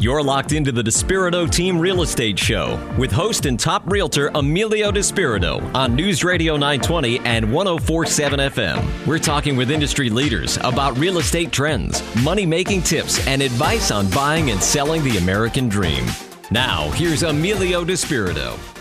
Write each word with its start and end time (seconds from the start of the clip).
You're 0.00 0.24
locked 0.24 0.50
into 0.50 0.72
the 0.72 0.82
Despirito 0.82 1.48
Team 1.48 1.78
Real 1.78 2.02
Estate 2.02 2.36
Show 2.36 2.78
with 2.98 3.12
host 3.12 3.46
and 3.46 3.58
top 3.58 3.84
realtor 3.86 4.28
Emilio 4.34 4.90
Despirito 4.90 5.72
on 5.72 5.94
News 5.94 6.24
Radio 6.24 6.54
920 6.54 7.20
and 7.20 7.52
1047 7.52 8.40
FM. 8.40 9.06
We're 9.06 9.20
talking 9.20 9.56
with 9.56 9.70
industry 9.70 10.10
leaders 10.10 10.58
about 10.62 10.98
real 10.98 11.18
estate 11.18 11.52
trends, 11.52 12.02
money 12.24 12.44
making 12.44 12.82
tips, 12.82 13.24
and 13.28 13.40
advice 13.40 13.92
on 13.92 14.10
buying 14.10 14.50
and 14.50 14.60
selling 14.60 15.04
the 15.04 15.16
American 15.18 15.68
dream. 15.68 16.04
Now, 16.50 16.90
here's 16.90 17.22
Emilio 17.22 17.84
Despirito. 17.84 18.73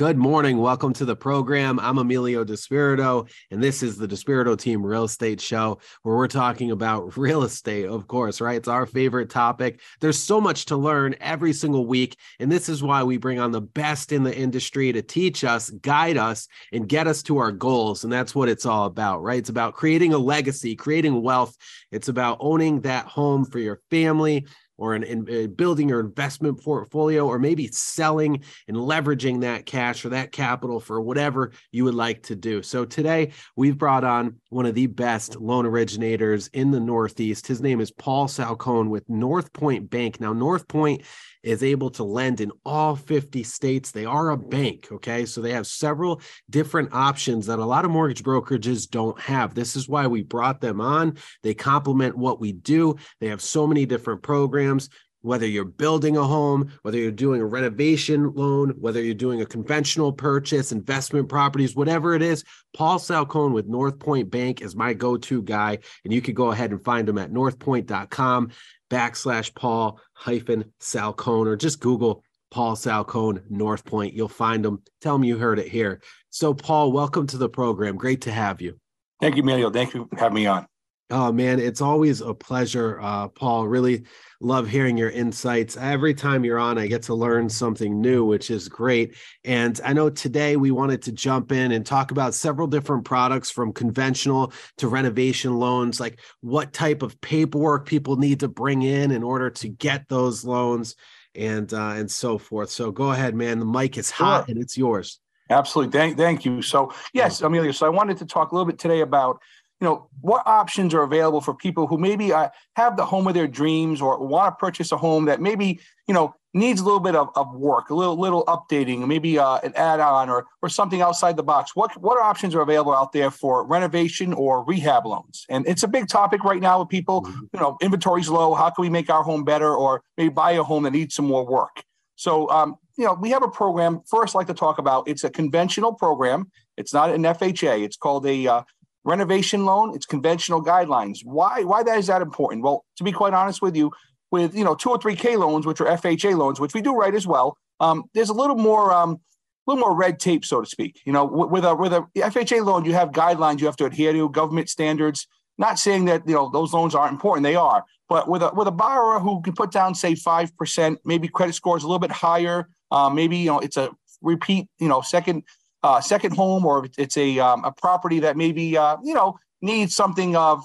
Good 0.00 0.16
morning. 0.16 0.56
Welcome 0.56 0.94
to 0.94 1.04
the 1.04 1.14
program. 1.14 1.78
I'm 1.78 1.98
Emilio 1.98 2.42
Despirito, 2.42 3.30
and 3.50 3.62
this 3.62 3.82
is 3.82 3.98
the 3.98 4.08
Despirito 4.08 4.58
Team 4.58 4.82
Real 4.82 5.04
Estate 5.04 5.42
Show, 5.42 5.78
where 6.04 6.16
we're 6.16 6.26
talking 6.26 6.70
about 6.70 7.14
real 7.18 7.42
estate, 7.42 7.84
of 7.84 8.06
course, 8.06 8.40
right? 8.40 8.56
It's 8.56 8.66
our 8.66 8.86
favorite 8.86 9.28
topic. 9.28 9.78
There's 10.00 10.18
so 10.18 10.40
much 10.40 10.64
to 10.64 10.76
learn 10.78 11.16
every 11.20 11.52
single 11.52 11.84
week, 11.84 12.16
and 12.38 12.50
this 12.50 12.70
is 12.70 12.82
why 12.82 13.02
we 13.02 13.18
bring 13.18 13.40
on 13.40 13.52
the 13.52 13.60
best 13.60 14.10
in 14.10 14.22
the 14.22 14.34
industry 14.34 14.90
to 14.90 15.02
teach 15.02 15.44
us, 15.44 15.68
guide 15.68 16.16
us, 16.16 16.48
and 16.72 16.88
get 16.88 17.06
us 17.06 17.22
to 17.24 17.36
our 17.36 17.52
goals. 17.52 18.02
And 18.02 18.10
that's 18.10 18.34
what 18.34 18.48
it's 18.48 18.64
all 18.64 18.86
about, 18.86 19.22
right? 19.22 19.40
It's 19.40 19.50
about 19.50 19.74
creating 19.74 20.14
a 20.14 20.18
legacy, 20.18 20.76
creating 20.76 21.20
wealth. 21.20 21.54
It's 21.92 22.08
about 22.08 22.38
owning 22.40 22.80
that 22.80 23.04
home 23.04 23.44
for 23.44 23.58
your 23.58 23.82
family 23.90 24.46
or 24.80 24.94
in, 24.94 25.04
in, 25.04 25.28
in, 25.28 25.54
building 25.54 25.88
your 25.88 26.00
investment 26.00 26.62
portfolio, 26.62 27.26
or 27.26 27.38
maybe 27.38 27.68
selling 27.68 28.42
and 28.66 28.76
leveraging 28.76 29.42
that 29.42 29.66
cash 29.66 30.04
or 30.04 30.08
that 30.08 30.32
capital 30.32 30.80
for 30.80 31.00
whatever 31.00 31.52
you 31.70 31.84
would 31.84 31.94
like 31.94 32.22
to 32.24 32.34
do. 32.34 32.62
So 32.62 32.84
today 32.84 33.32
we've 33.54 33.78
brought 33.78 34.02
on 34.02 34.36
one 34.48 34.66
of 34.66 34.74
the 34.74 34.86
best 34.86 35.36
loan 35.36 35.66
originators 35.66 36.48
in 36.48 36.70
the 36.70 36.80
Northeast. 36.80 37.46
His 37.46 37.60
name 37.60 37.80
is 37.80 37.90
Paul 37.90 38.26
Salcone 38.26 38.88
with 38.88 39.08
North 39.08 39.52
Point 39.52 39.90
Bank. 39.90 40.20
Now, 40.20 40.32
North 40.32 40.66
Point 40.66 41.02
is 41.42 41.62
able 41.62 41.90
to 41.90 42.04
lend 42.04 42.40
in 42.40 42.52
all 42.64 42.96
50 42.96 43.42
states. 43.42 43.90
They 43.90 44.04
are 44.04 44.30
a 44.30 44.36
bank, 44.36 44.88
okay? 44.92 45.26
So 45.26 45.40
they 45.40 45.52
have 45.52 45.66
several 45.66 46.20
different 46.48 46.92
options 46.92 47.46
that 47.46 47.58
a 47.58 47.64
lot 47.64 47.84
of 47.84 47.90
mortgage 47.90 48.22
brokerages 48.22 48.88
don't 48.88 49.18
have. 49.20 49.54
This 49.54 49.76
is 49.76 49.88
why 49.88 50.06
we 50.06 50.22
brought 50.22 50.60
them 50.60 50.80
on. 50.80 51.16
They 51.42 51.54
complement 51.54 52.16
what 52.16 52.40
we 52.40 52.52
do. 52.52 52.96
They 53.20 53.28
have 53.28 53.42
so 53.42 53.66
many 53.66 53.86
different 53.86 54.22
programs 54.22 54.88
whether 55.22 55.46
you're 55.46 55.64
building 55.64 56.16
a 56.16 56.24
home, 56.24 56.72
whether 56.82 56.96
you're 56.96 57.10
doing 57.10 57.40
a 57.40 57.46
renovation 57.46 58.32
loan, 58.34 58.70
whether 58.78 59.02
you're 59.02 59.14
doing 59.14 59.42
a 59.42 59.46
conventional 59.46 60.12
purchase, 60.12 60.72
investment 60.72 61.28
properties, 61.28 61.76
whatever 61.76 62.14
it 62.14 62.22
is, 62.22 62.44
Paul 62.74 62.98
Salcone 62.98 63.52
with 63.52 63.66
North 63.66 63.98
Point 63.98 64.30
Bank 64.30 64.62
is 64.62 64.74
my 64.74 64.94
go-to 64.94 65.42
guy. 65.42 65.78
And 66.04 66.12
you 66.12 66.22
could 66.22 66.34
go 66.34 66.52
ahead 66.52 66.70
and 66.70 66.82
find 66.82 67.08
him 67.08 67.18
at 67.18 67.32
northpoint.com 67.32 68.50
backslash 68.90 69.54
Paul 69.54 70.00
hyphen 70.12 70.72
Salcone 70.80 71.46
or 71.46 71.56
just 71.56 71.80
Google 71.80 72.22
Paul 72.50 72.74
Salcone 72.76 73.42
North 73.48 73.84
Point. 73.84 74.12
You'll 74.12 74.28
find 74.28 74.66
him. 74.66 74.82
Tell 75.00 75.14
him 75.14 75.24
you 75.24 75.38
heard 75.38 75.58
it 75.58 75.68
here. 75.68 76.02
So, 76.30 76.52
Paul, 76.52 76.92
welcome 76.92 77.26
to 77.28 77.38
the 77.38 77.48
program. 77.48 77.96
Great 77.96 78.22
to 78.22 78.32
have 78.32 78.60
you. 78.60 78.78
Thank 79.20 79.36
you, 79.36 79.42
Emilio. 79.42 79.70
Thank 79.70 79.94
you 79.94 80.08
for 80.10 80.18
having 80.18 80.34
me 80.34 80.46
on. 80.46 80.66
Oh 81.10 81.32
man, 81.32 81.58
it's 81.58 81.80
always 81.80 82.20
a 82.20 82.32
pleasure, 82.32 83.00
uh, 83.00 83.28
Paul. 83.28 83.66
Really 83.66 84.04
love 84.40 84.68
hearing 84.68 84.96
your 84.96 85.10
insights. 85.10 85.76
Every 85.76 86.14
time 86.14 86.44
you're 86.44 86.58
on, 86.58 86.78
I 86.78 86.86
get 86.86 87.02
to 87.04 87.14
learn 87.14 87.48
something 87.48 88.00
new, 88.00 88.24
which 88.24 88.50
is 88.50 88.68
great. 88.68 89.16
And 89.44 89.78
I 89.84 89.92
know 89.92 90.08
today 90.08 90.56
we 90.56 90.70
wanted 90.70 91.02
to 91.02 91.12
jump 91.12 91.50
in 91.50 91.72
and 91.72 91.84
talk 91.84 92.12
about 92.12 92.34
several 92.34 92.68
different 92.68 93.04
products 93.04 93.50
from 93.50 93.72
conventional 93.72 94.52
to 94.78 94.86
renovation 94.86 95.58
loans, 95.58 95.98
like 95.98 96.20
what 96.42 96.72
type 96.72 97.02
of 97.02 97.20
paperwork 97.20 97.86
people 97.86 98.16
need 98.16 98.40
to 98.40 98.48
bring 98.48 98.82
in 98.82 99.10
in 99.10 99.24
order 99.24 99.50
to 99.50 99.68
get 99.68 100.08
those 100.08 100.44
loans, 100.44 100.94
and 101.34 101.72
uh, 101.74 101.94
and 101.96 102.10
so 102.10 102.38
forth. 102.38 102.70
So 102.70 102.92
go 102.92 103.10
ahead, 103.10 103.34
man. 103.34 103.58
The 103.58 103.66
mic 103.66 103.98
is 103.98 104.10
hot 104.10 104.46
sure. 104.46 104.54
and 104.54 104.62
it's 104.62 104.78
yours. 104.78 105.20
Absolutely. 105.50 105.90
Thank, 105.90 106.16
thank 106.16 106.44
you. 106.44 106.62
So 106.62 106.92
yes, 107.12 107.42
Emilio. 107.42 107.72
So 107.72 107.84
I 107.84 107.88
wanted 107.88 108.18
to 108.18 108.26
talk 108.26 108.52
a 108.52 108.54
little 108.54 108.66
bit 108.66 108.78
today 108.78 109.00
about 109.00 109.42
you 109.80 109.86
know 109.86 110.08
what 110.20 110.42
options 110.46 110.92
are 110.92 111.02
available 111.02 111.40
for 111.40 111.54
people 111.54 111.86
who 111.86 111.96
maybe 111.96 112.32
uh, 112.32 112.48
have 112.76 112.96
the 112.96 113.04
home 113.04 113.26
of 113.26 113.34
their 113.34 113.48
dreams 113.48 114.00
or 114.00 114.24
want 114.24 114.52
to 114.52 114.56
purchase 114.60 114.92
a 114.92 114.96
home 114.96 115.24
that 115.24 115.40
maybe 115.40 115.80
you 116.06 116.14
know 116.14 116.34
needs 116.52 116.80
a 116.80 116.84
little 116.84 117.00
bit 117.00 117.14
of, 117.14 117.28
of 117.36 117.54
work 117.54 117.90
a 117.90 117.94
little 117.94 118.18
little 118.18 118.44
updating 118.46 119.06
maybe 119.06 119.38
uh, 119.38 119.58
an 119.58 119.72
add-on 119.76 120.28
or 120.28 120.46
or 120.62 120.68
something 120.68 121.00
outside 121.00 121.36
the 121.36 121.42
box. 121.42 121.74
What 121.74 121.96
what 122.00 122.20
options 122.20 122.54
are 122.54 122.60
available 122.60 122.94
out 122.94 123.12
there 123.12 123.30
for 123.30 123.64
renovation 123.66 124.32
or 124.32 124.64
rehab 124.64 125.06
loans? 125.06 125.46
And 125.48 125.66
it's 125.66 125.82
a 125.82 125.88
big 125.88 126.08
topic 126.08 126.44
right 126.44 126.60
now 126.60 126.80
with 126.80 126.88
people 126.88 127.22
mm-hmm. 127.22 127.44
you 127.52 127.60
know 127.60 127.78
inventory's 127.80 128.28
low 128.28 128.54
how 128.54 128.70
can 128.70 128.82
we 128.82 128.90
make 128.90 129.08
our 129.08 129.22
home 129.22 129.44
better 129.44 129.74
or 129.74 130.02
maybe 130.16 130.28
buy 130.28 130.52
a 130.52 130.62
home 130.62 130.82
that 130.82 130.92
needs 130.92 131.14
some 131.14 131.26
more 131.26 131.46
work? 131.46 131.82
So 132.16 132.50
um, 132.50 132.76
you 132.98 133.06
know 133.06 133.14
we 133.14 133.30
have 133.30 133.42
a 133.42 133.48
program 133.48 134.02
first 134.06 134.36
I'd 134.36 134.40
like 134.40 134.46
to 134.48 134.54
talk 134.54 134.78
about 134.78 135.08
it's 135.08 135.24
a 135.24 135.30
conventional 135.30 135.94
program. 135.94 136.50
It's 136.76 136.92
not 136.92 137.10
an 137.10 137.22
fha 137.22 137.82
it's 137.82 137.96
called 137.96 138.26
a 138.26 138.46
uh, 138.46 138.62
renovation 139.04 139.64
loan 139.64 139.94
it's 139.94 140.06
conventional 140.06 140.62
guidelines. 140.62 141.20
Why 141.24 141.62
why 141.62 141.82
that 141.82 141.98
is 141.98 142.06
that 142.08 142.22
important? 142.22 142.62
Well 142.62 142.84
to 142.96 143.04
be 143.04 143.12
quite 143.12 143.34
honest 143.34 143.62
with 143.62 143.76
you 143.76 143.92
with 144.30 144.54
you 144.54 144.64
know 144.64 144.74
203k 144.74 145.38
loans 145.38 145.66
which 145.66 145.80
are 145.80 145.86
fha 145.86 146.36
loans 146.36 146.60
which 146.60 146.74
we 146.74 146.82
do 146.82 146.94
write 146.94 147.14
as 147.14 147.26
well 147.26 147.56
um, 147.80 148.04
there's 148.14 148.28
a 148.28 148.34
little 148.34 148.56
more 148.56 148.92
um, 148.92 149.20
a 149.66 149.70
little 149.70 149.80
more 149.80 149.96
red 149.96 150.18
tape 150.20 150.44
so 150.44 150.60
to 150.60 150.66
speak. 150.66 151.00
You 151.04 151.12
know 151.12 151.24
with 151.24 151.64
a 151.64 151.74
with 151.74 151.92
a 151.92 152.06
fha 152.16 152.64
loan 152.64 152.84
you 152.84 152.94
have 152.94 153.10
guidelines 153.10 153.60
you 153.60 153.66
have 153.66 153.76
to 153.76 153.86
adhere 153.86 154.12
to 154.12 154.28
government 154.28 154.68
standards. 154.68 155.26
Not 155.58 155.78
saying 155.78 156.06
that 156.06 156.26
you 156.26 156.34
know 156.34 156.50
those 156.50 156.72
loans 156.72 156.94
aren't 156.94 157.12
important 157.12 157.44
they 157.44 157.56
are. 157.56 157.84
But 158.08 158.28
with 158.28 158.42
a 158.42 158.50
with 158.54 158.66
a 158.66 158.72
borrower 158.72 159.20
who 159.20 159.40
can 159.42 159.54
put 159.54 159.70
down 159.70 159.94
say 159.94 160.14
5% 160.14 160.96
maybe 161.04 161.28
credit 161.28 161.54
score 161.54 161.76
is 161.76 161.84
a 161.84 161.86
little 161.86 162.00
bit 162.00 162.10
higher 162.10 162.68
uh, 162.90 163.08
maybe 163.08 163.36
you 163.36 163.46
know 163.46 163.58
it's 163.60 163.76
a 163.76 163.90
repeat 164.22 164.68
you 164.78 164.88
know 164.88 165.00
second 165.00 165.44
uh, 165.82 166.00
second 166.00 166.36
home 166.36 166.64
or 166.64 166.88
it's 166.98 167.16
a 167.16 167.38
um, 167.38 167.64
a 167.64 167.72
property 167.72 168.20
that 168.20 168.36
maybe 168.36 168.76
uh, 168.76 168.96
you 169.02 169.14
know 169.14 169.38
needs 169.62 169.94
something 169.94 170.36
of 170.36 170.64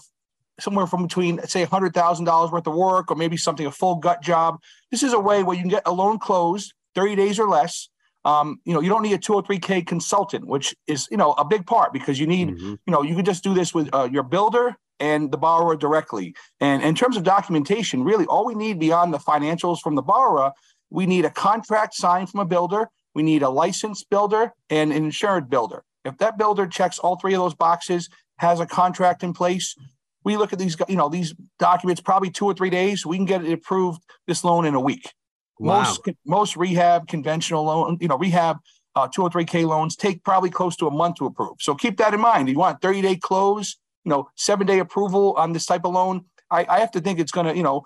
somewhere 0.60 0.88
from 0.88 1.04
between 1.04 1.42
say 1.48 1.64
hundred 1.66 1.94
thousand 1.94 2.26
dollars 2.26 2.52
worth 2.52 2.68
of 2.68 2.74
work 2.74 3.12
or 3.12 3.16
maybe 3.16 3.38
something 3.38 3.66
a 3.66 3.72
full 3.72 3.96
gut 3.96 4.22
job. 4.22 4.60
This 4.92 5.04
is 5.04 5.14
a 5.14 5.20
way 5.20 5.44
where 5.44 5.56
you 5.56 5.62
can 5.62 5.70
get 5.70 5.84
a 5.86 5.92
loan 5.92 6.20
closed 6.20 6.74
thirty 6.94 7.16
days 7.16 7.40
or 7.40 7.48
less. 7.48 7.90
Um, 8.24 8.60
you 8.66 8.74
know, 8.74 8.82
you 8.82 8.90
don't 8.90 9.04
need 9.04 9.14
a 9.14 9.20
203K 9.20 9.86
consultant, 9.86 10.48
which 10.48 10.76
is 10.88 11.08
you 11.12 11.18
know 11.18 11.34
a 11.34 11.46
big 11.46 11.66
part 11.68 11.94
because 11.94 12.20
you 12.20 12.28
need 12.28 12.50
mm-hmm. 12.50 12.74
you 12.86 12.92
know 12.92 13.02
you 13.02 13.16
can 13.16 13.26
just 13.26 13.44
do 13.44 13.54
this 13.54 13.74
with 13.74 13.90
uh, 13.94 14.10
your 14.12 14.24
builder 14.24 14.76
and 15.00 15.32
the 15.32 15.38
borrower 15.38 15.76
directly. 15.76 16.34
And 16.60 16.82
in 16.82 16.96
terms 16.96 17.18
of 17.18 17.24
documentation, 17.24 18.04
really 18.04 18.26
all 18.26 18.46
we 18.46 18.56
need 18.56 18.80
beyond 18.80 19.14
the 19.14 19.18
financials 19.20 19.80
from 19.82 19.96
the 19.96 20.02
borrower, 20.02 20.54
we 20.90 21.06
need 21.06 21.26
a 21.26 21.30
contract 21.30 21.94
signed 21.94 22.30
from 22.30 22.40
a 22.40 22.46
builder 22.46 22.90
we 23.16 23.24
need 23.24 23.42
a 23.42 23.50
licensed 23.50 24.10
builder 24.10 24.54
and 24.70 24.92
an 24.92 25.06
insured 25.06 25.50
builder. 25.50 25.84
If 26.04 26.18
that 26.20 26.38
builder 26.38 26.68
checks 26.68 27.00
all 27.00 27.16
three 27.16 27.34
of 27.34 27.42
those 27.42 27.56
boxes, 27.56 28.10
has 28.38 28.60
a 28.60 28.66
contract 28.66 29.24
in 29.24 29.34
place, 29.34 29.76
we 30.26 30.38
look 30.38 30.52
at 30.52 30.60
these, 30.60 30.76
you 30.90 30.98
know, 30.98 31.08
these 31.08 31.34
documents 31.58 32.02
probably 32.02 32.30
two 32.30 32.46
or 32.46 32.54
three 32.54 32.70
days. 32.70 33.06
We 33.06 33.16
can 33.16 33.26
get 33.26 33.46
it 33.46 33.54
approved 33.54 34.02
this 34.28 34.44
loan 34.44 34.66
in 34.66 34.74
a 34.74 34.80
week. 34.80 35.14
Wow. 35.60 35.80
Most 35.80 36.10
most 36.26 36.58
rehab 36.58 37.08
conventional 37.08 37.64
loan, 37.64 37.98
you 38.02 38.08
know, 38.08 38.18
rehab 38.18 38.58
uh, 38.96 39.08
203K 39.08 39.66
loans 39.66 39.96
take 39.96 40.24
probably 40.24 40.50
close 40.50 40.76
to 40.78 40.88
a 40.88 40.92
month 40.92 41.18
to 41.18 41.26
approve. 41.26 41.58
So 41.60 41.76
keep 41.76 41.98
that 41.98 42.14
in 42.14 42.20
mind. 42.20 42.50
You 42.50 42.58
want 42.58 42.82
30 42.82 43.02
day 43.02 43.16
close, 43.16 43.78
you 44.04 44.10
know, 44.10 44.30
seven 44.36 44.68
day 44.68 44.80
approval 44.80 45.34
on 45.38 45.54
this 45.54 45.66
type 45.66 45.86
of 45.86 45.94
loan. 45.94 46.26
I, 46.50 46.66
I 46.68 46.80
have 46.80 46.92
to 46.92 47.02
think 47.02 47.20
it's 47.20 47.32
going 47.32 47.48
to, 47.48 47.56
you 47.56 47.64
know, 47.64 47.84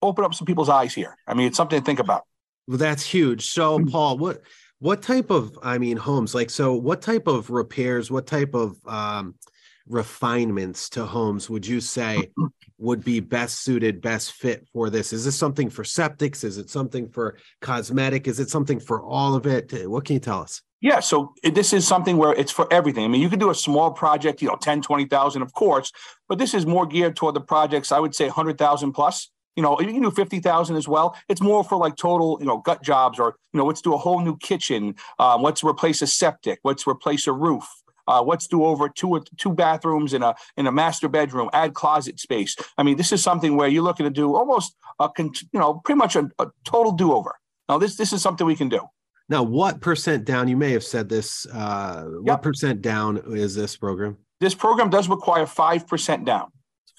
open 0.00 0.24
up 0.24 0.34
some 0.34 0.46
people's 0.46 0.68
eyes 0.68 0.94
here. 0.94 1.16
I 1.26 1.34
mean, 1.34 1.48
it's 1.48 1.56
something 1.56 1.78
to 1.78 1.84
think 1.84 1.98
about. 1.98 2.22
Well, 2.66 2.78
that's 2.78 3.04
huge. 3.04 3.46
So. 3.46 3.84
Paul, 3.84 4.16
what 4.18 4.42
what 4.80 5.02
type 5.02 5.30
of, 5.30 5.58
I 5.62 5.78
mean, 5.78 5.96
homes 5.96 6.34
like 6.34 6.50
so? 6.50 6.74
What 6.74 7.02
type 7.02 7.26
of 7.26 7.50
repairs? 7.50 8.10
What 8.10 8.26
type 8.26 8.54
of 8.54 8.76
um, 8.86 9.34
refinements 9.86 10.88
to 10.90 11.04
homes 11.04 11.50
would 11.50 11.66
you 11.66 11.80
say 11.80 12.30
would 12.78 13.04
be 13.04 13.20
best 13.20 13.60
suited, 13.60 14.00
best 14.00 14.32
fit 14.32 14.66
for 14.72 14.88
this? 14.88 15.12
Is 15.12 15.26
this 15.26 15.36
something 15.36 15.68
for 15.68 15.84
septics? 15.84 16.44
Is 16.44 16.56
it 16.56 16.70
something 16.70 17.08
for 17.08 17.36
cosmetic? 17.60 18.26
Is 18.26 18.40
it 18.40 18.48
something 18.48 18.80
for 18.80 19.02
all 19.02 19.34
of 19.34 19.46
it? 19.46 19.88
What 19.88 20.06
can 20.06 20.14
you 20.14 20.20
tell 20.20 20.40
us? 20.40 20.62
Yeah, 20.80 21.00
so 21.00 21.34
this 21.44 21.74
is 21.74 21.86
something 21.86 22.16
where 22.16 22.32
it's 22.32 22.52
for 22.52 22.66
everything. 22.72 23.04
I 23.04 23.08
mean, 23.08 23.20
you 23.20 23.28
can 23.28 23.38
do 23.38 23.50
a 23.50 23.54
small 23.54 23.90
project, 23.90 24.40
you 24.40 24.48
know, 24.48 24.56
10, 24.56 24.80
20,000, 24.80 25.42
of 25.42 25.52
course, 25.52 25.92
but 26.26 26.38
this 26.38 26.54
is 26.54 26.64
more 26.64 26.86
geared 26.86 27.16
toward 27.16 27.34
the 27.34 27.42
projects, 27.42 27.92
I 27.92 27.98
would 27.98 28.14
say 28.14 28.24
100,000 28.24 28.92
plus 28.92 29.30
you 29.56 29.62
know, 29.62 29.80
you 29.80 29.92
can 29.92 30.02
do 30.02 30.10
50,000 30.10 30.76
as 30.76 30.88
well. 30.88 31.16
It's 31.28 31.40
more 31.40 31.64
for 31.64 31.76
like 31.76 31.96
total, 31.96 32.38
you 32.40 32.46
know, 32.46 32.58
gut 32.58 32.82
jobs 32.82 33.18
or, 33.18 33.36
you 33.52 33.58
know, 33.58 33.66
let's 33.66 33.80
do 33.80 33.94
a 33.94 33.98
whole 33.98 34.20
new 34.20 34.36
kitchen. 34.38 34.94
Um, 35.18 35.42
let's 35.42 35.62
replace 35.64 36.02
a 36.02 36.06
septic. 36.06 36.60
Let's 36.64 36.86
replace 36.86 37.26
a 37.26 37.32
roof. 37.32 37.66
Uh, 38.08 38.22
let's 38.22 38.48
do 38.48 38.64
over 38.64 38.88
two 38.88 39.22
two 39.36 39.52
bathrooms 39.52 40.12
in 40.14 40.22
a 40.22 40.34
in 40.56 40.66
a 40.66 40.72
master 40.72 41.08
bedroom. 41.08 41.48
Add 41.52 41.74
closet 41.74 42.18
space. 42.18 42.56
I 42.76 42.82
mean, 42.82 42.96
this 42.96 43.12
is 43.12 43.22
something 43.22 43.56
where 43.56 43.68
you're 43.68 43.84
looking 43.84 44.04
to 44.04 44.10
do 44.10 44.34
almost 44.34 44.74
a 44.98 45.08
you 45.18 45.32
know 45.54 45.80
pretty 45.84 45.98
much 45.98 46.16
a, 46.16 46.28
a 46.40 46.48
total 46.64 46.92
do 46.92 47.12
over. 47.12 47.36
Now, 47.68 47.78
this 47.78 47.96
this 47.96 48.12
is 48.12 48.20
something 48.20 48.46
we 48.46 48.56
can 48.56 48.68
do. 48.68 48.80
Now, 49.28 49.44
what 49.44 49.80
percent 49.80 50.24
down? 50.24 50.48
You 50.48 50.56
may 50.56 50.72
have 50.72 50.82
said 50.82 51.08
this. 51.08 51.46
Uh, 51.46 52.04
yep. 52.04 52.20
What 52.22 52.42
percent 52.42 52.82
down 52.82 53.22
is 53.26 53.54
this 53.54 53.76
program? 53.76 54.16
This 54.40 54.54
program 54.56 54.90
does 54.90 55.08
require 55.08 55.46
five 55.46 55.86
percent 55.86 56.24
down. 56.24 56.50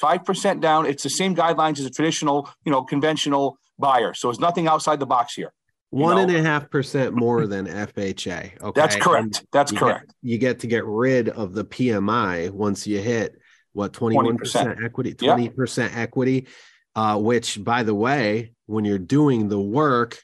Five 0.02 0.26
percent 0.26 0.60
down. 0.60 0.86
It's 0.86 1.04
the 1.04 1.10
same 1.10 1.36
guidelines 1.36 1.80
as 1.80 1.86
a 1.86 1.90
traditional, 1.90 2.50
you 2.66 2.72
know, 2.72 2.84
conventional 2.84 3.58
buyer. 3.80 4.14
So 4.14 4.30
it's 4.30 4.40
nothing 4.40 4.68
outside 4.68 5.00
the 5.00 5.06
box 5.06 5.36
here. 5.36 5.54
One 5.92 6.16
know? 6.16 6.24
and 6.24 6.36
a 6.36 6.42
half 6.42 6.70
percent 6.70 7.14
more 7.14 7.48
than 7.48 7.68
FHA. 7.68 8.62
Okay, 8.62 8.82
that's 8.82 8.96
correct. 8.96 9.24
And 9.24 9.48
that's 9.52 9.72
you 9.72 9.78
correct. 9.78 10.08
Get, 10.08 10.16
you 10.24 10.38
get 10.38 10.60
to 10.60 10.68
get 10.68 10.86
rid 10.86 11.30
of 11.30 11.54
the 11.54 11.66
PMI 11.66 12.50
once 12.50 12.88
you 12.88 13.00
hit 13.00 13.38
what 13.74 13.94
21% 13.94 14.84
equity, 14.84 15.14
20% 15.14 15.78
yep. 15.78 15.92
equity. 15.96 16.48
Uh, 16.94 17.18
which 17.18 17.64
by 17.64 17.84
the 17.84 17.96
way, 17.96 18.54
when 18.66 18.84
you're 18.84 19.00
doing 19.00 19.48
the 19.48 19.60
work, 19.60 20.22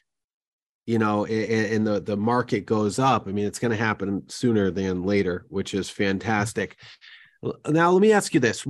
you 0.86 0.98
know, 0.98 1.26
and, 1.26 1.72
and 1.72 1.86
the 1.86 2.00
the 2.00 2.16
market 2.16 2.64
goes 2.64 2.98
up. 2.98 3.28
I 3.28 3.32
mean, 3.32 3.44
it's 3.44 3.58
going 3.58 3.70
to 3.72 3.84
happen 3.84 4.22
sooner 4.28 4.70
than 4.70 5.02
later, 5.02 5.44
which 5.48 5.74
is 5.74 5.90
fantastic. 5.90 6.78
Now, 7.68 7.92
let 7.92 8.02
me 8.02 8.12
ask 8.12 8.34
you 8.34 8.40
this: 8.40 8.62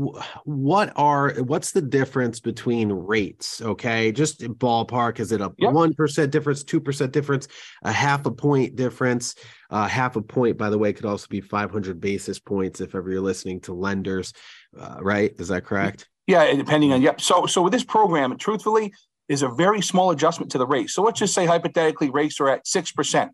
What 0.45 0.93
are 0.97 1.31
what's 1.39 1.73
the 1.73 1.81
difference 1.81 2.39
between 2.39 2.93
rates? 2.93 3.63
Okay, 3.63 4.13
just 4.13 4.43
ballpark. 4.43 5.21
Is 5.21 5.33
it 5.33 5.41
a 5.41 5.53
one 5.59 5.95
yep. 5.99 6.31
difference, 6.31 6.65
two 6.65 6.81
percent 6.81 7.13
difference, 7.13 7.49
a 7.83 7.93
half 7.93 8.27
a 8.27 8.31
point 8.31 8.77
difference? 8.77 9.37
Uh, 9.71 9.87
half 9.87 10.17
a 10.17 10.23
point, 10.23 10.59
by 10.59 10.69
the 10.69 10.79
way, 10.79 10.93
could 10.93 11.07
also 11.07 11.27
be 11.29 11.41
500 11.43 12.01
basis 12.01 12.39
points 12.39 12.81
if 12.81 12.95
ever 12.95 13.11
you're 13.11 13.21
listening 13.21 13.61
to 13.61 13.75
lenders, 13.75 14.33
uh, 14.79 14.97
right? 15.01 15.33
Is 15.39 15.49
that 15.49 15.65
correct? 15.65 16.09
Yeah, 16.27 16.55
depending 16.55 16.93
on 16.93 17.01
yep. 17.01 17.21
So, 17.23 17.47
so 17.47 17.63
with 17.63 17.73
this 17.73 17.85
program, 17.85 18.37
truthfully, 18.37 18.93
is 19.29 19.43
a 19.43 19.49
very 19.49 19.81
small 19.81 20.11
adjustment 20.11 20.53
to 20.53 20.59
the 20.59 20.67
rate. 20.67 20.91
So 20.91 21.03
let's 21.03 21.19
just 21.19 21.35
say 21.35 21.47
hypothetically 21.47 22.11
rates 22.11 22.39
are 22.41 22.51
at 22.51 22.67
six 22.67 22.93
percent. 22.93 23.33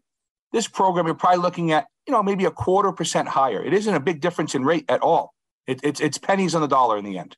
This 0.55 0.69
program, 0.69 1.05
you're 1.05 1.15
probably 1.17 1.43
looking 1.43 1.73
at 1.73 1.87
you 2.07 2.13
know, 2.13 2.23
maybe 2.23 2.45
a 2.45 2.51
quarter 2.51 2.93
percent 2.93 3.29
higher. 3.29 3.63
It 3.63 3.73
isn't 3.73 3.95
a 3.95 4.01
big 4.01 4.21
difference 4.21 4.55
in 4.55 4.65
rate 4.65 4.85
at 4.89 5.01
all. 5.01 5.35
It, 5.67 5.81
it's 5.83 6.01
it's 6.01 6.19
pennies 6.19 6.55
on 6.55 6.61
the 6.61 6.69
dollar 6.69 6.99
in 6.99 7.05
the 7.05 7.19
end. 7.19 7.37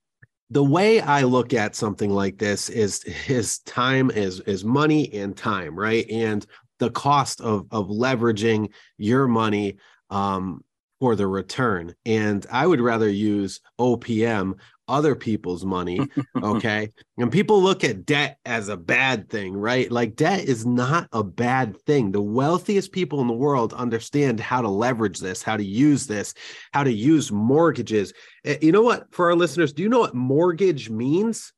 The 0.50 0.64
way 0.64 1.00
I 1.00 1.22
look 1.22 1.54
at 1.54 1.74
something 1.74 2.10
like 2.10 2.38
this 2.38 2.68
is 2.68 3.04
is 3.28 3.60
time 3.60 4.10
is 4.10 4.40
is 4.40 4.64
money 4.64 5.12
and 5.14 5.36
time, 5.36 5.78
right? 5.78 6.08
And 6.10 6.44
the 6.78 6.90
cost 6.90 7.40
of 7.40 7.66
of 7.70 7.88
leveraging 7.88 8.72
your 8.98 9.28
money 9.28 9.76
um, 10.10 10.64
for 11.00 11.14
the 11.14 11.26
return. 11.26 11.94
And 12.04 12.44
I 12.50 12.66
would 12.66 12.80
rather 12.80 13.08
use 13.08 13.60
OPM 13.78 14.54
other 14.88 15.14
people's 15.14 15.64
money. 15.64 16.00
Okay. 16.42 16.90
and 17.18 17.32
people 17.32 17.62
look 17.62 17.82
at 17.82 18.04
debt 18.04 18.38
as 18.44 18.68
a 18.68 18.76
bad 18.76 19.28
thing, 19.28 19.56
right? 19.56 19.90
Like 19.90 20.16
debt 20.16 20.44
is 20.44 20.66
not 20.66 21.08
a 21.12 21.24
bad 21.24 21.80
thing. 21.82 22.12
The 22.12 22.20
wealthiest 22.20 22.92
people 22.92 23.20
in 23.20 23.26
the 23.26 23.32
world 23.32 23.72
understand 23.72 24.38
how 24.38 24.60
to 24.60 24.68
leverage 24.68 25.18
this, 25.18 25.42
how 25.42 25.56
to 25.56 25.64
use 25.64 26.06
this, 26.06 26.34
how 26.72 26.84
to 26.84 26.92
use 26.92 27.32
mortgages. 27.32 28.12
Eh, 28.44 28.58
you 28.60 28.70
know 28.70 28.82
what? 28.82 29.12
For 29.12 29.30
our 29.30 29.34
listeners, 29.34 29.72
do 29.72 29.82
you 29.82 29.88
know 29.88 30.00
what 30.00 30.14
mortgage 30.14 30.90
means? 30.90 31.52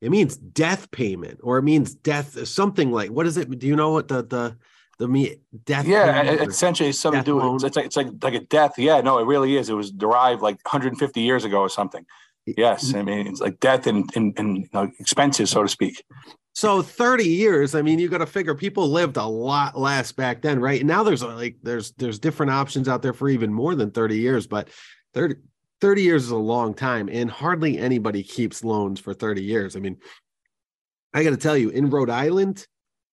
It 0.00 0.10
means 0.10 0.36
death 0.36 0.90
payment 0.90 1.40
or 1.42 1.58
it 1.58 1.62
means 1.62 1.94
death, 1.94 2.46
something 2.46 2.90
like 2.90 3.10
what 3.10 3.26
is 3.26 3.36
it? 3.36 3.58
Do 3.58 3.66
you 3.66 3.76
know 3.76 3.90
what 3.90 4.08
the, 4.08 4.22
the, 4.22 4.56
the 5.00 5.08
me 5.08 5.36
death 5.64 5.86
yeah 5.86 6.20
essentially 6.22 6.92
something 6.92 7.22
to 7.22 7.24
do 7.24 7.36
with 7.36 7.64
it's 7.64 7.74
like 7.74 7.86
it's 7.86 7.96
like 7.96 8.08
like 8.22 8.34
a 8.34 8.40
death 8.40 8.74
yeah 8.76 9.00
no 9.00 9.18
it 9.18 9.24
really 9.24 9.56
is 9.56 9.70
it 9.70 9.72
was 9.72 9.90
derived 9.90 10.42
like 10.42 10.56
150 10.56 11.22
years 11.22 11.42
ago 11.46 11.58
or 11.60 11.70
something 11.70 12.04
Yes, 12.56 12.94
I 12.94 13.02
mean 13.02 13.26
it's 13.26 13.40
like 13.40 13.60
death 13.60 13.86
and 13.86 14.08
and, 14.14 14.38
and 14.38 14.58
you 14.58 14.68
know, 14.72 14.90
expenses, 14.98 15.50
so 15.50 15.62
to 15.62 15.68
speak. 15.68 16.02
So 16.52 16.82
30 16.82 17.24
years, 17.24 17.74
I 17.74 17.82
mean, 17.82 17.98
you 17.98 18.08
got 18.08 18.18
to 18.18 18.26
figure 18.26 18.54
people 18.54 18.88
lived 18.88 19.16
a 19.16 19.24
lot 19.24 19.78
less 19.78 20.10
back 20.10 20.42
then, 20.42 20.58
right? 20.60 20.80
And 20.80 20.88
now 20.88 21.02
there's 21.02 21.22
like 21.22 21.56
there's 21.62 21.92
there's 21.92 22.18
different 22.18 22.52
options 22.52 22.88
out 22.88 23.02
there 23.02 23.12
for 23.12 23.28
even 23.28 23.52
more 23.52 23.74
than 23.74 23.90
30 23.90 24.18
years, 24.18 24.46
but 24.46 24.68
30 25.14 25.36
30 25.80 26.02
years 26.02 26.24
is 26.24 26.30
a 26.30 26.36
long 26.36 26.74
time 26.74 27.08
and 27.10 27.30
hardly 27.30 27.78
anybody 27.78 28.22
keeps 28.22 28.62
loans 28.64 29.00
for 29.00 29.14
30 29.14 29.42
years. 29.42 29.76
I 29.76 29.80
mean, 29.80 29.96
I 31.14 31.24
got 31.24 31.30
to 31.30 31.36
tell 31.36 31.56
you, 31.56 31.70
in 31.70 31.90
Rhode 31.90 32.10
Island, 32.10 32.66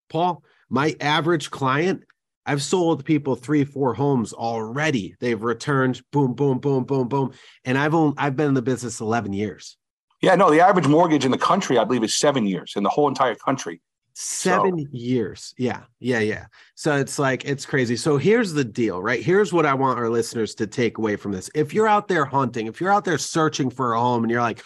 Paul, 0.10 0.44
my 0.69 0.95
average 1.00 1.50
client 1.50 2.04
I've 2.47 2.63
sold 2.63 3.03
people 3.03 3.35
three, 3.35 3.65
four 3.65 3.94
homes 3.94 4.31
already. 4.31 5.15
They've 5.19 5.41
returned, 5.41 6.01
boom, 6.11 6.33
boom, 6.33 6.59
boom, 6.59 6.85
boom, 6.85 7.09
boom. 7.09 7.33
And 7.65 7.77
I've 7.77 7.94
only 7.94 8.15
I've 8.17 8.38
been 8.38 8.47
in 8.47 8.53
the 8.53 8.61
business 8.61 9.01
11 9.01 9.33
years. 9.33 9.77
Yeah, 10.21 10.35
no, 10.35 10.49
the 10.49 10.61
average 10.61 10.88
mortgage 10.88 11.25
in 11.25 11.31
the 11.31 11.38
country, 11.38 11.77
I 11.77 11.83
believe, 11.83 12.03
is 12.03 12.15
seven 12.15 12.47
years 12.47 12.73
in 12.77 12.83
the 12.83 12.89
whole 12.89 13.09
entire 13.09 13.35
country. 13.35 13.81
Seven 14.13 14.79
so. 14.79 14.85
years. 14.91 15.53
Yeah, 15.57 15.81
yeah, 15.99 16.19
yeah. 16.19 16.45
So 16.73 16.95
it's 16.95 17.19
like 17.19 17.45
it's 17.45 17.65
crazy. 17.67 17.97
So 17.97 18.17
here's 18.17 18.53
the 18.53 18.63
deal, 18.63 18.99
right? 18.99 19.21
Here's 19.21 19.53
what 19.53 19.65
I 19.65 19.75
want 19.75 19.99
our 19.99 20.09
listeners 20.09 20.55
to 20.55 20.65
take 20.65 20.97
away 20.97 21.17
from 21.17 21.33
this. 21.33 21.51
If 21.53 21.73
you're 21.73 21.88
out 21.88 22.07
there 22.07 22.25
hunting, 22.25 22.65
if 22.65 22.81
you're 22.81 22.91
out 22.91 23.05
there 23.05 23.19
searching 23.19 23.69
for 23.69 23.94
a 23.94 23.99
home 23.99 24.23
and 24.23 24.31
you're 24.31 24.41
like, 24.41 24.63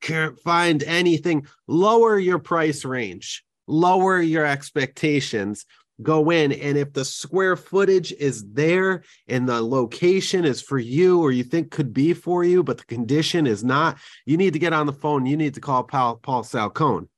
can't 0.00 0.36
find 0.40 0.82
anything, 0.82 1.46
lower 1.68 2.18
your 2.18 2.40
price 2.40 2.84
range, 2.84 3.44
lower 3.68 4.20
your 4.20 4.44
expectations 4.44 5.64
go 6.02 6.30
in 6.30 6.52
and 6.52 6.76
if 6.76 6.92
the 6.92 7.04
square 7.04 7.56
footage 7.56 8.12
is 8.12 8.44
there 8.52 9.02
and 9.28 9.48
the 9.48 9.62
location 9.62 10.44
is 10.44 10.60
for 10.60 10.78
you 10.78 11.20
or 11.20 11.32
you 11.32 11.42
think 11.42 11.70
could 11.70 11.94
be 11.94 12.12
for 12.12 12.44
you 12.44 12.62
but 12.62 12.78
the 12.78 12.84
condition 12.84 13.46
is 13.46 13.64
not 13.64 13.98
you 14.26 14.36
need 14.36 14.52
to 14.52 14.58
get 14.58 14.72
on 14.72 14.86
the 14.86 14.92
phone. 14.92 15.26
You 15.26 15.36
need 15.36 15.54
to 15.54 15.60
call 15.60 15.84
paul, 15.84 16.16
paul 16.16 16.42
salcone. 16.42 17.08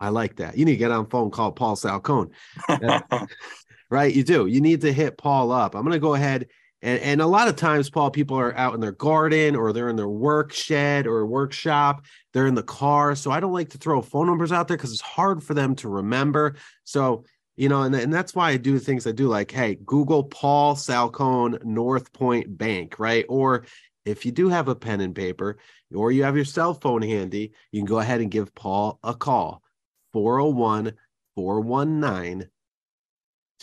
I 0.00 0.08
like 0.08 0.36
that. 0.36 0.58
You 0.58 0.64
need 0.64 0.72
to 0.72 0.78
get 0.78 0.90
on 0.90 1.04
the 1.04 1.10
phone 1.10 1.30
call 1.30 1.52
paul 1.52 1.76
salcone. 1.76 2.30
Right? 3.90 4.14
You 4.14 4.24
do. 4.24 4.46
You 4.46 4.60
need 4.60 4.80
to 4.80 4.92
hit 4.92 5.18
paul 5.18 5.52
up. 5.52 5.76
I'm 5.76 5.82
going 5.82 5.92
to 5.92 6.00
go 6.00 6.14
ahead 6.14 6.48
and, 6.82 7.00
and 7.00 7.20
a 7.20 7.26
lot 7.26 7.48
of 7.48 7.54
times 7.56 7.90
paul 7.90 8.10
people 8.10 8.36
are 8.36 8.56
out 8.56 8.74
in 8.74 8.80
their 8.80 8.92
garden 8.92 9.54
or 9.54 9.72
they're 9.72 9.88
in 9.88 9.94
their 9.94 10.08
work 10.08 10.52
shed 10.52 11.06
or 11.06 11.24
workshop. 11.26 12.04
They're 12.32 12.46
in 12.46 12.54
the 12.54 12.62
car. 12.62 13.14
So 13.14 13.30
i 13.30 13.40
don't 13.40 13.52
like 13.52 13.70
to 13.70 13.78
throw 13.78 14.02
phone 14.02 14.26
numbers 14.26 14.52
out 14.52 14.66
there 14.66 14.76
because 14.76 14.92
it's 14.92 15.00
hard 15.00 15.44
for 15.44 15.54
them 15.54 15.76
to 15.76 15.88
remember. 15.88 16.56
So 16.82 17.24
you 17.56 17.68
know, 17.68 17.82
and, 17.82 17.94
and 17.94 18.12
that's 18.12 18.34
why 18.34 18.50
I 18.50 18.56
do 18.56 18.78
things 18.78 19.06
I 19.06 19.12
do 19.12 19.28
like, 19.28 19.50
hey, 19.50 19.76
Google 19.76 20.24
Paul 20.24 20.74
Salcone 20.74 21.64
North 21.64 22.12
Point 22.12 22.58
Bank, 22.58 22.98
right? 22.98 23.24
Or 23.28 23.64
if 24.04 24.26
you 24.26 24.32
do 24.32 24.48
have 24.48 24.68
a 24.68 24.74
pen 24.74 25.00
and 25.00 25.14
paper 25.14 25.58
or 25.94 26.12
you 26.12 26.24
have 26.24 26.36
your 26.36 26.44
cell 26.44 26.74
phone 26.74 27.02
handy, 27.02 27.52
you 27.70 27.80
can 27.80 27.86
go 27.86 28.00
ahead 28.00 28.20
and 28.20 28.30
give 28.30 28.54
Paul 28.54 28.98
a 29.02 29.14
call 29.14 29.62
401 30.12 30.92
419 31.36 32.50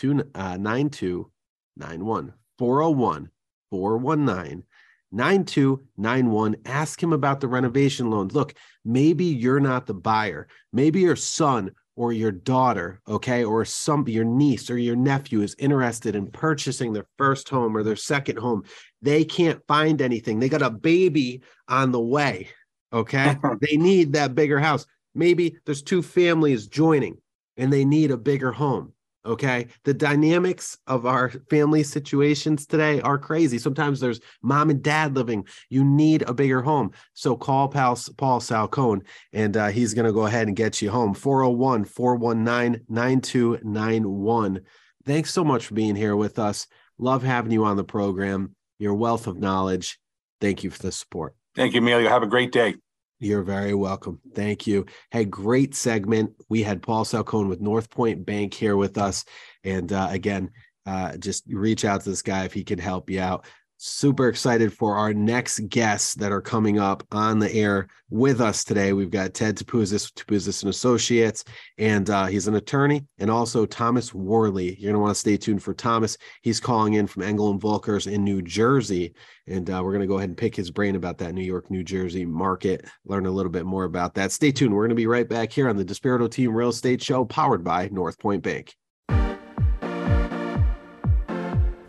9291. 0.03 2.29
Uh, 2.29 2.33
401 2.57 3.29
419 3.69 4.63
9291. 5.11 6.55
Ask 6.65 7.03
him 7.03 7.13
about 7.13 7.41
the 7.41 7.47
renovation 7.47 8.09
loans. 8.09 8.33
Look, 8.33 8.55
maybe 8.85 9.25
you're 9.25 9.59
not 9.59 9.85
the 9.85 9.93
buyer. 9.93 10.47
Maybe 10.71 11.01
your 11.01 11.15
son 11.15 11.71
or 12.01 12.11
your 12.11 12.31
daughter, 12.31 12.99
okay, 13.07 13.43
or 13.43 13.63
some 13.63 14.07
your 14.07 14.25
niece 14.25 14.71
or 14.71 14.77
your 14.79 14.95
nephew 14.95 15.43
is 15.43 15.55
interested 15.59 16.15
in 16.15 16.25
purchasing 16.25 16.93
their 16.93 17.05
first 17.19 17.47
home 17.47 17.77
or 17.77 17.83
their 17.83 17.95
second 17.95 18.39
home, 18.39 18.63
they 19.03 19.23
can't 19.23 19.61
find 19.67 20.01
anything. 20.01 20.39
They 20.39 20.49
got 20.49 20.63
a 20.63 20.71
baby 20.71 21.43
on 21.67 21.91
the 21.91 22.01
way, 22.01 22.49
okay? 22.91 23.37
Uh-huh. 23.43 23.55
they 23.61 23.77
need 23.77 24.13
that 24.13 24.33
bigger 24.33 24.59
house. 24.59 24.87
Maybe 25.13 25.57
there's 25.65 25.83
two 25.83 26.01
families 26.01 26.65
joining 26.65 27.17
and 27.55 27.71
they 27.71 27.85
need 27.85 28.09
a 28.09 28.17
bigger 28.17 28.51
home. 28.51 28.93
Okay. 29.25 29.67
The 29.83 29.93
dynamics 29.93 30.77
of 30.87 31.05
our 31.05 31.29
family 31.49 31.83
situations 31.83 32.65
today 32.65 33.01
are 33.01 33.19
crazy. 33.19 33.59
Sometimes 33.59 33.99
there's 33.99 34.19
mom 34.41 34.71
and 34.71 34.81
dad 34.81 35.15
living. 35.15 35.45
You 35.69 35.83
need 35.83 36.23
a 36.23 36.33
bigger 36.33 36.61
home. 36.61 36.91
So 37.13 37.35
call 37.35 37.67
Paul, 37.67 37.97
Paul 38.17 38.39
Salcone 38.39 39.01
and 39.31 39.55
uh, 39.55 39.67
he's 39.67 39.93
going 39.93 40.07
to 40.07 40.11
go 40.11 40.25
ahead 40.25 40.47
and 40.47 40.55
get 40.55 40.81
you 40.81 40.89
home. 40.89 41.13
401 41.13 41.85
419 41.85 42.85
9291. 42.89 44.61
Thanks 45.05 45.31
so 45.31 45.43
much 45.43 45.67
for 45.67 45.75
being 45.75 45.95
here 45.95 46.15
with 46.15 46.39
us. 46.39 46.67
Love 46.97 47.23
having 47.23 47.51
you 47.51 47.63
on 47.65 47.77
the 47.77 47.83
program. 47.83 48.55
Your 48.79 48.95
wealth 48.95 49.27
of 49.27 49.37
knowledge. 49.37 49.99
Thank 50.39 50.63
you 50.63 50.71
for 50.71 50.81
the 50.81 50.91
support. 50.91 51.35
Thank 51.55 51.73
you, 51.73 51.81
Emilio. 51.81 52.09
Have 52.09 52.23
a 52.23 52.27
great 52.27 52.51
day. 52.51 52.75
You're 53.21 53.43
very 53.43 53.75
welcome. 53.75 54.19
Thank 54.33 54.65
you. 54.65 54.87
Hey, 55.11 55.25
great 55.25 55.75
segment. 55.75 56.31
We 56.49 56.63
had 56.63 56.81
Paul 56.81 57.05
Salcone 57.05 57.47
with 57.47 57.61
North 57.61 57.91
Point 57.91 58.25
Bank 58.25 58.51
here 58.51 58.75
with 58.75 58.97
us. 58.97 59.23
And 59.63 59.93
uh, 59.93 60.07
again, 60.09 60.49
uh, 60.87 61.17
just 61.17 61.43
reach 61.47 61.85
out 61.85 62.01
to 62.01 62.09
this 62.09 62.23
guy 62.23 62.45
if 62.45 62.53
he 62.53 62.63
can 62.63 62.79
help 62.79 63.11
you 63.11 63.21
out 63.21 63.45
super 63.83 64.27
excited 64.27 64.71
for 64.71 64.95
our 64.95 65.11
next 65.11 65.67
guests 65.67 66.13
that 66.13 66.31
are 66.31 66.39
coming 66.39 66.77
up 66.77 67.03
on 67.11 67.39
the 67.39 67.51
air 67.51 67.87
with 68.11 68.39
us 68.39 68.63
today. 68.63 68.93
We've 68.93 69.09
got 69.09 69.33
Ted 69.33 69.57
Topouzis, 69.57 70.13
Topouzis 70.13 70.61
and 70.61 70.69
Associates, 70.69 71.43
and 71.79 72.07
uh, 72.07 72.27
he's 72.27 72.47
an 72.47 72.53
attorney, 72.53 73.05
and 73.17 73.31
also 73.31 73.65
Thomas 73.65 74.13
Worley. 74.13 74.75
You're 74.75 74.91
going 74.91 74.93
to 74.93 74.99
want 74.99 75.15
to 75.15 75.19
stay 75.19 75.35
tuned 75.35 75.63
for 75.63 75.73
Thomas. 75.73 76.15
He's 76.43 76.59
calling 76.59 76.93
in 76.93 77.07
from 77.07 77.23
Engel 77.23 77.49
and 77.49 77.59
Volkers 77.59 78.11
in 78.11 78.23
New 78.23 78.43
Jersey, 78.43 79.15
and 79.47 79.67
uh, 79.67 79.81
we're 79.83 79.93
going 79.93 80.01
to 80.01 80.07
go 80.07 80.17
ahead 80.17 80.29
and 80.29 80.37
pick 80.37 80.55
his 80.55 80.69
brain 80.69 80.95
about 80.95 81.17
that 81.17 81.33
New 81.33 81.41
York, 81.41 81.71
New 81.71 81.83
Jersey 81.83 82.23
market, 82.23 82.85
learn 83.05 83.25
a 83.25 83.31
little 83.31 83.51
bit 83.51 83.65
more 83.65 83.85
about 83.85 84.13
that. 84.13 84.31
Stay 84.31 84.51
tuned. 84.51 84.75
We're 84.75 84.83
going 84.83 84.89
to 84.89 84.95
be 84.95 85.07
right 85.07 85.27
back 85.27 85.51
here 85.51 85.67
on 85.67 85.77
the 85.77 85.85
Despirito 85.85 86.29
Team 86.29 86.53
Real 86.53 86.69
Estate 86.69 87.01
Show, 87.01 87.25
powered 87.25 87.63
by 87.63 87.89
North 87.91 88.19
Point 88.19 88.43
Bank. 88.43 88.75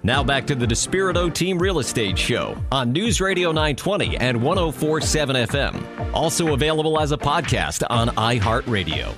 Now 0.05 0.25
back 0.25 0.49
to 0.49 0.57
the 0.57 0.67
Despirito 0.67 1.33
Team 1.33 1.61
Real 1.61 1.79
Estate 1.79 2.19
Show 2.19 2.57
on 2.73 2.91
News 2.91 3.21
Radio 3.21 3.51
920 3.53 4.17
and 4.17 4.43
1047 4.43 5.37
FM. 5.37 6.13
Also 6.13 6.55
available 6.55 6.99
as 6.99 7.13
a 7.13 7.17
podcast 7.17 7.85
on 7.89 8.09
iHeartRadio. 8.09 9.15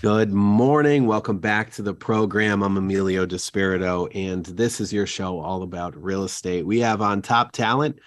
Good 0.00 0.32
morning. 0.32 1.06
Welcome 1.06 1.38
back 1.38 1.72
to 1.72 1.82
the 1.82 1.92
program. 1.92 2.62
I'm 2.62 2.76
Emilio 2.76 3.26
Despirito, 3.26 4.08
and 4.14 4.46
this 4.46 4.80
is 4.80 4.92
your 4.92 5.06
show 5.06 5.40
all 5.40 5.64
about 5.64 6.00
real 6.00 6.22
estate. 6.22 6.64
We 6.64 6.78
have 6.78 7.02
on 7.02 7.20
top 7.20 7.50
talent 7.50 7.98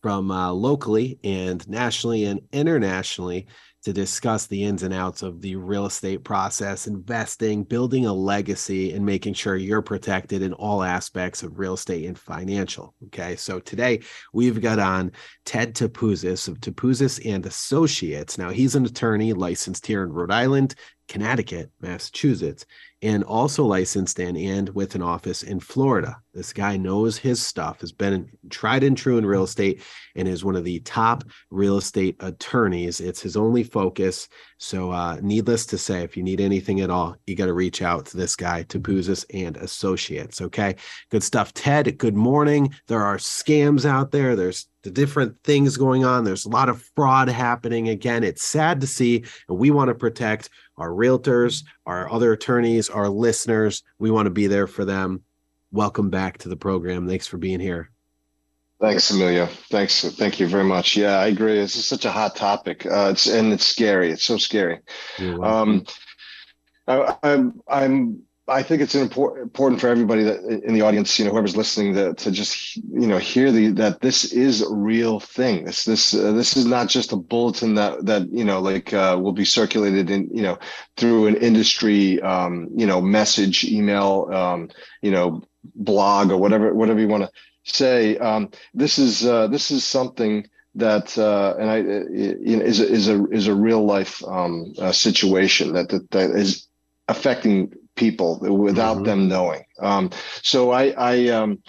from 0.00 0.30
uh, 0.30 0.52
locally 0.52 1.18
and 1.22 1.68
nationally 1.68 2.24
and 2.24 2.40
internationally 2.50 3.46
to 3.84 3.92
discuss 3.92 4.46
the 4.46 4.64
ins 4.64 4.82
and 4.82 4.94
outs 4.94 5.22
of 5.22 5.40
the 5.40 5.56
real 5.56 5.86
estate 5.86 6.24
process, 6.24 6.86
investing, 6.86 7.62
building 7.62 8.06
a 8.06 8.12
legacy, 8.12 8.92
and 8.92 9.04
making 9.04 9.34
sure 9.34 9.56
you're 9.56 9.82
protected 9.82 10.42
in 10.42 10.52
all 10.54 10.82
aspects 10.82 11.42
of 11.42 11.58
real 11.58 11.74
estate 11.74 12.06
and 12.06 12.18
financial. 12.18 12.94
Okay. 13.06 13.36
So 13.36 13.60
today 13.60 14.00
we've 14.32 14.60
got 14.60 14.78
on 14.78 15.12
Ted 15.44 15.74
Topouzis 15.74 16.48
of 16.48 16.60
Topouzis 16.60 17.20
and 17.30 17.44
Associates. 17.44 18.38
Now 18.38 18.50
he's 18.50 18.74
an 18.74 18.86
attorney 18.86 19.32
licensed 19.34 19.86
here 19.86 20.02
in 20.02 20.12
Rhode 20.12 20.32
Island, 20.32 20.74
Connecticut, 21.06 21.70
Massachusetts, 21.80 22.64
and 23.02 23.22
also 23.22 23.64
licensed 23.64 24.18
in 24.18 24.36
and 24.36 24.70
with 24.70 24.94
an 24.94 25.02
office 25.02 25.42
in 25.42 25.60
Florida. 25.60 26.16
This 26.34 26.52
guy 26.52 26.76
knows 26.76 27.16
his 27.16 27.40
stuff, 27.40 27.80
has 27.80 27.92
been 27.92 28.28
tried 28.50 28.82
and 28.82 28.96
true 28.96 29.18
in 29.18 29.24
real 29.24 29.44
estate, 29.44 29.82
and 30.16 30.26
is 30.26 30.44
one 30.44 30.56
of 30.56 30.64
the 30.64 30.80
top 30.80 31.22
real 31.50 31.78
estate 31.78 32.16
attorneys. 32.18 33.00
It's 33.00 33.22
his 33.22 33.36
only 33.36 33.62
focus. 33.62 34.28
So, 34.58 34.90
uh, 34.90 35.18
needless 35.22 35.64
to 35.66 35.78
say, 35.78 36.02
if 36.02 36.16
you 36.16 36.24
need 36.24 36.40
anything 36.40 36.80
at 36.80 36.90
all, 36.90 37.16
you 37.26 37.36
got 37.36 37.46
to 37.46 37.54
reach 37.54 37.82
out 37.82 38.06
to 38.06 38.16
this 38.16 38.34
guy, 38.34 38.64
Topouzis 38.64 39.24
and 39.32 39.56
Associates. 39.56 40.40
Okay, 40.40 40.74
good 41.10 41.22
stuff. 41.22 41.54
Ted, 41.54 41.96
good 41.98 42.16
morning. 42.16 42.74
There 42.88 43.02
are 43.02 43.18
scams 43.18 43.84
out 43.84 44.10
there. 44.10 44.34
There's 44.34 44.66
the 44.82 44.90
different 44.90 45.38
things 45.44 45.76
going 45.76 46.04
on. 46.04 46.24
There's 46.24 46.46
a 46.46 46.50
lot 46.50 46.68
of 46.68 46.82
fraud 46.96 47.28
happening. 47.28 47.88
Again, 47.88 48.24
it's 48.24 48.42
sad 48.42 48.80
to 48.80 48.86
see, 48.86 49.24
and 49.48 49.58
we 49.58 49.70
want 49.70 49.88
to 49.88 49.94
protect 49.94 50.50
our 50.76 50.90
realtors, 50.90 51.64
our 51.86 52.10
other 52.10 52.32
attorneys, 52.32 52.90
our 52.90 53.08
listeners. 53.08 53.82
We 53.98 54.10
want 54.10 54.26
to 54.26 54.30
be 54.30 54.46
there 54.48 54.66
for 54.66 54.84
them. 54.84 55.22
Welcome 55.74 56.08
back 56.08 56.38
to 56.38 56.48
the 56.48 56.56
program. 56.56 57.08
Thanks 57.08 57.26
for 57.26 57.36
being 57.36 57.58
here. 57.58 57.90
Thanks, 58.80 59.10
Emilio. 59.10 59.46
Thanks. 59.70 60.08
Thank 60.08 60.38
you 60.38 60.46
very 60.46 60.62
much. 60.62 60.96
Yeah, 60.96 61.18
I 61.18 61.26
agree. 61.26 61.54
This 61.54 61.74
is 61.74 61.84
such 61.84 62.04
a 62.04 62.12
hot 62.12 62.36
topic. 62.36 62.86
Uh, 62.86 63.08
it's 63.10 63.26
and 63.26 63.52
it's 63.52 63.66
scary. 63.66 64.12
It's 64.12 64.22
so 64.22 64.36
scary. 64.36 64.78
Um, 65.18 65.84
I, 66.86 67.16
I'm 67.24 67.60
I'm 67.66 68.22
I 68.46 68.62
think 68.62 68.82
it's 68.82 68.94
important 68.94 69.42
important 69.42 69.80
for 69.80 69.88
everybody 69.88 70.22
that 70.22 70.44
in 70.44 70.74
the 70.74 70.82
audience, 70.82 71.18
you 71.18 71.24
know, 71.24 71.32
whoever's 71.32 71.56
listening, 71.56 71.94
to, 71.94 72.14
to 72.14 72.30
just 72.30 72.76
you 72.76 73.08
know 73.08 73.18
hear 73.18 73.50
the 73.50 73.72
that 73.72 74.00
this 74.00 74.32
is 74.32 74.62
a 74.62 74.72
real 74.72 75.18
thing. 75.18 75.64
This 75.64 75.84
this 75.84 76.14
uh, 76.14 76.30
this 76.30 76.56
is 76.56 76.66
not 76.66 76.88
just 76.88 77.10
a 77.10 77.16
bulletin 77.16 77.74
that 77.74 78.06
that 78.06 78.32
you 78.32 78.44
know 78.44 78.60
like 78.60 78.92
uh, 78.92 79.18
will 79.20 79.32
be 79.32 79.44
circulated 79.44 80.08
in 80.08 80.28
you 80.32 80.42
know 80.42 80.56
through 80.96 81.26
an 81.26 81.34
industry 81.34 82.22
um, 82.22 82.68
you 82.76 82.86
know 82.86 83.00
message, 83.00 83.64
email, 83.64 84.28
um, 84.32 84.68
you 85.02 85.10
know 85.10 85.42
blog 85.74 86.30
or 86.30 86.36
whatever 86.36 86.74
whatever 86.74 87.00
you 87.00 87.08
want 87.08 87.24
to 87.24 87.30
say. 87.64 88.18
Um, 88.18 88.50
this 88.74 88.98
is 88.98 89.24
uh, 89.24 89.46
this 89.48 89.70
is 89.70 89.84
something 89.84 90.48
that 90.76 91.16
uh, 91.18 91.54
and 91.58 91.70
I 91.70 91.76
you 91.78 92.56
know, 92.56 92.64
is 92.64 92.80
a, 92.80 92.88
is 92.88 93.08
a 93.08 93.24
is 93.30 93.46
a 93.46 93.54
real 93.54 93.84
life 93.84 94.22
um, 94.24 94.74
uh, 94.78 94.92
situation 94.92 95.72
that, 95.74 95.88
that 95.90 96.10
that 96.10 96.30
is 96.30 96.68
affecting 97.08 97.72
people 97.96 98.38
without 98.38 98.96
mm-hmm. 98.96 99.04
them 99.04 99.28
knowing. 99.28 99.64
Um, 99.78 100.10
so 100.42 100.70
I, 100.70 100.94
I, 100.96 101.28
um, 101.28 101.62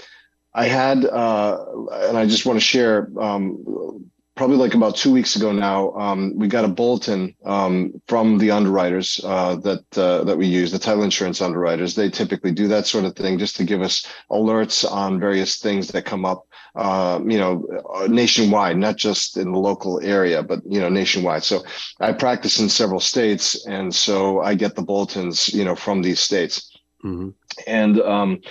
I 0.53 0.65
had, 0.65 1.05
uh, 1.05 1.65
and 1.91 2.17
I 2.17 2.25
just 2.25 2.45
want 2.45 2.57
to 2.57 2.65
share, 2.65 3.09
um, 3.19 4.09
probably 4.35 4.57
like 4.57 4.73
about 4.73 4.95
two 4.95 5.11
weeks 5.11 5.35
ago 5.35 5.51
now, 5.51 5.91
um, 5.93 6.33
we 6.35 6.47
got 6.47 6.65
a 6.65 6.69
bulletin 6.69 7.35
um, 7.45 8.01
from 8.07 8.37
the 8.37 8.51
underwriters 8.51 9.21
uh, 9.23 9.55
that 9.55 9.97
uh, 9.97 10.23
that 10.23 10.37
we 10.37 10.45
use, 10.45 10.71
the 10.71 10.79
title 10.79 11.03
insurance 11.03 11.41
underwriters. 11.41 11.95
They 11.95 12.09
typically 12.09 12.51
do 12.51 12.67
that 12.67 12.85
sort 12.85 13.05
of 13.05 13.15
thing 13.15 13.39
just 13.39 13.55
to 13.57 13.63
give 13.63 13.81
us 13.81 14.05
alerts 14.29 14.89
on 14.89 15.19
various 15.19 15.59
things 15.59 15.87
that 15.89 16.05
come 16.05 16.25
up 16.25 16.45
uh, 16.75 17.21
you 17.25 17.37
know, 17.37 17.65
nationwide, 18.09 18.77
not 18.77 18.97
just 18.97 19.37
in 19.37 19.53
the 19.53 19.59
local 19.59 20.01
area, 20.01 20.43
but 20.43 20.59
you 20.65 20.79
know, 20.79 20.89
nationwide. 20.89 21.43
So 21.43 21.63
I 22.01 22.11
practice 22.11 22.59
in 22.59 22.67
several 22.67 22.99
states, 22.99 23.65
and 23.65 23.95
so 23.95 24.41
I 24.41 24.55
get 24.55 24.75
the 24.75 24.81
bulletins, 24.81 25.53
you 25.53 25.63
know, 25.63 25.75
from 25.75 26.01
these 26.01 26.19
states. 26.19 26.77
Mm-hmm. 27.03 27.29
And 27.65 28.01
um, 28.01 28.41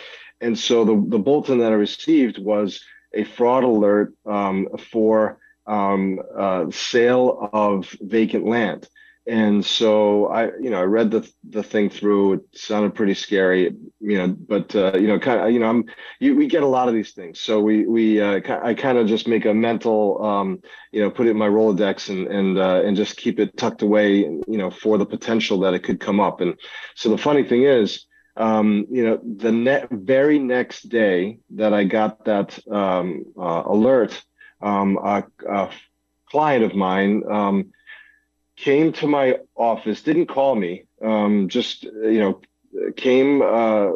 and 0.40 0.58
so 0.58 0.84
the 0.86 1.04
the 1.08 1.18
bulletin 1.18 1.58
that 1.58 1.72
I 1.72 1.76
received 1.76 2.38
was 2.38 2.80
a 3.12 3.24
fraud 3.24 3.62
alert 3.62 4.14
um, 4.24 4.68
for 4.90 5.38
um, 5.66 6.20
uh, 6.36 6.70
sale 6.70 7.50
of 7.52 7.94
vacant 8.00 8.46
land. 8.46 8.88
And 9.26 9.64
so 9.64 10.26
I, 10.26 10.48
you 10.60 10.68
know, 10.68 10.78
I 10.78 10.82
read 10.82 11.10
the 11.10 11.26
the 11.48 11.62
thing 11.62 11.88
through. 11.88 12.34
It 12.34 12.40
sounded 12.52 12.94
pretty 12.94 13.14
scary, 13.14 13.74
you 14.00 14.18
know, 14.18 14.28
but 14.28 14.76
uh, 14.76 14.98
you 14.98 15.06
know, 15.06 15.18
kind 15.18 15.40
of, 15.40 15.50
you 15.50 15.60
know, 15.60 15.66
I'm, 15.70 15.84
you, 16.20 16.36
we 16.36 16.46
get 16.46 16.62
a 16.62 16.66
lot 16.66 16.88
of 16.88 16.94
these 16.94 17.12
things. 17.12 17.40
So 17.40 17.58
we 17.58 17.86
we 17.86 18.20
uh, 18.20 18.40
I 18.62 18.74
kind 18.74 18.98
of 18.98 19.06
just 19.06 19.26
make 19.26 19.46
a 19.46 19.54
mental, 19.54 20.22
um, 20.22 20.60
you 20.92 21.00
know, 21.00 21.10
put 21.10 21.26
it 21.26 21.30
in 21.30 21.38
my 21.38 21.48
Rolodex 21.48 22.10
and 22.10 22.26
and 22.26 22.58
uh, 22.58 22.82
and 22.84 22.98
just 22.98 23.16
keep 23.16 23.40
it 23.40 23.56
tucked 23.56 23.80
away, 23.80 24.18
you 24.18 24.58
know, 24.58 24.70
for 24.70 24.98
the 24.98 25.06
potential 25.06 25.60
that 25.60 25.72
it 25.72 25.84
could 25.84 26.00
come 26.00 26.20
up. 26.20 26.42
And 26.42 26.60
so 26.94 27.08
the 27.08 27.16
funny 27.16 27.44
thing 27.44 27.62
is, 27.62 28.04
um, 28.36 28.86
you 28.90 29.06
know, 29.06 29.20
the 29.24 29.52
net 29.52 29.88
very 29.90 30.38
next 30.38 30.90
day 30.90 31.38
that 31.54 31.72
I 31.72 31.84
got 31.84 32.26
that 32.26 32.58
um, 32.70 33.24
uh, 33.38 33.62
alert, 33.64 34.22
um, 34.64 34.98
a, 34.98 35.24
a 35.48 35.70
client 36.30 36.64
of 36.64 36.74
mine. 36.74 37.22
Um, 37.30 37.72
came 38.56 38.92
to 38.92 39.06
my 39.06 39.38
office, 39.56 40.02
didn't 40.02 40.26
call 40.26 40.54
me, 40.54 40.84
um, 41.02 41.48
just 41.48 41.84
you 41.84 42.20
know, 42.20 42.40
came 42.96 43.42
uh, 43.42 43.86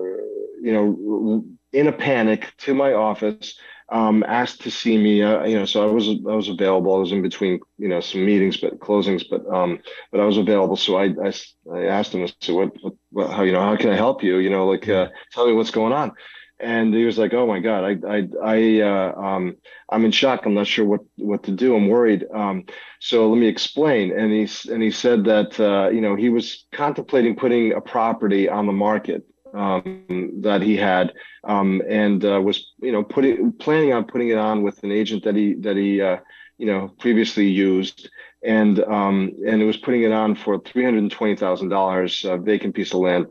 you 0.61 0.73
know 0.73 1.45
in 1.73 1.87
a 1.87 1.93
panic 1.93 2.53
to 2.59 2.75
my 2.75 2.93
office, 2.93 3.59
um, 3.91 4.25
asked 4.27 4.63
to 4.63 4.71
see 4.71 4.99
me. 4.99 5.23
Uh, 5.23 5.45
you 5.45 5.59
know, 5.59 5.65
so 5.65 5.89
I 5.89 5.93
was 5.93 6.09
I 6.09 6.35
was 6.35 6.49
available. 6.49 6.95
I 6.95 6.99
was 6.99 7.13
in 7.13 7.23
between 7.23 7.61
you 7.79 7.89
know 7.89 8.01
some 8.01 8.25
meetings, 8.25 8.57
but 8.57 8.79
closings, 8.81 9.25
but 9.29 9.47
um, 9.47 9.81
but 10.11 10.21
I 10.21 10.25
was 10.25 10.39
available. 10.39 10.77
So 10.77 10.97
I 10.97 11.07
I, 11.25 11.33
I 11.73 11.85
asked 11.87 12.15
him, 12.15 12.25
I 12.25 12.33
said, 12.41 12.55
what, 12.55 12.73
what, 12.83 12.95
what, 13.11 13.31
how 13.31 13.43
you 13.43 13.53
know 13.53 13.63
how 13.63 13.77
can 13.77 13.91
I 13.91 13.97
help 13.97 14.23
you? 14.23 14.39
You 14.39 14.51
know, 14.51 14.67
like 14.67 14.89
uh, 14.89 15.09
tell 15.33 15.47
me 15.47 15.53
what's 15.53 15.71
going 15.71 15.93
on 15.93 16.13
and 16.61 16.93
he 16.93 17.05
was 17.05 17.19
like, 17.19 17.35
"Oh 17.35 17.47
my 17.47 17.61
God, 17.61 17.85
I, 17.85 18.17
I, 18.17 18.29
I, 18.43 18.81
uh, 18.81 19.15
um, 19.15 19.57
I'm 19.91 20.05
in 20.05 20.11
shock. 20.11 20.45
I'm 20.45 20.55
not 20.55 20.67
sure 20.67 20.85
what 20.85 21.01
what 21.17 21.43
to 21.45 21.53
do. 21.53 21.77
I'm 21.77 21.89
worried. 21.89 22.27
Um, 22.35 22.65
so 23.01 23.29
let 23.31 23.39
me 23.39 23.47
explain." 23.47 24.19
And 24.19 24.33
he 24.33 24.73
and 24.73 24.83
he 24.83 24.91
said 24.91 25.25
that 25.25 25.59
uh, 25.61 25.91
you 25.91 26.01
know 26.01 26.17
he 26.17 26.29
was 26.31 26.67
contemplating 26.73 27.37
putting 27.37 27.73
a 27.73 27.81
property 27.81 28.49
on 28.49 28.67
the 28.67 28.73
market 28.73 29.25
um, 29.55 30.41
that 30.43 30.63
he 30.63 30.77
had, 30.77 31.13
um, 31.45 31.83
and 31.89 32.25
uh, 32.25 32.41
was 32.41 32.73
you 32.81 32.93
know 32.93 33.05
putting 33.05 33.53
planning 33.53 33.93
on 33.93 34.05
putting 34.05 34.29
it 34.29 34.39
on 34.39 34.63
with 34.63 34.83
an 34.83 34.93
agent 34.93 35.25
that 35.25 35.37
he 35.37 35.55
that 35.55 35.77
he 35.77 36.01
uh, 36.01 36.19
you 36.59 36.67
know 36.67 36.89
previously 36.99 37.47
used. 37.47 38.11
And 38.45 38.79
um, 38.85 39.33
and 39.49 39.61
it 39.61 39.65
was 39.65 39.79
putting 39.79 40.05
it 40.05 40.13
on 40.13 40.37
for 40.37 40.61
three 40.61 40.85
hundred 40.85 41.11
twenty 41.11 41.35
thousand 41.35 41.71
dollars, 41.71 42.25
a 42.25 42.37
vacant 42.37 42.75
piece 42.75 42.95
of 42.95 43.01
land 43.01 43.27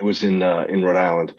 it 0.00 0.04
was 0.04 0.22
in 0.22 0.42
uh, 0.42 0.64
in 0.68 0.82
Rhode 0.82 0.96
Island, 0.96 1.34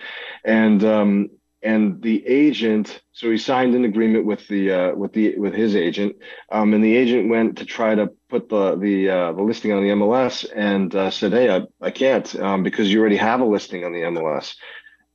and 0.45 0.83
um, 0.83 1.29
and 1.63 2.01
the 2.01 2.25
agent. 2.27 3.01
So 3.11 3.29
he 3.29 3.37
signed 3.37 3.75
an 3.75 3.85
agreement 3.85 4.25
with 4.25 4.47
the 4.47 4.71
uh, 4.71 4.95
with 4.95 5.13
the 5.13 5.37
with 5.37 5.53
his 5.53 5.75
agent, 5.75 6.15
um, 6.51 6.73
and 6.73 6.83
the 6.83 6.95
agent 6.95 7.29
went 7.29 7.57
to 7.57 7.65
try 7.65 7.95
to 7.95 8.11
put 8.29 8.49
the 8.49 8.75
the 8.75 9.09
uh, 9.09 9.31
the 9.33 9.41
listing 9.41 9.73
on 9.73 9.83
the 9.83 9.89
MLS, 9.89 10.45
and 10.55 10.93
uh, 10.95 11.09
said, 11.09 11.33
"Hey, 11.33 11.49
I, 11.49 11.61
I 11.81 11.91
can't 11.91 12.33
um, 12.35 12.63
because 12.63 12.91
you 12.91 12.99
already 12.99 13.17
have 13.17 13.41
a 13.41 13.45
listing 13.45 13.83
on 13.83 13.93
the 13.93 14.01
MLS." 14.01 14.55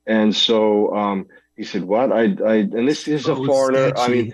And 0.05 0.35
so 0.35 0.93
um, 0.93 1.27
he 1.55 1.63
said, 1.63 1.83
"What? 1.83 2.11
I 2.11 2.23
I 2.45 2.55
and 2.55 2.87
this 2.87 3.07
is 3.07 3.23
so 3.23 3.41
a 3.41 3.45
foreigner. 3.45 3.95
Sketchy. 3.95 4.01
I 4.01 4.07
mean, 4.09 4.33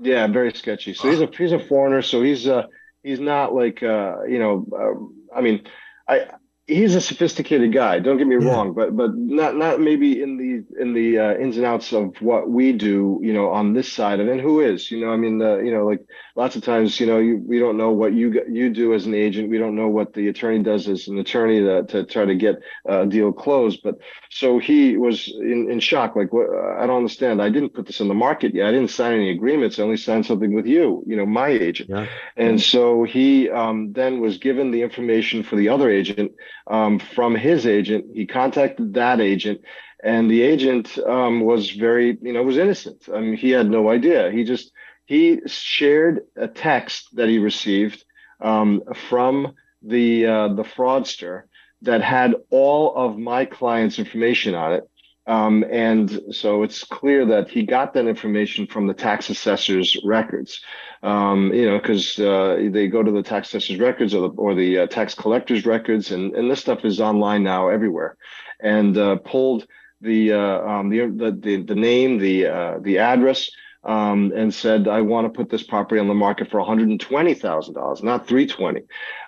yeah, 0.00 0.26
very 0.26 0.52
sketchy. 0.54 0.94
So 0.94 1.08
he's 1.08 1.20
a 1.20 1.26
he's 1.26 1.52
a 1.52 1.60
foreigner. 1.60 2.02
So 2.02 2.22
he's 2.22 2.48
uh 2.48 2.66
he's 3.02 3.20
not 3.20 3.54
like 3.54 3.82
uh 3.82 4.24
you 4.24 4.38
know 4.40 4.66
uh, 4.72 5.36
I 5.36 5.40
mean 5.40 5.66
I 6.08 6.26
he's 6.70 6.94
a 6.94 7.00
sophisticated 7.00 7.72
guy. 7.72 7.98
Don't 7.98 8.16
get 8.16 8.26
me 8.26 8.36
yeah. 8.40 8.50
wrong, 8.50 8.72
but 8.72 8.96
but 8.96 9.14
not 9.14 9.56
not 9.56 9.80
maybe 9.80 10.22
in 10.22 10.36
the 10.36 10.80
in 10.80 10.94
the 10.94 11.18
uh, 11.18 11.34
ins 11.34 11.56
and 11.56 11.66
outs 11.66 11.92
of 11.92 12.16
what 12.20 12.48
we 12.48 12.72
do, 12.72 13.18
you 13.22 13.32
know, 13.32 13.50
on 13.50 13.74
this 13.74 13.92
side 13.92 14.20
of 14.20 14.28
it. 14.28 14.32
And 14.32 14.40
who 14.40 14.60
is, 14.60 14.90
you 14.90 15.00
know, 15.00 15.10
I 15.12 15.16
mean, 15.16 15.42
uh, 15.42 15.58
you 15.58 15.72
know, 15.72 15.86
like 15.86 16.06
lots 16.40 16.56
of 16.56 16.62
times, 16.62 16.98
you 16.98 17.06
know, 17.06 17.18
you 17.18 17.36
we 17.52 17.58
don't 17.58 17.76
know 17.76 17.92
what 18.00 18.12
you 18.14 18.26
you 18.58 18.66
do 18.82 18.94
as 18.94 19.04
an 19.04 19.14
agent. 19.26 19.50
We 19.50 19.58
don't 19.62 19.76
know 19.80 19.88
what 19.88 20.14
the 20.14 20.28
attorney 20.32 20.62
does 20.62 20.88
as 20.88 21.06
an 21.06 21.18
attorney 21.18 21.58
to, 21.60 21.74
to 21.92 21.98
try 22.14 22.24
to 22.24 22.34
get 22.34 22.54
a 22.86 23.04
deal 23.14 23.30
closed. 23.44 23.80
But 23.84 23.96
so 24.30 24.58
he 24.58 24.96
was 24.96 25.16
in, 25.52 25.60
in 25.70 25.78
shock, 25.80 26.16
like, 26.16 26.32
what? 26.32 26.48
I 26.80 26.86
don't 26.86 27.02
understand. 27.04 27.42
I 27.42 27.50
didn't 27.50 27.74
put 27.76 27.86
this 27.86 28.00
in 28.00 28.08
the 28.08 28.22
market 28.26 28.54
yet. 28.54 28.68
I 28.68 28.72
didn't 28.76 28.96
sign 29.00 29.12
any 29.12 29.30
agreements. 29.38 29.78
I 29.78 29.82
only 29.82 29.98
signed 29.98 30.24
something 30.24 30.54
with 30.54 30.66
you, 30.66 31.04
you 31.06 31.16
know, 31.16 31.26
my 31.26 31.48
agent. 31.48 31.90
Yeah. 31.90 32.06
And 32.36 32.56
so 32.72 33.04
he 33.04 33.50
um, 33.50 33.92
then 33.92 34.12
was 34.26 34.38
given 34.38 34.70
the 34.70 34.82
information 34.88 35.42
for 35.42 35.56
the 35.56 35.68
other 35.68 35.90
agent 35.90 36.32
um, 36.76 36.98
from 37.16 37.34
his 37.34 37.66
agent. 37.66 38.02
He 38.14 38.24
contacted 38.26 38.94
that 38.94 39.20
agent, 39.20 39.60
and 40.02 40.30
the 40.30 40.40
agent 40.52 40.86
um, 41.16 41.34
was 41.52 41.70
very, 41.86 42.16
you 42.22 42.32
know, 42.32 42.42
was 42.42 42.56
innocent. 42.56 43.00
I 43.14 43.20
mean, 43.20 43.36
he 43.36 43.50
had 43.50 43.68
no 43.68 43.90
idea. 43.90 44.30
He 44.30 44.44
just 44.54 44.72
he 45.10 45.40
shared 45.46 46.20
a 46.36 46.46
text 46.46 47.16
that 47.16 47.28
he 47.28 47.38
received 47.38 48.04
um, 48.40 48.80
from 49.08 49.54
the 49.82 50.24
uh, 50.24 50.48
the 50.54 50.62
fraudster 50.62 51.42
that 51.82 52.00
had 52.00 52.36
all 52.50 52.94
of 52.94 53.18
my 53.18 53.44
client's 53.44 53.98
information 53.98 54.54
on 54.54 54.72
it. 54.74 54.84
Um, 55.26 55.64
and 55.68 56.06
so 56.30 56.62
it's 56.62 56.84
clear 56.84 57.26
that 57.26 57.50
he 57.50 57.64
got 57.64 57.92
that 57.94 58.06
information 58.06 58.68
from 58.68 58.86
the 58.86 58.94
tax 58.94 59.30
assessor's 59.30 59.98
records, 60.04 60.60
um, 61.02 61.52
you 61.52 61.66
know, 61.68 61.78
because 61.78 62.16
uh, 62.20 62.68
they 62.70 62.86
go 62.86 63.02
to 63.02 63.10
the 63.10 63.22
tax 63.32 63.48
assessor's 63.48 63.80
records 63.80 64.14
or 64.14 64.22
the, 64.28 64.34
or 64.36 64.54
the 64.54 64.78
uh, 64.78 64.86
tax 64.86 65.14
collector's 65.14 65.66
records, 65.66 66.12
and, 66.12 66.36
and 66.36 66.48
this 66.48 66.60
stuff 66.60 66.84
is 66.84 67.00
online 67.00 67.42
now 67.42 67.68
everywhere, 67.68 68.16
and 68.60 68.96
uh, 68.96 69.16
pulled 69.16 69.66
the, 70.00 70.32
uh, 70.32 70.60
um, 70.70 70.88
the, 70.88 71.00
the 71.46 71.56
the 71.62 71.74
name, 71.74 72.18
the 72.18 72.46
uh, 72.46 72.78
the 72.80 72.98
address, 72.98 73.50
um, 73.84 74.32
and 74.34 74.52
said, 74.52 74.88
I 74.88 75.00
want 75.00 75.26
to 75.26 75.36
put 75.36 75.50
this 75.50 75.62
property 75.62 76.00
on 76.00 76.08
the 76.08 76.14
market 76.14 76.50
for 76.50 76.60
$120,000, 76.60 78.02
not 78.02 78.26
320. 78.26 78.82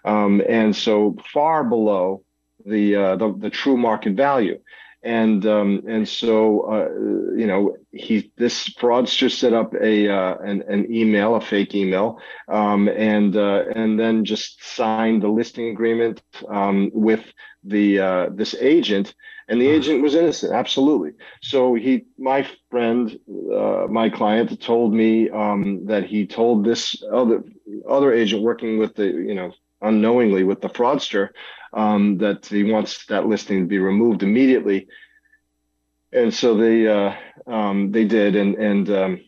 Um, 0.04 0.42
and 0.48 0.74
so 0.74 1.16
far 1.32 1.64
below 1.64 2.22
the, 2.64 2.96
uh, 2.96 3.16
the, 3.16 3.34
the 3.36 3.50
true 3.50 3.76
market 3.76 4.14
value. 4.14 4.58
And 5.04 5.44
um, 5.46 5.82
and 5.88 6.08
so 6.08 6.60
uh, 6.60 6.88
you 7.36 7.48
know 7.48 7.76
he 7.90 8.30
this 8.36 8.68
fraudster 8.68 9.28
set 9.28 9.52
up 9.52 9.74
a 9.74 10.08
uh, 10.08 10.36
an, 10.36 10.62
an 10.68 10.94
email 10.94 11.34
a 11.34 11.40
fake 11.40 11.74
email 11.74 12.20
um, 12.46 12.86
and 12.86 13.36
uh, 13.36 13.64
and 13.74 13.98
then 13.98 14.24
just 14.24 14.62
signed 14.62 15.24
the 15.24 15.28
listing 15.28 15.70
agreement 15.70 16.22
um, 16.48 16.92
with 16.94 17.24
the 17.64 17.98
uh, 17.98 18.26
this 18.32 18.54
agent 18.54 19.12
and 19.52 19.60
the 19.60 19.68
agent 19.68 20.00
was 20.00 20.14
innocent 20.14 20.54
absolutely. 20.54 21.12
So 21.42 21.74
he 21.74 22.06
my 22.16 22.48
friend 22.70 23.18
uh, 23.54 23.86
my 23.90 24.08
client 24.08 24.58
told 24.62 24.94
me 24.94 25.28
um, 25.28 25.84
that 25.84 26.04
he 26.06 26.26
told 26.26 26.64
this 26.64 27.02
other 27.12 27.44
other 27.86 28.14
agent 28.14 28.42
working 28.42 28.78
with 28.78 28.94
the 28.94 29.04
you 29.04 29.34
know 29.34 29.52
unknowingly 29.82 30.42
with 30.42 30.62
the 30.62 30.70
fraudster 30.70 31.28
um, 31.74 32.16
that 32.16 32.46
he 32.46 32.64
wants 32.64 33.04
that 33.06 33.26
listing 33.26 33.60
to 33.60 33.66
be 33.66 33.78
removed 33.78 34.22
immediately. 34.22 34.88
And 36.14 36.32
so 36.32 36.56
they 36.56 36.88
uh, 36.88 37.12
um, 37.46 37.92
they 37.92 38.06
did. 38.06 38.36
And 38.36 38.54
and 38.54 38.88
um, 38.88 39.20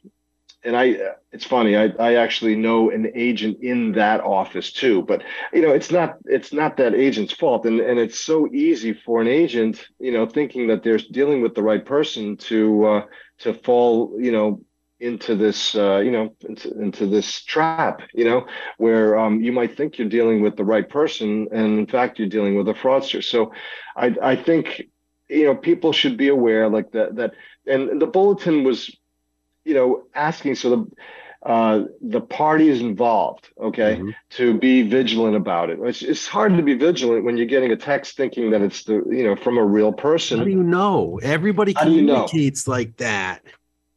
and 0.64 0.76
I, 0.76 0.96
it's 1.32 1.44
funny. 1.44 1.76
I, 1.76 1.92
I 1.98 2.14
actually 2.14 2.56
know 2.56 2.90
an 2.90 3.12
agent 3.14 3.62
in 3.62 3.92
that 3.92 4.20
office 4.20 4.72
too, 4.72 5.02
but 5.02 5.22
you 5.52 5.62
know, 5.62 5.72
it's 5.72 5.90
not, 5.90 6.16
it's 6.24 6.52
not 6.52 6.76
that 6.78 6.94
agent's 6.94 7.32
fault. 7.32 7.66
And, 7.66 7.80
and 7.80 7.98
it's 7.98 8.20
so 8.20 8.48
easy 8.52 8.92
for 8.92 9.20
an 9.20 9.28
agent, 9.28 9.86
you 9.98 10.12
know, 10.12 10.26
thinking 10.26 10.68
that 10.68 10.82
they're 10.82 10.98
dealing 10.98 11.42
with 11.42 11.54
the 11.54 11.62
right 11.62 11.84
person 11.84 12.36
to, 12.48 12.84
uh, 12.84 13.02
to 13.38 13.54
fall, 13.54 14.16
you 14.18 14.32
know, 14.32 14.60
into 15.00 15.34
this, 15.34 15.74
uh, 15.74 15.98
you 15.98 16.10
know, 16.10 16.34
into, 16.48 16.80
into 16.80 17.06
this 17.06 17.42
trap, 17.42 18.00
you 18.14 18.24
know, 18.24 18.46
where 18.78 19.18
um, 19.18 19.42
you 19.42 19.52
might 19.52 19.76
think 19.76 19.98
you're 19.98 20.08
dealing 20.08 20.40
with 20.40 20.56
the 20.56 20.64
right 20.64 20.88
person, 20.88 21.48
and 21.52 21.78
in 21.78 21.86
fact, 21.86 22.18
you're 22.18 22.28
dealing 22.28 22.56
with 22.56 22.68
a 22.68 22.74
fraudster. 22.74 23.22
So, 23.22 23.52
I, 23.96 24.14
I 24.22 24.36
think, 24.36 24.84
you 25.28 25.44
know, 25.44 25.56
people 25.56 25.92
should 25.92 26.16
be 26.16 26.28
aware, 26.28 26.68
like 26.68 26.92
that, 26.92 27.16
that, 27.16 27.34
and 27.66 28.00
the 28.00 28.06
bulletin 28.06 28.64
was 28.64 28.96
you 29.64 29.74
know, 29.74 30.04
asking 30.14 30.54
so 30.54 30.70
the 30.70 30.90
uh, 31.44 31.84
the 32.00 32.22
parties 32.22 32.80
involved, 32.80 33.50
okay, 33.60 33.96
mm-hmm. 33.96 34.10
to 34.30 34.58
be 34.58 34.80
vigilant 34.80 35.36
about 35.36 35.68
it. 35.68 35.78
It's, 35.82 36.00
it's 36.00 36.26
hard 36.26 36.56
to 36.56 36.62
be 36.62 36.72
vigilant 36.72 37.24
when 37.24 37.36
you're 37.36 37.44
getting 37.44 37.70
a 37.70 37.76
text 37.76 38.16
thinking 38.16 38.50
that 38.52 38.62
it's 38.62 38.84
the 38.84 39.04
you 39.10 39.24
know 39.24 39.36
from 39.36 39.58
a 39.58 39.64
real 39.64 39.92
person. 39.92 40.38
How 40.38 40.44
do 40.44 40.50
you 40.50 40.62
know? 40.62 41.20
Everybody 41.22 41.74
communicates 41.74 42.66
you 42.66 42.72
know? 42.72 42.76
like 42.76 42.96
that. 42.96 43.42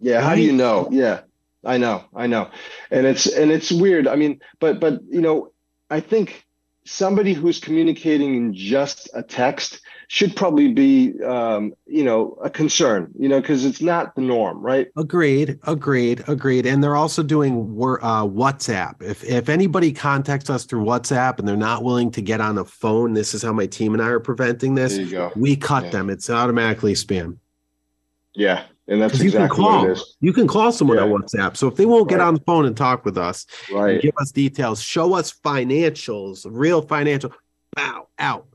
Yeah, 0.01 0.15
right? 0.15 0.24
how 0.24 0.36
do 0.36 0.41
you 0.41 0.51
know? 0.51 0.89
Yeah, 0.91 1.21
I 1.63 1.77
know, 1.77 2.03
I 2.13 2.27
know, 2.27 2.50
and 2.91 3.05
it's 3.05 3.27
and 3.27 3.50
it's 3.50 3.71
weird. 3.71 4.07
I 4.07 4.17
mean, 4.17 4.41
but 4.59 4.81
but 4.81 5.01
you 5.09 5.21
know, 5.21 5.53
I 5.89 6.01
think 6.01 6.45
somebody 6.83 7.33
who's 7.33 7.59
communicating 7.59 8.36
in 8.36 8.53
just 8.53 9.09
a 9.13 9.24
text 9.24 9.81
should 10.07 10.35
probably 10.35 10.73
be 10.73 11.13
um, 11.23 11.73
you 11.86 12.03
know 12.03 12.38
a 12.41 12.49
concern 12.49 13.12
you 13.19 13.27
know 13.27 13.41
because 13.41 13.65
it's 13.65 13.82
not 13.82 14.15
the 14.15 14.21
norm 14.21 14.60
right 14.62 14.88
agreed 14.97 15.60
agreed 15.63 16.23
agreed 16.27 16.65
and 16.65 16.84
they're 16.84 16.95
also 16.95 17.21
doing 17.21 17.62
uh, 18.01 18.23
whatsapp 18.25 19.01
if 19.01 19.23
if 19.23 19.49
anybody 19.49 19.91
contacts 19.91 20.49
us 20.49 20.63
through 20.63 20.84
whatsapp 20.84 21.39
and 21.39 21.47
they're 21.47 21.58
not 21.58 21.84
willing 21.84 22.10
to 22.10 22.21
get 22.21 22.39
on 22.39 22.58
a 22.58 22.65
phone 22.65 23.13
this 23.13 23.34
is 23.34 23.43
how 23.43 23.51
my 23.51 23.65
team 23.65 23.93
and 23.93 24.01
i 24.01 24.08
are 24.08 24.19
preventing 24.19 24.75
this 24.75 24.97
we 25.36 25.55
cut 25.55 25.86
yeah. 25.86 25.89
them 25.89 26.10
it's 26.10 26.29
automatically 26.29 26.93
spam 26.93 27.38
yeah 28.34 28.63
and 28.89 29.01
that's 29.01 29.19
exactly 29.19 29.41
you 29.41 29.47
can 29.47 29.49
call, 29.49 29.82
what 29.82 29.89
it 29.89 29.91
is. 29.91 30.15
You 30.21 30.34
can 30.34 30.47
call 30.47 30.71
someone 30.71 30.95
yeah. 30.95 31.03
on 31.03 31.10
WhatsApp. 31.10 31.58
So 31.58 31.67
if 31.67 31.75
they 31.75 31.86
won't 31.86 32.10
right. 32.10 32.19
get 32.19 32.21
on 32.21 32.36
the 32.36 32.39
phone 32.39 32.65
and 32.65 32.77
talk 32.77 33.03
with 33.03 33.17
us, 33.17 33.45
right. 33.69 34.01
give 34.01 34.13
us 34.17 34.32
details, 34.32 34.82
show 34.82 35.13
us 35.13 35.34
financials, 35.34 36.47
real 36.49 36.82
financial, 36.82 37.34
bow 37.75 38.08
out. 38.17 38.47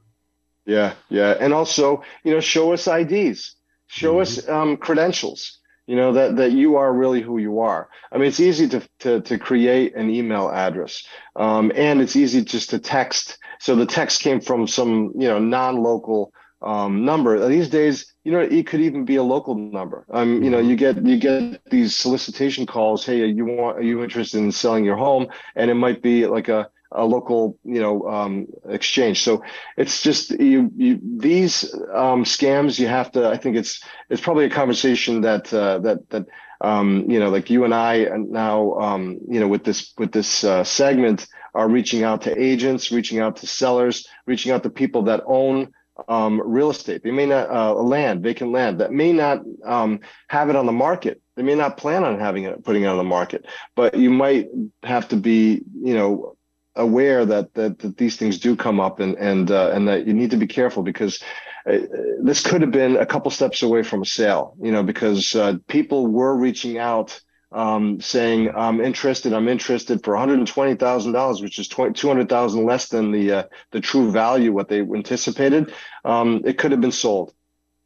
Yeah, 0.65 0.95
yeah, 1.09 1.35
and 1.41 1.53
also, 1.53 2.03
you 2.23 2.33
know, 2.33 2.41
show 2.41 2.73
us 2.73 2.87
IDs, 2.87 3.57
show 3.89 4.15
mm-hmm. 4.15 4.23
us 4.23 4.49
um, 4.49 4.77
credentials. 4.77 5.59
You 5.89 5.97
know 5.97 6.13
that 6.13 6.37
that 6.37 6.53
you 6.53 6.77
are 6.77 6.93
really 6.93 7.21
who 7.21 7.39
you 7.39 7.59
are. 7.59 7.89
I 8.13 8.17
mean, 8.17 8.29
it's 8.29 8.39
easy 8.39 8.69
to 8.69 8.89
to, 9.01 9.21
to 9.23 9.39
create 9.39 9.97
an 9.97 10.11
email 10.11 10.49
address, 10.49 11.05
um, 11.35 11.73
and 11.75 12.01
it's 12.01 12.15
easy 12.15 12.45
just 12.45 12.71
to 12.71 12.79
text. 12.79 13.37
So 13.59 13.75
the 13.75 13.87
text 13.87 14.21
came 14.21 14.41
from 14.41 14.69
some 14.69 15.13
you 15.19 15.27
know 15.27 15.41
non-local 15.41 16.33
um, 16.63 17.05
number. 17.05 17.49
These 17.49 17.69
days, 17.69 18.15
you 18.25 18.31
know, 18.31 18.41
it 18.41 18.67
could 18.69 18.81
even 18.81 19.05
be 19.05 19.17
a 19.17 19.23
local 19.23 19.57
number. 19.57 20.07
Um, 20.11 20.43
you 20.43 20.51
know, 20.51 20.59
mm-hmm. 20.59 20.71
you 20.71 20.77
get 20.77 21.05
you 21.05 21.19
get 21.19 21.65
these 21.71 21.97
solicitation 21.97 22.67
calls. 22.67 23.05
Hey, 23.05 23.27
you 23.27 23.45
want 23.45 23.79
are 23.79 23.83
you 23.83 24.03
interested 24.05 24.39
in 24.39 24.53
selling 24.53 24.85
your 24.85 24.97
home? 24.97 25.27
And 25.57 25.71
it 25.71 25.75
might 25.75 26.01
be 26.01 26.27
like 26.27 26.49
a 26.49 26.71
a 26.95 27.05
local 27.05 27.59
you 27.65 27.81
know 27.81 28.09
um, 28.09 28.47
exchange. 28.69 29.23
So 29.23 29.43
it's 29.77 30.03
just 30.03 30.31
you, 30.31 30.71
you 30.77 31.01
these 31.03 31.73
um, 31.93 32.25
scams 32.25 32.79
you 32.79 32.89
have 32.89 33.13
to 33.13 33.29
i 33.29 33.37
think 33.37 33.57
it's 33.57 33.83
it's 34.11 34.21
probably 34.21 34.45
a 34.45 34.51
conversation 34.51 35.21
that 35.23 35.53
uh, 35.53 35.79
that 35.79 36.09
that 36.11 36.27
um, 36.61 37.07
you 37.09 37.19
know 37.19 37.31
like 37.31 37.51
you 37.51 37.65
and 37.65 37.75
i 37.75 37.95
and 37.95 38.31
now 38.31 38.75
um, 38.75 39.19
you 39.29 39.41
know 39.41 39.49
with 39.49 39.65
this 39.65 39.93
with 39.99 40.13
this 40.13 40.45
uh, 40.45 40.65
segment 40.65 41.27
are 41.55 41.69
reaching 41.69 42.03
out 42.03 42.23
to 42.23 42.41
agents 42.41 42.93
reaching 42.93 43.19
out 43.21 43.37
to 43.37 43.47
sellers 43.47 44.07
reaching 44.27 44.53
out 44.53 44.63
to 44.63 44.71
people 44.71 45.03
that 45.03 45.23
own 45.27 45.73
um, 46.09 46.41
real 46.45 46.71
estate. 46.71 47.03
They 47.05 47.11
may 47.11 47.27
not 47.27 47.51
uh, 47.51 47.75
land 47.75 48.23
vacant 48.23 48.51
land 48.51 48.81
that 48.81 48.93
may 48.93 49.13
not 49.13 49.43
um, 49.65 50.01
have 50.29 50.49
it 50.49 50.57
on 50.57 50.65
the 50.65 50.73
market. 50.73 51.21
They 51.37 51.43
may 51.43 51.55
not 51.55 51.77
plan 51.77 52.03
on 52.03 52.19
having 52.19 52.45
it 52.45 52.65
putting 52.65 52.83
it 52.85 52.87
on 52.87 52.97
the 52.97 53.05
market 53.05 53.47
but 53.75 53.97
you 53.97 54.11
might 54.11 54.49
have 54.83 55.09
to 55.09 55.17
be 55.17 55.63
you 55.81 55.95
know 55.95 56.37
aware 56.77 57.25
that, 57.27 57.55
that 57.55 57.79
that 57.81 57.97
these 57.97 58.17
things 58.17 58.39
do 58.39 58.57
come 58.57 58.81
up 58.81 59.01
and 59.01 59.17
and 59.17 59.51
uh, 59.51 59.71
and 59.73 59.89
that 59.89 60.07
you 60.07 60.15
need 60.15 60.31
to 60.31 60.37
be 60.37 60.47
careful 60.47 60.83
because 60.83 61.23
uh, 61.67 61.79
this 62.21 62.43
could 62.43 62.63
have 62.63 62.71
been 62.71 62.97
a 62.97 63.07
couple 63.07 63.31
steps 63.31 63.63
away 63.63 63.83
from 63.83 64.03
a 64.03 64.07
sale 64.07 64.55
you 64.61 64.73
know 64.73 64.83
because 64.83 65.35
uh, 65.35 65.55
people 65.69 66.07
were 66.07 66.37
reaching 66.37 66.79
out 66.79 67.21
um, 67.53 68.01
saying 68.01 68.51
I'm 68.55 68.81
interested 68.81 69.35
I'm 69.35 69.49
interested 69.49 70.03
for 70.03 70.15
$120,000 70.15 71.43
which 71.43 71.59
is 71.59 71.69
200,000 71.69 72.65
less 72.65 72.89
than 72.89 73.13
the 73.13 73.33
uh, 73.33 73.43
the 73.73 73.81
true 73.81 74.11
value 74.11 74.53
what 74.53 74.69
they 74.69 74.81
anticipated. 74.81 75.73
Um, 76.05 76.41
it 76.45 76.57
could 76.57 76.71
have 76.71 76.81
been 76.81 76.93
sold. 76.93 77.35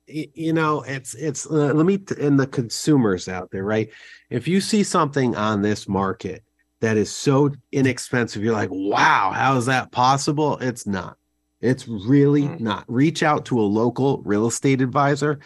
You 0.07 0.53
know 0.53 0.83
it's 0.83 1.14
it's 1.14 1.46
uh, 1.46 1.72
let 1.75 1.85
me 1.85 1.99
and 2.20 2.38
the 2.38 2.46
consumers 2.46 3.27
out 3.29 3.51
there 3.51 3.64
right? 3.64 3.90
If 4.31 4.46
you 4.46 4.61
see 4.61 4.85
something 4.85 5.35
on 5.35 5.62
this 5.62 5.88
market 5.88 6.44
that 6.81 6.97
is 6.97 7.11
so 7.11 7.51
inexpensive. 7.73 8.43
You're 8.43 8.53
like, 8.53 8.71
wow, 8.71 9.33
how 9.35 9.57
is 9.57 9.67
that 9.67 9.93
possible? 9.93 10.59
It's 10.59 10.87
not. 10.87 11.17
It's 11.61 11.89
really 11.89 12.43
mm. 12.43 12.61
not. 12.61 12.85
Reach 12.87 13.23
out 13.23 13.47
to 13.47 13.61
a 13.61 13.62
local 13.62 14.23
real 14.23 14.47
estate 14.47 14.83
advisor, 14.83 15.41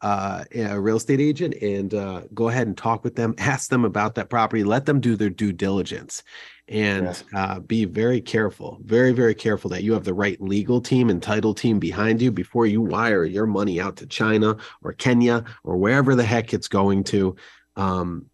uh, 0.00 0.44
a 0.54 0.80
real 0.80 0.96
estate 0.96 1.20
agent, 1.20 1.54
and 1.60 1.92
uh, 1.92 2.22
go 2.32 2.48
ahead 2.48 2.68
and 2.68 2.76
talk 2.76 3.02
with 3.02 3.16
them. 3.16 3.34
Ask 3.38 3.68
them 3.70 3.84
about 3.84 4.14
that 4.14 4.30
property. 4.30 4.62
Let 4.62 4.86
them 4.86 5.00
do 5.00 5.16
their 5.16 5.30
due 5.30 5.52
diligence, 5.52 6.22
and 6.68 7.20
uh, 7.34 7.58
be 7.58 7.84
very 7.84 8.20
careful, 8.20 8.78
very 8.84 9.10
very 9.10 9.34
careful 9.34 9.70
that 9.70 9.82
you 9.82 9.94
have 9.94 10.04
the 10.04 10.14
right 10.14 10.40
legal 10.40 10.80
team 10.80 11.10
and 11.10 11.20
title 11.20 11.54
team 11.54 11.80
behind 11.80 12.22
you 12.22 12.30
before 12.30 12.66
you 12.66 12.80
wire 12.80 13.24
your 13.24 13.46
money 13.46 13.80
out 13.80 13.96
to 13.96 14.06
China 14.06 14.56
or 14.82 14.92
Kenya 14.92 15.44
or 15.64 15.76
wherever 15.76 16.14
the 16.14 16.24
heck 16.24 16.54
it's 16.54 16.68
going 16.68 17.02
to. 17.04 17.34
Um, 17.74 18.26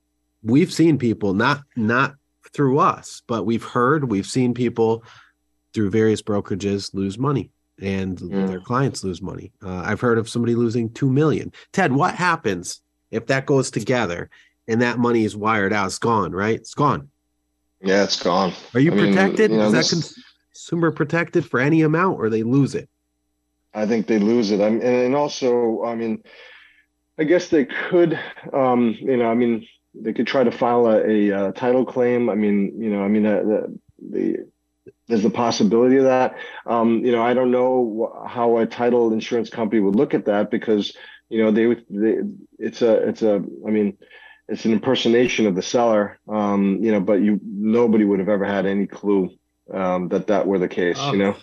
we've 0.42 0.72
seen 0.72 0.98
people 0.98 1.32
not 1.32 1.62
not 1.74 2.16
through 2.54 2.78
us, 2.78 3.22
but 3.26 3.44
we've 3.44 3.64
heard, 3.64 4.10
we've 4.10 4.26
seen 4.26 4.54
people 4.54 5.04
through 5.74 5.90
various 5.90 6.22
brokerages 6.22 6.94
lose 6.94 7.18
money 7.18 7.50
and 7.82 8.18
mm. 8.18 8.46
their 8.46 8.60
clients 8.60 9.02
lose 9.02 9.20
money. 9.20 9.52
Uh, 9.62 9.82
I've 9.84 10.00
heard 10.00 10.18
of 10.18 10.28
somebody 10.28 10.54
losing 10.54 10.90
2 10.92 11.10
million. 11.10 11.52
Ted, 11.72 11.92
what 11.92 12.14
happens 12.14 12.80
if 13.10 13.26
that 13.26 13.46
goes 13.46 13.70
together 13.70 14.30
and 14.68 14.80
that 14.80 14.98
money 14.98 15.24
is 15.24 15.36
wired 15.36 15.72
out? 15.72 15.86
It's 15.86 15.98
gone, 15.98 16.32
right? 16.32 16.54
It's 16.54 16.74
gone. 16.74 17.10
Yeah, 17.82 18.04
it's 18.04 18.22
gone. 18.22 18.52
Are 18.72 18.80
you 18.80 18.92
I 18.92 18.96
protected? 18.96 19.50
Mean, 19.50 19.60
you 19.60 19.70
know, 19.70 19.78
is 19.78 19.90
this... 19.90 20.14
that 20.14 20.22
consumer 20.52 20.92
protected 20.92 21.44
for 21.44 21.58
any 21.60 21.82
amount 21.82 22.20
or 22.20 22.30
they 22.30 22.44
lose 22.44 22.74
it? 22.74 22.88
I 23.74 23.86
think 23.86 24.06
they 24.06 24.20
lose 24.20 24.52
it. 24.52 24.60
I 24.60 24.70
mean, 24.70 24.82
and 24.82 25.16
also, 25.16 25.84
I 25.84 25.96
mean, 25.96 26.22
I 27.18 27.24
guess 27.24 27.48
they 27.48 27.64
could, 27.64 28.18
um, 28.52 28.96
you 29.00 29.16
know, 29.16 29.28
I 29.28 29.34
mean, 29.34 29.66
they 29.94 30.12
could 30.12 30.26
try 30.26 30.44
to 30.44 30.50
file 30.50 30.86
a, 30.86 31.30
a, 31.30 31.48
a 31.48 31.52
title 31.52 31.84
claim. 31.84 32.28
I 32.28 32.34
mean, 32.34 32.80
you 32.80 32.90
know, 32.90 33.02
I 33.02 33.08
mean, 33.08 33.26
uh, 33.26 33.42
the, 33.42 33.78
the 34.10 34.46
there's 35.06 35.22
the 35.22 35.30
possibility 35.30 35.96
of 35.96 36.04
that. 36.04 36.36
Um, 36.66 37.04
you 37.04 37.12
know, 37.12 37.22
I 37.22 37.34
don't 37.34 37.50
know 37.50 38.24
how 38.26 38.58
a 38.58 38.66
title 38.66 39.12
insurance 39.12 39.50
company 39.50 39.80
would 39.80 39.96
look 39.96 40.14
at 40.14 40.26
that 40.26 40.50
because 40.50 40.96
you 41.28 41.42
know 41.42 41.50
they, 41.50 41.74
they 41.90 42.18
it's 42.58 42.82
a 42.82 43.08
it's 43.08 43.22
a 43.22 43.42
I 43.66 43.70
mean 43.70 43.98
it's 44.48 44.64
an 44.64 44.72
impersonation 44.72 45.46
of 45.46 45.54
the 45.54 45.62
seller. 45.62 46.18
Um, 46.28 46.78
you 46.82 46.92
know, 46.92 47.00
but 47.00 47.20
you 47.20 47.40
nobody 47.44 48.04
would 48.04 48.18
have 48.18 48.28
ever 48.28 48.44
had 48.44 48.66
any 48.66 48.86
clue 48.86 49.30
um, 49.72 50.08
that 50.08 50.28
that 50.28 50.46
were 50.46 50.58
the 50.58 50.68
case. 50.68 50.98
Oh. 50.98 51.12
You 51.12 51.18
know. 51.18 51.36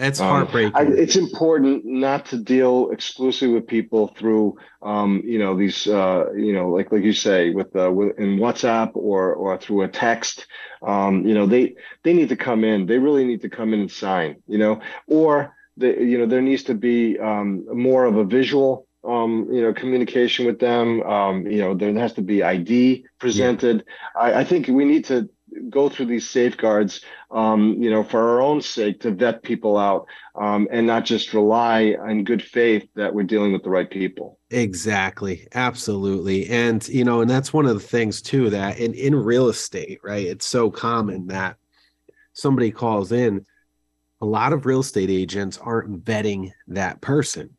That's 0.00 0.18
um, 0.18 0.28
heartbreaking. 0.28 0.72
I, 0.74 0.82
it's 0.84 1.16
important 1.16 1.84
not 1.84 2.24
to 2.26 2.38
deal 2.38 2.90
exclusively 2.90 3.54
with 3.54 3.66
people 3.66 4.08
through, 4.08 4.56
um, 4.80 5.22
you 5.26 5.38
know, 5.38 5.54
these, 5.56 5.86
uh, 5.86 6.32
you 6.34 6.54
know, 6.54 6.70
like 6.70 6.90
like 6.90 7.02
you 7.02 7.12
say, 7.12 7.50
with, 7.50 7.76
uh, 7.76 7.92
with 7.92 8.18
in 8.18 8.38
WhatsApp 8.38 8.92
or 8.94 9.34
or 9.34 9.58
through 9.58 9.82
a 9.82 9.88
text. 9.88 10.46
Um, 10.82 11.26
you 11.26 11.34
know, 11.34 11.46
they 11.46 11.74
they 12.02 12.14
need 12.14 12.30
to 12.30 12.36
come 12.36 12.64
in. 12.64 12.86
They 12.86 12.96
really 12.96 13.26
need 13.26 13.42
to 13.42 13.50
come 13.50 13.74
in 13.74 13.80
and 13.80 13.92
sign. 13.92 14.36
You 14.46 14.56
know, 14.56 14.80
or 15.06 15.54
the, 15.76 15.88
you 15.88 16.16
know, 16.16 16.26
there 16.26 16.40
needs 16.40 16.62
to 16.64 16.74
be 16.74 17.18
um, 17.18 17.66
more 17.70 18.06
of 18.06 18.16
a 18.16 18.24
visual 18.24 18.86
um, 19.04 19.48
you 19.50 19.62
know, 19.62 19.72
communication 19.72 20.46
with 20.46 20.58
them. 20.58 21.02
Um, 21.02 21.46
you 21.46 21.58
know, 21.58 21.74
there 21.74 21.92
has 21.94 22.12
to 22.14 22.22
be 22.22 22.42
ID 22.42 23.06
presented. 23.18 23.84
Yeah. 24.14 24.20
I, 24.20 24.40
I, 24.40 24.44
think 24.44 24.68
we 24.68 24.84
need 24.84 25.06
to 25.06 25.28
go 25.68 25.88
through 25.88 26.06
these 26.06 26.28
safeguards, 26.28 27.02
um, 27.30 27.74
you 27.82 27.90
know, 27.90 28.02
for 28.02 28.20
our 28.20 28.40
own 28.40 28.60
sake 28.60 29.00
to 29.00 29.10
vet 29.10 29.42
people 29.42 29.76
out 29.76 30.06
um, 30.34 30.68
and 30.70 30.86
not 30.86 31.04
just 31.04 31.34
rely 31.34 31.96
on 32.00 32.24
good 32.24 32.42
faith 32.42 32.88
that 32.94 33.12
we're 33.12 33.24
dealing 33.24 33.52
with 33.52 33.62
the 33.62 33.70
right 33.70 33.90
people. 33.90 34.38
Exactly. 34.50 35.46
Absolutely. 35.54 36.48
And, 36.48 36.86
you 36.88 37.04
know, 37.04 37.20
and 37.20 37.30
that's 37.30 37.52
one 37.52 37.66
of 37.66 37.74
the 37.74 37.86
things 37.86 38.22
too 38.22 38.50
that 38.50 38.78
in, 38.78 38.94
in 38.94 39.14
real 39.14 39.48
estate, 39.48 39.98
right? 40.02 40.26
It's 40.26 40.46
so 40.46 40.70
common 40.70 41.26
that 41.26 41.56
somebody 42.32 42.70
calls 42.70 43.12
in. 43.12 43.44
A 44.22 44.26
lot 44.26 44.52
of 44.52 44.66
real 44.66 44.80
estate 44.80 45.10
agents 45.10 45.58
aren't 45.58 46.04
vetting 46.04 46.50
that 46.68 47.00
person. 47.00 47.56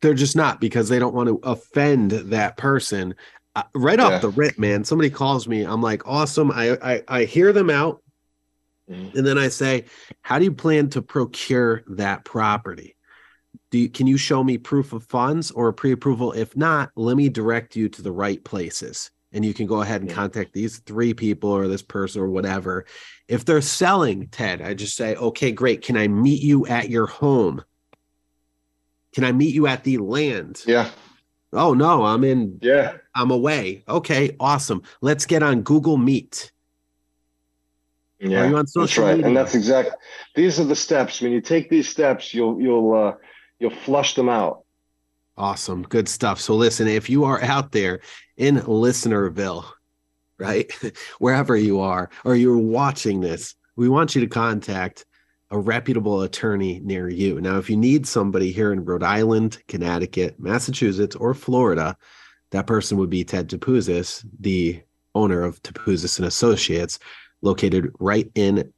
They're 0.00 0.14
just 0.14 0.34
not 0.34 0.60
because 0.60 0.88
they 0.88 0.98
don't 0.98 1.14
want 1.14 1.28
to 1.28 1.40
offend 1.44 2.10
that 2.10 2.56
person 2.56 3.14
uh, 3.54 3.62
right 3.74 4.00
off 4.00 4.22
the 4.22 4.30
rip, 4.30 4.58
man. 4.58 4.84
Somebody 4.84 5.10
calls 5.10 5.46
me. 5.46 5.62
I'm 5.62 5.82
like, 5.82 6.06
awesome. 6.06 6.50
I 6.50 6.78
I, 6.82 7.02
I 7.08 7.24
hear 7.24 7.52
them 7.52 7.70
out, 7.70 8.02
mm-hmm. 8.90 9.16
and 9.16 9.26
then 9.26 9.38
I 9.38 9.48
say, 9.48 9.84
how 10.22 10.38
do 10.38 10.44
you 10.44 10.52
plan 10.52 10.88
to 10.90 11.02
procure 11.02 11.82
that 11.88 12.24
property? 12.24 12.96
Do 13.70 13.78
you, 13.78 13.88
can 13.88 14.06
you 14.06 14.16
show 14.16 14.42
me 14.44 14.58
proof 14.58 14.92
of 14.92 15.04
funds 15.04 15.50
or 15.50 15.72
pre-approval? 15.72 16.32
If 16.32 16.56
not, 16.56 16.90
let 16.94 17.16
me 17.16 17.28
direct 17.28 17.74
you 17.76 17.88
to 17.90 18.02
the 18.02 18.12
right 18.12 18.42
places, 18.42 19.10
and 19.32 19.44
you 19.44 19.54
can 19.54 19.66
go 19.66 19.82
ahead 19.82 20.00
and 20.00 20.10
yeah. 20.10 20.16
contact 20.16 20.52
these 20.52 20.78
three 20.80 21.14
people 21.14 21.50
or 21.50 21.68
this 21.68 21.82
person 21.82 22.20
or 22.22 22.28
whatever. 22.28 22.84
If 23.28 23.44
they're 23.44 23.62
selling, 23.62 24.28
Ted, 24.28 24.60
I 24.60 24.74
just 24.74 24.94
say, 24.94 25.14
okay, 25.16 25.52
great. 25.52 25.82
Can 25.82 25.96
I 25.96 26.08
meet 26.08 26.42
you 26.42 26.66
at 26.66 26.90
your 26.90 27.06
home? 27.06 27.64
Can 29.14 29.24
I 29.24 29.32
meet 29.32 29.54
you 29.54 29.66
at 29.66 29.84
the 29.84 29.98
land? 29.98 30.62
Yeah. 30.66 30.90
Oh 31.52 31.74
no, 31.74 32.04
I'm 32.04 32.24
in. 32.24 32.58
Yeah. 32.62 32.96
I'm 33.14 33.30
away. 33.30 33.84
Okay, 33.88 34.36
awesome. 34.40 34.82
Let's 35.00 35.26
get 35.26 35.42
on 35.42 35.62
Google 35.62 35.98
Meet. 35.98 36.50
Yeah, 38.18 38.62
that's 38.74 38.96
right, 38.98 39.16
media? 39.16 39.26
and 39.26 39.36
that's 39.36 39.54
exact. 39.56 39.96
These 40.36 40.60
are 40.60 40.64
the 40.64 40.76
steps. 40.76 41.20
When 41.20 41.32
you 41.32 41.40
take 41.40 41.68
these 41.68 41.88
steps, 41.88 42.32
you'll 42.32 42.60
you'll 42.60 42.94
uh, 42.94 43.14
you'll 43.58 43.70
flush 43.70 44.14
them 44.14 44.28
out. 44.28 44.64
Awesome, 45.36 45.82
good 45.82 46.08
stuff. 46.08 46.40
So 46.40 46.54
listen, 46.54 46.86
if 46.86 47.10
you 47.10 47.24
are 47.24 47.42
out 47.42 47.72
there 47.72 48.00
in 48.36 48.58
Listenerville, 48.58 49.64
right, 50.38 50.70
wherever 51.18 51.56
you 51.56 51.80
are, 51.80 52.10
or 52.24 52.36
you're 52.36 52.56
watching 52.56 53.20
this, 53.20 53.56
we 53.74 53.88
want 53.88 54.14
you 54.14 54.20
to 54.20 54.28
contact 54.28 55.04
a 55.52 55.58
reputable 55.58 56.22
attorney 56.22 56.80
near 56.82 57.08
you. 57.10 57.38
Now, 57.40 57.58
if 57.58 57.68
you 57.68 57.76
need 57.76 58.06
somebody 58.06 58.50
here 58.50 58.72
in 58.72 58.86
Rhode 58.86 59.02
Island, 59.02 59.58
Connecticut, 59.68 60.40
Massachusetts, 60.40 61.14
or 61.14 61.34
Florida, 61.34 61.94
that 62.50 62.66
person 62.66 62.96
would 62.96 63.10
be 63.10 63.22
Ted 63.22 63.48
Topouzis, 63.48 64.24
the 64.40 64.82
owner 65.14 65.42
of 65.42 65.62
Topouzis 65.62 66.18
and 66.18 66.26
Associates, 66.26 66.98
located 67.42 67.92
right 68.00 68.30
in 68.34 68.72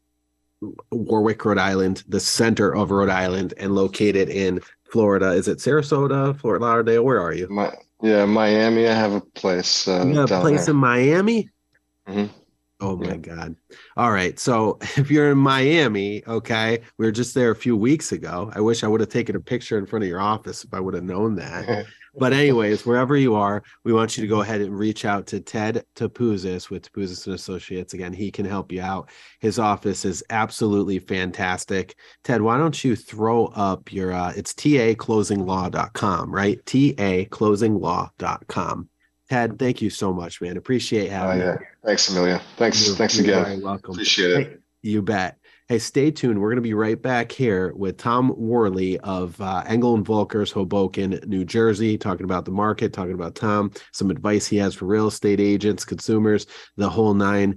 Warwick, 0.91 1.45
Rhode 1.45 1.59
Island, 1.59 2.03
the 2.09 2.19
center 2.21 2.75
of 2.75 2.91
Rhode 2.91 3.09
Island, 3.09 3.55
and 3.57 3.73
located 3.73 4.29
in 4.29 4.61
Florida. 4.91 5.31
Is 5.31 5.47
it 5.47 5.59
Sarasota, 5.59 6.37
Fort 6.41 6.61
Lauderdale? 6.61 7.05
Where 7.05 7.21
are 7.21 7.33
you? 7.33 7.47
My, 7.49 7.73
yeah, 8.03 8.25
Miami. 8.25 8.89
I 8.89 8.95
have 8.95 9.13
a 9.13 9.21
place. 9.21 9.87
Uh, 9.87 10.05
you 10.07 10.19
have 10.19 10.33
a 10.33 10.41
place 10.41 10.67
there. 10.67 10.75
in 10.75 10.81
Miami. 10.81 11.51
Mm-hmm. 12.09 12.37
Oh 12.81 12.97
my 12.97 13.17
God. 13.17 13.55
All 13.97 14.11
right. 14.11 14.37
So 14.39 14.79
if 14.97 15.11
you're 15.11 15.31
in 15.31 15.39
Miami, 15.39 16.23
okay, 16.27 16.81
we 16.99 17.07
were 17.07 17.13
just 17.13 17.35
there 17.35 17.51
a 17.51 17.57
few 17.57 17.75
weeks 17.77 18.13
ago. 18.13 18.51
I 18.55 18.61
wish 18.61 18.85
I 18.85 18.89
would 18.89 19.01
have 19.01 19.11
taken 19.11 19.37
a 19.37 19.41
picture 19.41 19.79
in 19.79 19.87
front 19.87 20.03
of 20.03 20.09
your 20.09 20.21
office 20.21 20.65
if 20.65 20.75
I 20.75 20.81
would 20.81 20.95
have 20.95 21.05
known 21.05 21.37
that. 21.37 21.87
but 22.19 22.33
anyways, 22.33 22.85
wherever 22.85 23.17
you 23.17 23.37
are, 23.37 23.63
we 23.85 23.93
want 23.93 24.17
you 24.17 24.23
to 24.23 24.29
go 24.29 24.41
ahead 24.41 24.61
and 24.61 24.77
reach 24.77 25.05
out 25.05 25.29
to 25.29 25.39
Ted 25.41 25.85
Topouzis 25.95 26.69
with 26.69 26.93
Topouzis 26.93 27.27
and 27.27 27.35
Associates. 27.35 27.95
Again, 27.95 28.13
he 28.13 28.33
can 28.33 28.45
help 28.45 28.73
you 28.73 28.83
out. 28.83 29.09
His 29.41 29.61
office 29.61 30.05
is 30.05 30.25
absolutely 30.31 30.99
fantastic. 30.99 31.95
Ted, 32.25 32.43
why 32.43 32.59
don't 32.59 32.85
you 32.85 32.97
throw 32.97 33.47
up 33.47 33.93
your 33.93 34.13
uh 34.13 34.33
it's 34.37 34.53
taclosinglaw.com, 34.53 36.35
right? 36.35 36.65
taclosinglaw.com. 36.65 38.89
Ted, 39.31 39.59
thank 39.59 39.81
you 39.81 39.91
so 39.91 40.13
much, 40.13 40.41
man. 40.41 40.57
Appreciate 40.57 41.11
having 41.11 41.43
oh, 41.43 41.45
yeah. 41.45 41.53
you. 41.53 41.67
Thanks, 41.85 42.09
Emilio. 42.11 42.41
Thanks. 42.57 42.87
You're, 42.87 42.97
thanks 42.97 43.19
you're 43.19 43.41
again. 43.41 43.63
welcome. 43.63 43.95
Appreciate 43.95 44.31
it. 44.31 44.47
Hey, 44.47 44.57
you 44.83 45.03
bet. 45.03 45.39
Hey, 45.67 45.79
stay 45.79 46.11
tuned. 46.11 46.39
We're 46.39 46.51
going 46.51 46.57
to 46.57 46.63
be 46.63 46.75
right 46.75 47.01
back 47.01 47.33
here 47.33 47.73
with 47.75 47.97
Tom 47.97 48.35
Worley 48.37 48.99
of 49.01 49.41
uh, 49.41 49.65
Engel 49.67 49.95
and 49.95 50.05
Volkers, 50.05 50.53
Hoboken, 50.53 51.19
New 51.27 51.43
Jersey, 51.47 51.97
talking 51.97 52.25
about 52.25 52.45
the 52.45 52.51
market, 52.51 52.93
talking 52.93 53.15
about 53.15 53.35
Tom, 53.35 53.73
some 53.93 54.11
advice 54.11 54.47
he 54.47 54.59
has 54.59 54.75
for 54.75 54.85
real 54.85 55.07
estate 55.07 55.41
agents, 55.41 55.87
consumers, 55.87 56.47
the 56.77 56.91
whole 56.91 57.15
nine. 57.15 57.57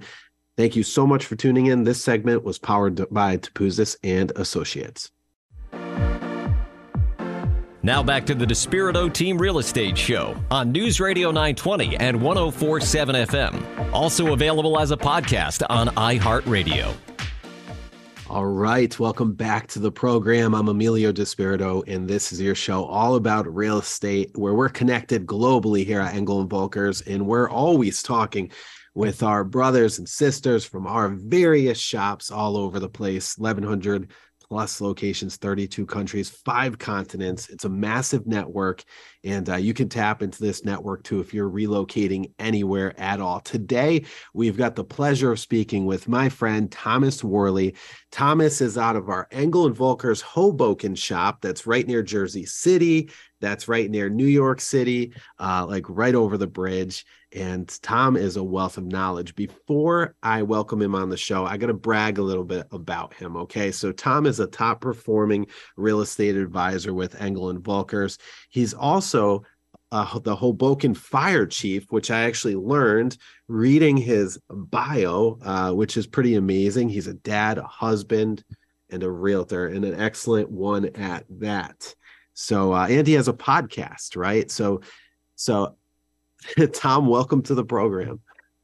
Thank 0.56 0.78
you 0.78 0.84
so 0.84 1.06
much 1.06 1.26
for 1.26 1.36
tuning 1.36 1.66
in. 1.66 1.84
This 1.84 2.02
segment 2.02 2.46
was 2.46 2.58
powered 2.58 3.06
by 3.12 3.38
Topouzis 3.38 3.98
and 4.04 4.32
Associates. 4.38 5.12
Now 7.88 8.04
back 8.04 8.26
to 8.26 8.36
the 8.36 8.46
Despirito 8.46 9.14
Team 9.14 9.38
Real 9.38 9.60
Estate 9.60 9.98
Show 9.98 10.36
on 10.52 10.74
News 10.74 11.00
Radio 11.00 11.30
920 11.30 11.96
and 11.96 12.22
1047 12.22 13.16
FM. 13.16 13.94
Also 13.94 14.34
available 14.34 14.78
as 14.78 14.92
a 14.92 14.98
podcast 14.98 15.64
on 15.70 15.88
iHeartRadio. 15.96 16.94
All 18.30 18.46
right, 18.46 19.00
welcome 19.00 19.32
back 19.32 19.68
to 19.68 19.80
the 19.80 19.90
program. 19.90 20.54
I'm 20.54 20.68
Emilio 20.68 21.14
Despirito, 21.14 21.82
and 21.88 22.10
this 22.10 22.34
is 22.34 22.42
your 22.42 22.56
show 22.56 22.84
all 22.84 23.16
about 23.16 23.48
real 23.56 23.80
estate, 23.80 24.32
where 24.36 24.54
we're 24.54 24.68
connected 24.68 25.26
globally 25.26 25.86
here 25.86 26.02
at 26.02 26.14
Engel 26.14 26.42
and 26.42 26.50
Volkers, 26.50 27.02
and 27.08 27.26
we're 27.26 27.50
always 27.50 28.04
talking 28.04 28.52
with 28.96 29.24
our 29.24 29.46
brothers 29.46 29.98
and 29.98 30.10
sisters 30.10 30.66
from 30.66 30.88
our 30.88 31.08
various 31.08 31.80
shops 31.80 32.32
all 32.32 32.58
over 32.58 32.82
the 32.82 32.90
place. 32.90 33.38
1100 33.38 34.12
plus 34.50 34.80
locations, 34.80 35.36
32 35.38 35.86
countries, 35.86 36.30
five 36.30 36.78
continents. 36.78 37.50
It's 37.50 37.66
a 37.66 37.70
massive 37.70 38.26
network, 38.26 38.84
and 39.24 39.50
uh, 39.50 39.56
you 39.56 39.74
can 39.74 39.90
tap 39.90 40.22
into 40.22 40.42
this 40.42 40.64
network 40.64 41.04
too 41.04 41.20
if 41.20 41.34
you're 41.34 41.50
relocating 41.50 42.32
anywhere 42.40 42.98
at 43.00 43.20
all. 43.20 43.40
Today, 43.42 44.06
we've 44.34 44.58
got 44.58 44.76
the 44.76 44.84
pleasure 44.84 45.32
of 45.32 45.40
speaking 45.40 45.86
with 45.86 46.08
my 46.08 46.30
friend 46.30 46.72
Thomas 46.72 47.24
Worley. 47.24 47.76
Thomas 48.12 48.62
is 48.62 48.78
out 48.78 48.96
of 48.96 49.10
our 49.10 49.28
Engel 49.32 49.66
and 49.66 49.76
Volkers 49.76 50.22
Hoboken 50.22 50.96
shop 50.96 51.42
that's 51.42 51.68
right 51.68 51.86
near 51.86 52.02
Jersey 52.02 52.46
City. 52.46 53.10
That's 53.40 53.68
right 53.68 53.90
near 53.90 54.10
New 54.10 54.26
York 54.26 54.62
City, 54.62 55.14
uh, 55.40 55.66
like 55.68 55.86
right 55.90 56.16
over 56.16 56.38
the 56.38 56.48
bridge. 56.48 57.06
And 57.38 57.68
Tom 57.84 58.18
is 58.18 58.36
a 58.36 58.44
wealth 58.44 58.78
of 58.78 58.86
knowledge. 58.86 59.36
Before 59.36 60.16
I 60.24 60.42
welcome 60.42 60.82
him 60.82 60.96
on 60.96 61.10
the 61.10 61.18
show, 61.18 61.46
I 61.46 61.58
got 61.58 61.68
to 61.68 61.74
brag 61.74 62.18
a 62.18 62.24
little 62.24 62.44
bit 62.44 62.66
about 62.72 63.14
him. 63.14 63.38
Okay. 63.38 63.72
So, 63.72 63.92
Tom 63.92 64.26
is 64.26 64.40
a 64.40 64.48
top 64.48 64.82
performing 64.82 65.46
real 65.76 66.02
estate 66.02 66.36
advisor 66.36 66.94
with 66.94 67.22
Engel 67.22 67.50
and 67.50 67.64
Volkers. 67.64 68.18
He's 68.50 68.74
also 68.74 69.44
uh, 69.92 70.20
the 70.20 70.36
Hoboken 70.36 70.94
fire 70.94 71.46
chief, 71.46 71.86
which 71.92 72.12
I 72.12 72.22
actually 72.22 72.56
learned 72.56 73.18
reading 73.48 73.98
his 73.98 74.40
bio, 74.50 75.38
uh, 75.44 75.72
which 75.74 75.96
is 75.96 76.08
pretty 76.08 76.36
amazing. 76.36 76.90
He's 76.90 77.08
a 77.08 77.14
dad, 77.14 77.58
a 77.58 77.64
husband, 77.64 78.44
and 78.90 79.04
a 79.04 79.10
realtor, 79.10 79.68
and 79.68 79.86
an 79.86 80.00
excellent 80.00 80.50
one 80.50 80.86
at 80.96 81.26
that. 81.40 81.94
So, 82.34 82.74
uh, 82.74 82.88
and 82.90 83.08
he 83.08 83.14
has 83.14 83.28
a 83.28 83.34
podcast, 83.34 84.16
right? 84.16 84.50
So, 84.52 84.82
so 85.36 85.76
Tom, 86.74 87.08
welcome 87.08 87.42
to 87.44 87.56
the 87.56 87.64
program. 87.64 88.20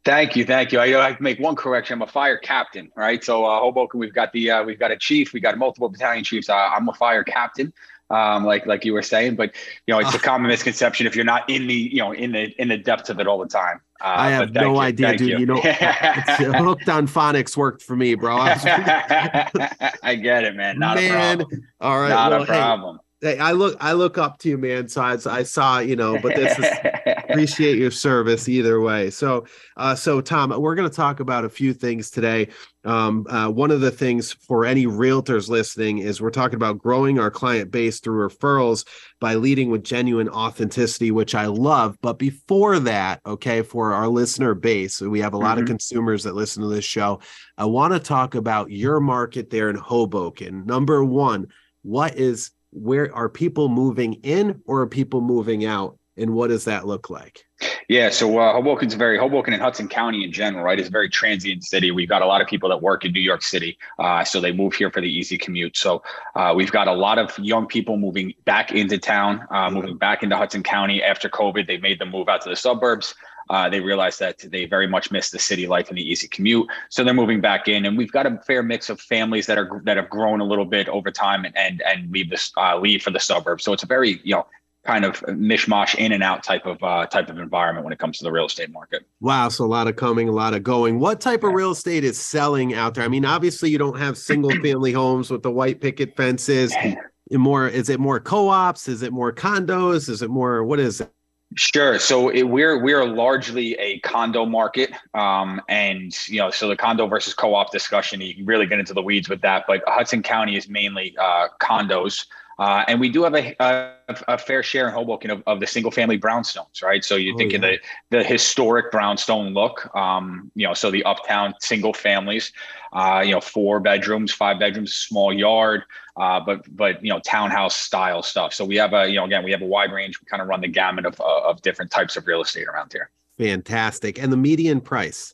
Thank 0.05 0.35
you, 0.35 0.45
thank 0.45 0.71
you. 0.73 0.79
I, 0.79 1.09
I 1.09 1.17
make 1.21 1.39
one 1.39 1.55
correction. 1.55 1.95
I'm 1.95 2.01
a 2.01 2.11
fire 2.11 2.37
captain, 2.37 2.91
right? 2.95 3.23
So 3.23 3.45
uh, 3.45 3.59
Hoboken, 3.59 3.99
we've 3.99 4.13
got 4.13 4.33
the 4.33 4.51
uh, 4.51 4.63
we've 4.63 4.79
got 4.79 4.91
a 4.91 4.97
chief, 4.97 5.31
we 5.33 5.39
got 5.39 5.57
multiple 5.57 5.87
battalion 5.87 6.23
chiefs. 6.23 6.49
Uh, 6.49 6.55
I'm 6.55 6.89
a 6.89 6.93
fire 6.93 7.23
captain. 7.23 7.73
um, 8.09 8.45
like 8.45 8.65
like 8.65 8.85
you 8.85 8.93
were 8.93 9.01
saying. 9.01 9.35
But 9.35 9.55
you 9.87 9.93
know, 9.93 9.99
it's 9.99 10.13
a 10.13 10.19
common 10.19 10.47
misconception 10.47 11.07
if 11.07 11.15
you're 11.15 11.25
not 11.25 11.49
in 11.49 11.67
the 11.67 11.73
you 11.73 11.97
know 11.97 12.13
in 12.13 12.31
the 12.31 12.49
in 12.61 12.67
the 12.67 12.77
depths 12.77 13.09
of 13.09 13.19
it 13.19 13.27
all 13.27 13.39
the 13.39 13.47
time. 13.47 13.81
Uh, 14.01 14.15
I 14.17 14.29
have 14.31 14.51
no 14.51 14.73
you, 14.73 14.79
idea, 14.79 15.17
dude. 15.17 15.29
You, 15.29 15.37
you 15.39 15.45
know, 15.45 15.55
hooked 15.61 16.89
on 16.89 17.07
phonics 17.07 17.55
worked 17.55 17.81
for 17.81 17.95
me, 17.95 18.15
bro. 18.15 18.37
I, 18.37 19.49
I 20.03 20.15
get 20.15 20.43
it, 20.43 20.55
man. 20.55 20.77
Not 20.77 20.97
man, 20.97 21.41
a 21.41 21.45
problem. 21.45 21.67
All 21.79 21.99
right, 21.99 22.09
not 22.09 22.31
well, 22.31 22.43
a 22.43 22.45
problem. 22.45 22.95
Hey, 22.97 23.01
Hey, 23.23 23.39
I 23.39 23.53
look, 23.53 23.77
I 23.79 23.93
look 23.93 24.17
up 24.17 24.37
to 24.39 24.49
you, 24.49 24.57
man. 24.57 24.89
So 24.89 25.01
I, 25.01 25.17
I 25.27 25.43
saw, 25.43 25.79
you 25.79 25.95
know, 25.95 26.19
but 26.21 26.35
this 26.35 26.59
is 26.59 26.65
appreciate 27.29 27.77
your 27.77 27.89
service 27.89 28.49
either 28.49 28.81
way. 28.81 29.09
So, 29.11 29.45
uh, 29.77 29.95
so 29.95 30.19
Tom, 30.19 30.49
we're 30.59 30.75
going 30.75 30.89
to 30.89 30.93
talk 30.93 31.21
about 31.21 31.45
a 31.45 31.49
few 31.49 31.73
things 31.73 32.11
today. 32.11 32.49
Um, 32.83 33.25
uh, 33.29 33.49
one 33.49 33.71
of 33.71 33.79
the 33.79 33.91
things 33.91 34.33
for 34.33 34.65
any 34.65 34.87
realtors 34.87 35.47
listening 35.47 35.99
is 35.99 36.19
we're 36.19 36.31
talking 36.31 36.57
about 36.57 36.79
growing 36.79 37.17
our 37.17 37.31
client 37.31 37.71
base 37.71 38.01
through 38.01 38.27
referrals 38.27 38.85
by 39.21 39.35
leading 39.35 39.71
with 39.71 39.85
genuine 39.85 40.27
authenticity, 40.27 41.11
which 41.11 41.33
I 41.33 41.45
love. 41.45 41.97
But 42.01 42.19
before 42.19 42.77
that, 42.79 43.21
okay, 43.25 43.61
for 43.61 43.93
our 43.93 44.09
listener 44.09 44.53
base, 44.53 44.99
we 44.99 45.21
have 45.21 45.33
a 45.33 45.37
lot 45.37 45.53
mm-hmm. 45.53 45.61
of 45.61 45.67
consumers 45.67 46.23
that 46.23 46.35
listen 46.35 46.61
to 46.61 46.67
this 46.67 46.83
show. 46.83 47.21
I 47.57 47.63
want 47.63 47.93
to 47.93 48.01
talk 48.01 48.35
about 48.35 48.69
your 48.69 48.99
market 48.99 49.49
there 49.49 49.69
in 49.69 49.77
Hoboken. 49.77 50.65
Number 50.65 51.05
one, 51.05 51.47
what 51.83 52.17
is 52.17 52.51
where 52.73 53.13
are 53.15 53.29
people 53.29 53.69
moving 53.69 54.13
in 54.23 54.61
or 54.65 54.81
are 54.81 54.87
people 54.87 55.21
moving 55.21 55.65
out? 55.65 55.97
And 56.15 56.35
what 56.35 56.49
does 56.49 56.65
that 56.65 56.85
look 56.85 57.09
like? 57.09 57.43
Yeah 57.89 58.09
so 58.09 58.37
uh, 58.37 58.53
hoboken's 58.53 58.93
very 58.93 59.17
hoboken 59.17 59.53
and 59.53 59.61
hudson 59.61 59.87
county 59.87 60.23
in 60.23 60.31
general 60.31 60.63
right 60.63 60.79
is 60.79 60.87
a 60.87 60.91
very 60.91 61.09
transient 61.09 61.63
city. 61.63 61.89
We've 61.91 62.09
got 62.09 62.21
a 62.21 62.25
lot 62.25 62.41
of 62.41 62.47
people 62.47 62.69
that 62.69 62.81
work 62.81 63.03
in 63.03 63.13
new 63.13 63.19
york 63.19 63.41
city 63.41 63.77
uh, 63.97 64.23
so 64.23 64.39
they 64.39 64.51
move 64.51 64.73
here 64.73 64.91
for 64.91 65.01
the 65.01 65.07
easy 65.07 65.37
commute. 65.37 65.75
So 65.75 66.03
uh, 66.35 66.53
we've 66.55 66.71
got 66.71 66.87
a 66.87 66.93
lot 66.93 67.17
of 67.17 67.37
young 67.39 67.65
people 67.65 67.97
moving 67.97 68.33
back 68.45 68.71
into 68.71 68.97
town 68.99 69.47
uh, 69.49 69.71
moving 69.71 69.97
back 69.97 70.21
into 70.21 70.37
hudson 70.37 70.61
county 70.61 71.01
after 71.01 71.29
covid. 71.29 71.65
They 71.65 71.77
made 71.77 71.99
them 71.99 72.11
move 72.11 72.29
out 72.29 72.41
to 72.41 72.49
the 72.49 72.55
suburbs 72.55 73.15
uh, 73.49 73.69
they 73.69 73.79
realize 73.79 74.17
that 74.17 74.39
they 74.39 74.65
very 74.65 74.87
much 74.87 75.11
miss 75.11 75.29
the 75.29 75.39
city 75.39 75.67
life 75.67 75.89
and 75.89 75.97
the 75.97 76.09
easy 76.09 76.27
commute, 76.27 76.67
so 76.89 77.03
they're 77.03 77.13
moving 77.13 77.41
back 77.41 77.67
in. 77.67 77.85
And 77.85 77.97
we've 77.97 78.11
got 78.11 78.25
a 78.25 78.37
fair 78.45 78.63
mix 78.63 78.89
of 78.89 78.99
families 78.99 79.45
that 79.47 79.57
are 79.57 79.81
that 79.85 79.97
have 79.97 80.09
grown 80.09 80.39
a 80.41 80.45
little 80.45 80.65
bit 80.65 80.87
over 80.89 81.11
time 81.11 81.45
and 81.45 81.57
and, 81.57 81.81
and 81.85 82.11
leave 82.11 82.29
this 82.29 82.51
uh, 82.57 82.77
leave 82.77 83.01
for 83.03 83.11
the 83.11 83.19
suburbs. 83.19 83.63
So 83.63 83.73
it's 83.73 83.83
a 83.83 83.87
very 83.87 84.21
you 84.23 84.35
know 84.35 84.47
kind 84.85 85.05
of 85.05 85.21
mishmash 85.21 85.95
in 85.95 86.11
and 86.11 86.21
out 86.21 86.43
type 86.43 86.65
of 86.65 86.81
uh, 86.83 87.05
type 87.05 87.29
of 87.29 87.39
environment 87.39 87.83
when 87.85 87.93
it 87.93 87.99
comes 87.99 88.17
to 88.17 88.23
the 88.23 88.31
real 88.31 88.45
estate 88.45 88.71
market. 88.71 89.05
Wow, 89.21 89.49
so 89.49 89.65
a 89.65 89.67
lot 89.67 89.87
of 89.87 89.95
coming, 89.95 90.27
a 90.27 90.33
lot 90.33 90.53
of 90.53 90.63
going. 90.63 90.99
What 90.99 91.21
type 91.21 91.43
of 91.43 91.53
real 91.53 91.71
estate 91.71 92.03
is 92.03 92.19
selling 92.19 92.73
out 92.73 92.95
there? 92.95 93.03
I 93.03 93.07
mean, 93.07 93.25
obviously 93.25 93.69
you 93.69 93.77
don't 93.77 93.97
have 93.97 94.17
single 94.17 94.51
family 94.63 94.91
homes 94.91 95.31
with 95.31 95.43
the 95.43 95.51
white 95.51 95.81
picket 95.81 96.15
fences. 96.15 96.73
More 97.31 97.67
is 97.67 97.89
it 97.89 97.99
more 97.99 98.19
co-ops? 98.19 98.87
Is 98.87 99.01
it 99.01 99.11
more 99.11 99.33
condos? 99.33 100.07
Is 100.07 100.21
it 100.21 100.29
more 100.29 100.63
what 100.63 100.79
is 100.79 101.01
it? 101.01 101.09
Sure. 101.55 101.99
So 101.99 102.29
it, 102.29 102.43
we're 102.43 102.81
we're 102.81 103.05
largely 103.05 103.73
a 103.75 103.99
condo 103.99 104.45
market, 104.45 104.91
um, 105.13 105.61
and 105.69 106.15
you 106.27 106.39
know, 106.39 106.49
so 106.49 106.67
the 106.67 106.75
condo 106.75 107.07
versus 107.07 107.33
co-op 107.33 107.71
discussion, 107.71 108.21
you 108.21 108.33
can 108.33 108.45
really 108.45 108.65
get 108.65 108.79
into 108.79 108.93
the 108.93 109.01
weeds 109.01 109.29
with 109.29 109.41
that. 109.41 109.65
But 109.67 109.83
Hudson 109.87 110.23
County 110.23 110.55
is 110.55 110.67
mainly 110.67 111.15
uh, 111.19 111.49
condos, 111.61 112.25
uh, 112.59 112.85
and 112.87 112.99
we 112.99 113.09
do 113.09 113.23
have 113.23 113.35
a, 113.35 113.55
a, 113.59 113.93
a, 114.27 114.37
fair 114.37 114.63
share 114.63 114.87
in 114.87 114.93
Hoboken 114.93 115.31
of, 115.31 115.43
of 115.47 115.59
the 115.59 115.67
single-family 115.67 116.19
brownstones, 116.19 116.81
right? 116.81 117.03
So 117.03 117.15
you 117.15 117.33
oh, 117.33 117.37
think 117.37 117.51
yeah. 117.51 117.57
of 117.57 117.61
the 117.61 117.79
the 118.09 118.23
historic 118.23 118.91
brownstone 118.91 119.53
look, 119.53 119.93
um, 119.95 120.51
you 120.55 120.67
know, 120.67 120.73
so 120.73 120.89
the 120.89 121.03
uptown 121.03 121.53
single 121.59 121.93
families, 121.93 122.51
uh, 122.93 123.21
you 123.25 123.31
know, 123.31 123.41
four 123.41 123.79
bedrooms, 123.79 124.31
five 124.31 124.59
bedrooms, 124.59 124.93
small 124.93 125.33
yard 125.33 125.83
uh, 126.17 126.39
but 126.39 126.63
but 126.75 127.03
you 127.03 127.11
know 127.11 127.19
townhouse 127.19 127.75
style 127.75 128.23
stuff. 128.23 128.53
So 128.53 128.65
we 128.65 128.75
have 128.77 128.93
a 128.93 129.07
you 129.07 129.15
know 129.15 129.25
again 129.25 129.43
we 129.43 129.51
have 129.51 129.61
a 129.61 129.67
wide 129.67 129.91
range. 129.91 130.19
We 130.21 130.25
kind 130.25 130.41
of 130.41 130.47
run 130.47 130.61
the 130.61 130.67
gamut 130.67 131.05
of 131.05 131.19
uh, 131.19 131.49
of 131.49 131.61
different 131.61 131.91
types 131.91 132.17
of 132.17 132.27
real 132.27 132.41
estate 132.41 132.67
around 132.67 132.91
here. 132.91 133.09
Fantastic. 133.37 134.21
And 134.21 134.31
the 134.31 134.37
median 134.37 134.81
price. 134.81 135.33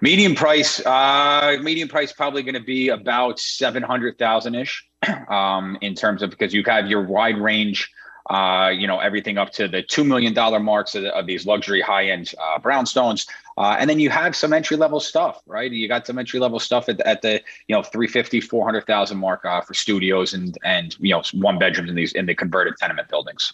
Median 0.00 0.34
price, 0.34 0.84
uh, 0.86 1.58
median 1.62 1.86
price 1.86 2.12
probably 2.12 2.42
going 2.42 2.54
to 2.54 2.62
be 2.62 2.88
about 2.88 3.38
seven 3.38 3.82
hundred 3.82 4.18
thousand 4.18 4.54
ish, 4.54 4.88
um, 5.28 5.76
in 5.82 5.94
terms 5.94 6.22
of 6.22 6.30
because 6.30 6.54
you 6.54 6.62
have 6.66 6.86
your 6.86 7.02
wide 7.02 7.38
range 7.38 7.90
uh, 8.30 8.68
you 8.68 8.86
know, 8.86 9.00
everything 9.00 9.38
up 9.38 9.50
to 9.50 9.66
the 9.66 9.82
$2 9.82 10.06
million 10.06 10.32
marks 10.62 10.94
of, 10.94 11.04
of 11.04 11.26
these 11.26 11.46
luxury 11.46 11.80
high 11.80 12.06
end 12.06 12.32
uh, 12.40 12.58
brownstones. 12.60 13.26
Uh, 13.60 13.76
and 13.78 13.90
then 13.90 14.00
you 14.00 14.08
have 14.08 14.34
some 14.34 14.54
entry 14.54 14.74
level 14.74 14.98
stuff, 14.98 15.42
right? 15.44 15.70
You 15.70 15.86
got 15.86 16.06
some 16.06 16.18
entry 16.18 16.40
level 16.40 16.58
stuff 16.58 16.88
at, 16.88 16.98
at 17.00 17.20
the, 17.20 17.42
you 17.68 17.76
know, 17.76 17.82
350, 17.82 18.40
400,000 18.40 19.18
mark 19.18 19.44
uh, 19.44 19.60
for 19.60 19.74
studios 19.74 20.32
and, 20.32 20.56
and, 20.64 20.96
you 20.98 21.10
know, 21.10 21.22
one 21.34 21.58
bedrooms 21.58 21.90
in 21.90 21.94
these, 21.94 22.14
in 22.14 22.24
the 22.24 22.34
converted 22.34 22.78
tenement 22.80 23.10
buildings. 23.10 23.52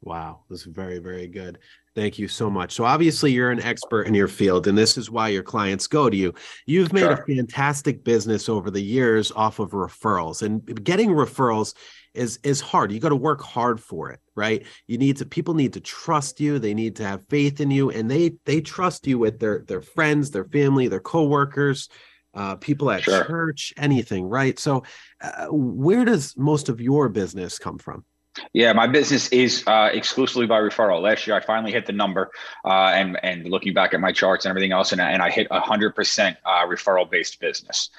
Wow. 0.00 0.40
This 0.48 0.60
is 0.60 0.72
very, 0.72 1.00
very 1.00 1.28
good. 1.28 1.58
Thank 1.94 2.18
you 2.18 2.28
so 2.28 2.48
much. 2.48 2.72
So 2.72 2.84
obviously 2.84 3.30
you're 3.30 3.50
an 3.50 3.60
expert 3.60 4.06
in 4.06 4.14
your 4.14 4.26
field 4.26 4.68
and 4.68 4.78
this 4.78 4.96
is 4.96 5.10
why 5.10 5.28
your 5.28 5.42
clients 5.42 5.86
go 5.86 6.08
to 6.08 6.16
you. 6.16 6.32
You've 6.64 6.94
made 6.94 7.00
sure. 7.00 7.12
a 7.12 7.26
fantastic 7.26 8.04
business 8.04 8.48
over 8.48 8.70
the 8.70 8.80
years 8.80 9.32
off 9.32 9.58
of 9.58 9.72
referrals 9.72 10.40
and 10.40 10.82
getting 10.82 11.10
referrals 11.10 11.74
is 12.14 12.38
is 12.42 12.60
hard. 12.60 12.92
You 12.92 13.00
got 13.00 13.10
to 13.10 13.16
work 13.16 13.40
hard 13.40 13.80
for 13.80 14.10
it, 14.10 14.20
right? 14.34 14.64
You 14.86 14.98
need 14.98 15.16
to 15.18 15.26
people 15.26 15.54
need 15.54 15.72
to 15.74 15.80
trust 15.80 16.40
you. 16.40 16.58
They 16.58 16.74
need 16.74 16.96
to 16.96 17.04
have 17.04 17.26
faith 17.28 17.60
in 17.60 17.70
you, 17.70 17.90
and 17.90 18.10
they 18.10 18.32
they 18.44 18.60
trust 18.60 19.06
you 19.06 19.18
with 19.18 19.38
their 19.38 19.64
their 19.66 19.82
friends, 19.82 20.30
their 20.30 20.44
family, 20.44 20.88
their 20.88 21.00
coworkers, 21.00 21.88
uh, 22.34 22.56
people 22.56 22.90
at 22.90 23.02
sure. 23.02 23.24
church, 23.24 23.72
anything, 23.76 24.26
right? 24.26 24.58
So, 24.58 24.84
uh, 25.20 25.46
where 25.50 26.04
does 26.04 26.36
most 26.36 26.68
of 26.68 26.80
your 26.80 27.08
business 27.08 27.58
come 27.58 27.78
from? 27.78 28.04
Yeah, 28.52 28.72
my 28.72 28.86
business 28.86 29.28
is 29.28 29.64
uh, 29.66 29.90
exclusively 29.92 30.46
by 30.46 30.60
referral. 30.60 31.02
Last 31.02 31.26
year, 31.26 31.36
I 31.36 31.40
finally 31.40 31.72
hit 31.72 31.86
the 31.86 31.92
number, 31.92 32.30
uh, 32.64 32.92
and 32.94 33.18
and 33.22 33.48
looking 33.48 33.74
back 33.74 33.94
at 33.94 34.00
my 34.00 34.12
charts 34.12 34.44
and 34.44 34.50
everything 34.50 34.72
else, 34.72 34.92
and, 34.92 35.00
and 35.00 35.22
I 35.22 35.30
hit 35.30 35.46
a 35.50 35.60
hundred 35.60 35.94
percent 35.94 36.36
uh, 36.44 36.66
referral 36.66 37.10
based 37.10 37.40
business. 37.40 37.90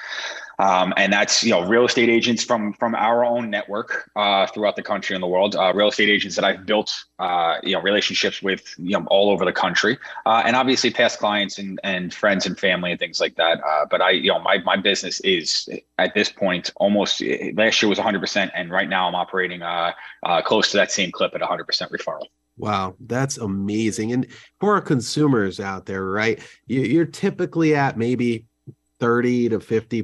Um, 0.59 0.93
and 0.97 1.11
that's 1.11 1.43
you 1.43 1.51
know 1.51 1.65
real 1.65 1.85
estate 1.85 2.09
agents 2.09 2.43
from 2.43 2.73
from 2.73 2.95
our 2.95 3.25
own 3.25 3.49
network 3.49 4.09
uh, 4.15 4.45
throughout 4.47 4.75
the 4.75 4.83
country 4.83 5.15
and 5.15 5.23
the 5.23 5.27
world. 5.27 5.55
Uh, 5.55 5.73
real 5.73 5.89
estate 5.89 6.09
agents 6.09 6.35
that 6.35 6.45
I've 6.45 6.65
built 6.65 6.93
uh, 7.19 7.57
you 7.63 7.73
know 7.73 7.81
relationships 7.81 8.41
with 8.41 8.73
you 8.77 8.97
know 8.97 9.05
all 9.07 9.31
over 9.31 9.45
the 9.45 9.51
country, 9.51 9.97
uh, 10.25 10.43
and 10.45 10.55
obviously 10.55 10.91
past 10.91 11.19
clients 11.19 11.57
and 11.57 11.79
and 11.83 12.13
friends 12.13 12.45
and 12.45 12.59
family 12.59 12.91
and 12.91 12.99
things 12.99 13.19
like 13.19 13.35
that. 13.35 13.59
Uh, 13.63 13.85
but 13.89 14.01
I 14.01 14.11
you 14.11 14.29
know 14.31 14.39
my 14.39 14.59
my 14.59 14.77
business 14.77 15.19
is 15.21 15.67
at 15.97 16.13
this 16.13 16.29
point 16.29 16.71
almost 16.75 17.21
last 17.55 17.81
year 17.81 17.89
was 17.89 17.97
100 17.97 18.19
percent, 18.19 18.51
and 18.55 18.69
right 18.69 18.87
now 18.87 19.07
I'm 19.07 19.15
operating 19.15 19.63
uh, 20.33 20.41
close 20.41 20.71
to 20.71 20.77
that 20.77 20.91
same 20.91 21.11
clip 21.11 21.33
at 21.35 21.41
100 21.41 21.65
percent 21.65 21.91
referral. 21.91 22.25
Wow, 22.57 22.95
that's 22.99 23.37
amazing. 23.37 24.11
And 24.11 24.27
for 24.59 24.75
our 24.75 24.81
consumers 24.81 25.59
out 25.59 25.85
there, 25.85 26.05
right? 26.05 26.39
You're 26.67 27.05
typically 27.05 27.75
at 27.75 27.97
maybe 27.97 28.45
30 29.03 29.49
to 29.49 29.59
50% 29.59 30.01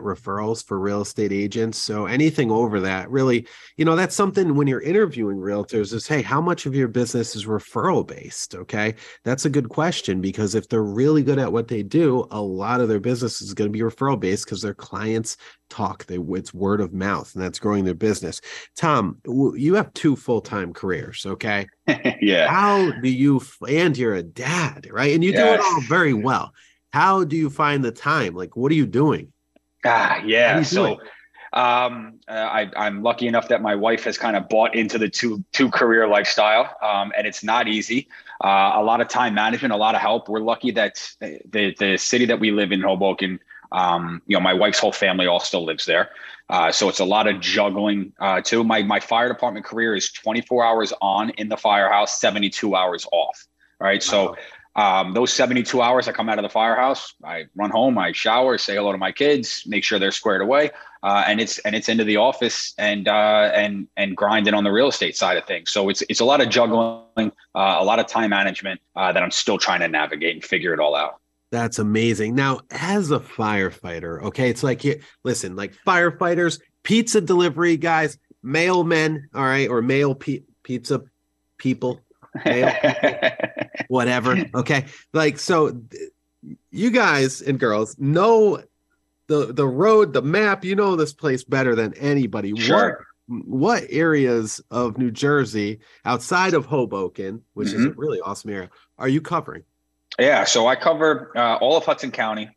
referrals 0.00 0.66
for 0.66 0.80
real 0.80 1.02
estate 1.02 1.30
agents. 1.32 1.78
So 1.78 2.06
anything 2.06 2.50
over 2.50 2.80
that, 2.80 3.08
really, 3.08 3.46
you 3.76 3.84
know, 3.84 3.94
that's 3.94 4.16
something 4.16 4.56
when 4.56 4.66
you're 4.66 4.80
interviewing 4.80 5.36
realtors 5.36 5.92
is, 5.92 6.08
hey, 6.08 6.20
how 6.20 6.40
much 6.40 6.66
of 6.66 6.74
your 6.74 6.88
business 6.88 7.36
is 7.36 7.46
referral 7.46 8.04
based? 8.04 8.56
Okay. 8.56 8.96
That's 9.24 9.44
a 9.44 9.50
good 9.50 9.68
question 9.68 10.20
because 10.20 10.56
if 10.56 10.68
they're 10.68 10.82
really 10.82 11.22
good 11.22 11.38
at 11.38 11.52
what 11.52 11.68
they 11.68 11.84
do, 11.84 12.26
a 12.32 12.42
lot 12.42 12.80
of 12.80 12.88
their 12.88 12.98
business 12.98 13.40
is 13.40 13.54
going 13.54 13.72
to 13.72 13.72
be 13.72 13.84
referral 13.84 14.18
based 14.18 14.46
because 14.46 14.62
their 14.62 14.74
clients 14.74 15.36
talk. 15.68 16.06
They 16.06 16.18
it's 16.18 16.52
word 16.52 16.80
of 16.80 16.92
mouth 16.92 17.32
and 17.36 17.44
that's 17.44 17.60
growing 17.60 17.84
their 17.84 17.94
business. 17.94 18.40
Tom, 18.76 19.18
you 19.54 19.74
have 19.74 19.94
two 19.94 20.16
full-time 20.16 20.72
careers. 20.72 21.24
Okay. 21.24 21.68
yeah. 22.20 22.48
How 22.48 22.90
do 23.00 23.08
you, 23.08 23.42
and 23.68 23.96
you're 23.96 24.16
a 24.16 24.24
dad, 24.24 24.88
right? 24.90 25.14
And 25.14 25.22
you 25.22 25.30
yes. 25.30 25.38
do 25.38 25.54
it 25.54 25.60
all 25.64 25.80
very 25.82 26.14
well 26.14 26.52
how 26.92 27.24
do 27.24 27.36
you 27.36 27.50
find 27.50 27.84
the 27.84 27.92
time? 27.92 28.34
Like, 28.34 28.56
what 28.56 28.72
are 28.72 28.74
you 28.74 28.86
doing? 28.86 29.32
Ah, 29.84 30.22
yeah. 30.24 30.62
So, 30.62 30.98
um, 31.52 32.20
uh, 32.28 32.32
I, 32.32 32.70
I'm 32.76 33.02
lucky 33.02 33.26
enough 33.26 33.48
that 33.48 33.62
my 33.62 33.74
wife 33.74 34.04
has 34.04 34.16
kind 34.16 34.36
of 34.36 34.48
bought 34.48 34.74
into 34.74 34.98
the 34.98 35.08
two 35.08 35.44
two 35.52 35.70
career 35.70 36.06
lifestyle, 36.06 36.76
um, 36.82 37.12
and 37.16 37.26
it's 37.26 37.42
not 37.42 37.66
easy. 37.66 38.08
Uh, 38.42 38.72
a 38.74 38.82
lot 38.82 39.00
of 39.00 39.08
time 39.08 39.34
management, 39.34 39.72
a 39.72 39.76
lot 39.76 39.94
of 39.94 40.00
help. 40.00 40.28
We're 40.28 40.40
lucky 40.40 40.70
that 40.72 41.12
the 41.20 41.74
the 41.78 41.96
city 41.96 42.26
that 42.26 42.38
we 42.38 42.50
live 42.50 42.72
in, 42.72 42.82
Hoboken, 42.82 43.40
um, 43.72 44.22
you 44.26 44.36
know, 44.36 44.40
my 44.40 44.54
wife's 44.54 44.78
whole 44.78 44.92
family 44.92 45.26
all 45.26 45.40
still 45.40 45.64
lives 45.64 45.86
there. 45.86 46.10
Uh, 46.48 46.72
so 46.72 46.88
it's 46.88 46.98
a 46.98 47.04
lot 47.04 47.28
of 47.28 47.40
juggling 47.40 48.12
uh, 48.20 48.40
too. 48.40 48.64
My 48.64 48.82
my 48.82 49.00
fire 49.00 49.28
department 49.28 49.64
career 49.64 49.94
is 49.94 50.10
24 50.12 50.64
hours 50.64 50.92
on 51.00 51.30
in 51.30 51.48
the 51.48 51.56
firehouse, 51.56 52.20
72 52.20 52.74
hours 52.74 53.06
off. 53.12 53.46
Right. 53.80 54.02
So 54.02 54.36
um, 54.76 55.14
those 55.14 55.32
72 55.32 55.82
hours 55.82 56.06
I 56.06 56.12
come 56.12 56.28
out 56.28 56.38
of 56.38 56.44
the 56.44 56.48
firehouse, 56.48 57.14
I 57.24 57.46
run 57.56 57.70
home, 57.70 57.98
I 57.98 58.12
shower, 58.12 58.56
say 58.56 58.76
hello 58.76 58.92
to 58.92 58.98
my 58.98 59.10
kids, 59.10 59.64
make 59.66 59.82
sure 59.82 59.98
they're 59.98 60.12
squared 60.12 60.42
away, 60.42 60.70
uh, 61.02 61.24
and 61.26 61.40
it's 61.40 61.58
and 61.60 61.74
it's 61.74 61.88
into 61.88 62.04
the 62.04 62.16
office 62.16 62.72
and 62.78 63.08
uh, 63.08 63.50
and 63.54 63.88
and 63.96 64.16
grinding 64.16 64.54
on 64.54 64.62
the 64.62 64.70
real 64.70 64.88
estate 64.88 65.16
side 65.16 65.36
of 65.36 65.44
things. 65.44 65.70
So 65.70 65.88
it's 65.88 66.02
it's 66.08 66.20
a 66.20 66.24
lot 66.24 66.40
of 66.40 66.48
juggling, 66.50 67.32
uh, 67.54 67.76
a 67.78 67.84
lot 67.84 67.98
of 67.98 68.06
time 68.06 68.30
management 68.30 68.80
uh, 68.94 69.12
that 69.12 69.22
I'm 69.22 69.32
still 69.32 69.58
trying 69.58 69.80
to 69.80 69.88
navigate 69.88 70.34
and 70.34 70.44
figure 70.44 70.72
it 70.72 70.78
all 70.78 70.94
out. 70.94 71.16
That's 71.50 71.80
amazing. 71.80 72.36
Now, 72.36 72.60
as 72.70 73.10
a 73.10 73.18
firefighter, 73.18 74.22
okay, 74.22 74.50
it's 74.50 74.62
like 74.62 74.84
listen, 75.24 75.56
like 75.56 75.74
firefighters, 75.84 76.60
pizza 76.84 77.20
delivery 77.20 77.76
guys, 77.76 78.18
mailmen, 78.44 79.22
all 79.34 79.42
right, 79.42 79.68
or 79.68 79.82
mail 79.82 80.14
pe- 80.14 80.44
pizza 80.62 81.02
people, 81.58 82.00
whatever. 83.88 84.44
Okay, 84.54 84.86
like 85.12 85.38
so, 85.38 85.80
you 86.70 86.90
guys 86.90 87.42
and 87.42 87.58
girls 87.58 87.98
know 87.98 88.62
the 89.26 89.52
the 89.52 89.66
road, 89.66 90.12
the 90.12 90.22
map. 90.22 90.64
You 90.64 90.76
know 90.76 90.96
this 90.96 91.12
place 91.12 91.44
better 91.44 91.74
than 91.74 91.94
anybody. 91.94 92.54
Sure. 92.56 92.88
What 92.88 93.06
what 93.46 93.84
areas 93.90 94.60
of 94.70 94.98
New 94.98 95.10
Jersey 95.10 95.78
outside 96.04 96.52
of 96.54 96.66
Hoboken, 96.66 97.42
which 97.54 97.68
mm-hmm. 97.68 97.80
is 97.80 97.86
a 97.86 97.90
really 97.92 98.20
awesome 98.20 98.50
area, 98.50 98.70
are 98.98 99.08
you 99.08 99.20
covering? 99.20 99.62
Yeah, 100.18 100.44
so 100.44 100.66
I 100.66 100.74
cover 100.74 101.32
uh, 101.36 101.56
all 101.56 101.76
of 101.76 101.84
Hudson 101.84 102.10
County. 102.10 102.50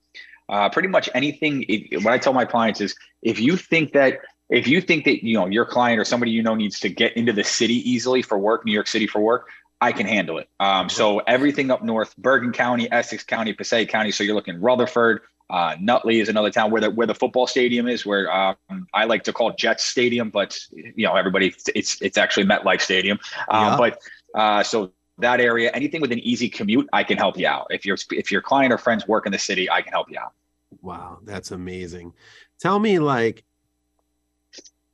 Uh, 0.49 0.69
pretty 0.69 0.89
much 0.89 1.09
anything. 1.13 1.63
It, 1.69 2.03
what 2.03 2.11
I 2.11 2.17
tell 2.17 2.33
my 2.33 2.45
clients 2.45 2.81
is, 2.81 2.95
if 3.21 3.39
you 3.39 3.55
think 3.55 3.93
that 3.93 4.19
if 4.49 4.67
you 4.67 4.81
think 4.81 5.05
that 5.05 5.25
you 5.25 5.35
know 5.35 5.47
your 5.47 5.65
client 5.65 5.99
or 5.99 6.05
somebody 6.05 6.31
you 6.31 6.43
know 6.43 6.55
needs 6.55 6.79
to 6.81 6.89
get 6.89 7.15
into 7.15 7.31
the 7.31 7.43
city 7.43 7.89
easily 7.89 8.21
for 8.21 8.37
work, 8.37 8.65
New 8.65 8.73
York 8.73 8.87
City 8.87 9.07
for 9.07 9.21
work, 9.21 9.47
I 9.83 9.91
can 9.91 10.05
handle 10.05 10.37
it. 10.37 10.47
Um, 10.59 10.89
so 10.89 11.19
everything 11.19 11.69
up 11.71 11.83
north, 11.83 12.15
Bergen 12.17 12.51
County, 12.51 12.91
Essex 12.91 13.23
County, 13.23 13.53
Passaic 13.53 13.89
County. 13.89 14.11
So 14.11 14.23
you're 14.23 14.35
looking 14.35 14.61
Rutherford, 14.61 15.21
uh, 15.49 15.75
Nutley 15.79 16.19
is 16.19 16.29
another 16.29 16.49
town 16.49 16.71
where 16.71 16.81
the 16.81 16.89
where 16.89 17.05
the 17.05 17.13
football 17.13 17.47
stadium 17.47 17.87
is, 17.87 18.05
where 18.05 18.31
um, 18.33 18.87
I 18.93 19.03
like 19.05 19.23
to 19.25 19.33
call 19.33 19.51
Jets 19.53 19.83
Stadium, 19.83 20.29
but 20.29 20.57
you 20.71 21.05
know 21.05 21.15
everybody, 21.15 21.53
it's 21.75 22.01
it's 22.01 22.17
actually 22.17 22.45
MetLife 22.45 22.81
Stadium. 22.81 23.19
Uh, 23.49 23.69
yeah. 23.71 23.77
But 23.77 24.01
uh, 24.39 24.63
so 24.63 24.93
that 25.19 25.39
area, 25.39 25.69
anything 25.73 26.01
with 26.01 26.11
an 26.11 26.19
easy 26.19 26.49
commute, 26.49 26.87
I 26.93 27.03
can 27.03 27.17
help 27.17 27.37
you 27.37 27.47
out. 27.47 27.67
If 27.69 27.85
your 27.85 27.97
if 28.11 28.31
your 28.31 28.41
client 28.41 28.73
or 28.73 28.77
friends 28.77 29.07
work 29.07 29.25
in 29.25 29.31
the 29.31 29.39
city, 29.39 29.69
I 29.69 29.81
can 29.81 29.91
help 29.91 30.09
you 30.09 30.17
out. 30.17 30.31
Wow, 30.81 31.19
that's 31.23 31.51
amazing. 31.51 32.13
Tell 32.59 32.79
me, 32.79 32.97
like, 32.99 33.43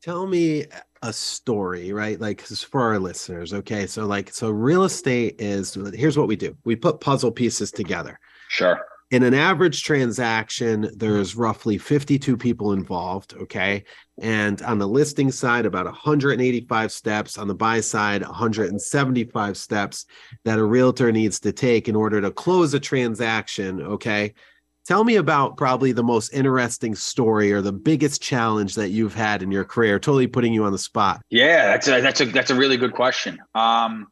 tell 0.02 0.26
me 0.26 0.66
a 1.02 1.14
story, 1.14 1.94
right? 1.94 2.20
Like 2.20 2.42
for 2.42 2.82
our 2.82 3.00
listeners, 3.00 3.54
okay? 3.54 3.88
So 3.88 4.06
like 4.06 4.34
so 4.34 4.50
real 4.50 4.84
estate 4.84 5.36
is 5.40 5.78
here's 5.94 6.18
what 6.18 6.28
we 6.28 6.36
do. 6.36 6.56
We 6.66 6.76
put 6.76 7.00
puzzle 7.00 7.32
pieces 7.32 7.72
together. 7.72 8.20
Sure. 8.50 8.86
In 9.12 9.24
an 9.24 9.34
average 9.34 9.84
transaction, 9.84 10.88
there's 10.96 11.36
roughly 11.36 11.80
52 11.80 12.38
people 12.38 12.74
involved, 12.74 13.34
okay? 13.42 13.84
And 14.22 14.62
on 14.62 14.78
the 14.78 14.88
listing 14.88 15.32
side 15.32 15.66
about 15.66 15.86
185 15.86 16.92
steps, 16.92 17.38
on 17.40 17.48
the 17.48 17.56
buy 17.56 17.80
side 17.80 18.22
175 18.22 19.58
steps 19.58 20.06
that 20.46 20.60
a 20.60 20.64
realtor 20.64 21.12
needs 21.12 21.40
to 21.40 21.52
take 21.52 21.90
in 21.90 21.96
order 21.96 22.22
to 22.22 22.30
close 22.30 22.76
a 22.76 22.80
transaction, 22.80 23.82
okay? 23.82 24.36
Tell 24.90 25.04
me 25.04 25.18
about 25.18 25.56
probably 25.56 25.92
the 25.92 26.02
most 26.02 26.34
interesting 26.34 26.96
story 26.96 27.54
or 27.54 27.62
the 27.62 27.72
biggest 27.72 28.24
challenge 28.24 28.74
that 28.74 28.90
you've 28.90 29.14
had 29.14 29.44
in 29.44 29.52
your 29.52 29.64
career. 29.64 30.00
Totally 30.00 30.26
putting 30.26 30.52
you 30.52 30.64
on 30.64 30.72
the 30.72 30.80
spot. 30.80 31.22
Yeah, 31.30 31.68
that's 31.68 31.88
a 31.88 32.02
that's 32.02 32.22
a 32.22 32.26
that's 32.26 32.50
a 32.50 32.56
really 32.56 32.76
good 32.76 32.94
question. 32.94 33.38
Um, 33.54 34.08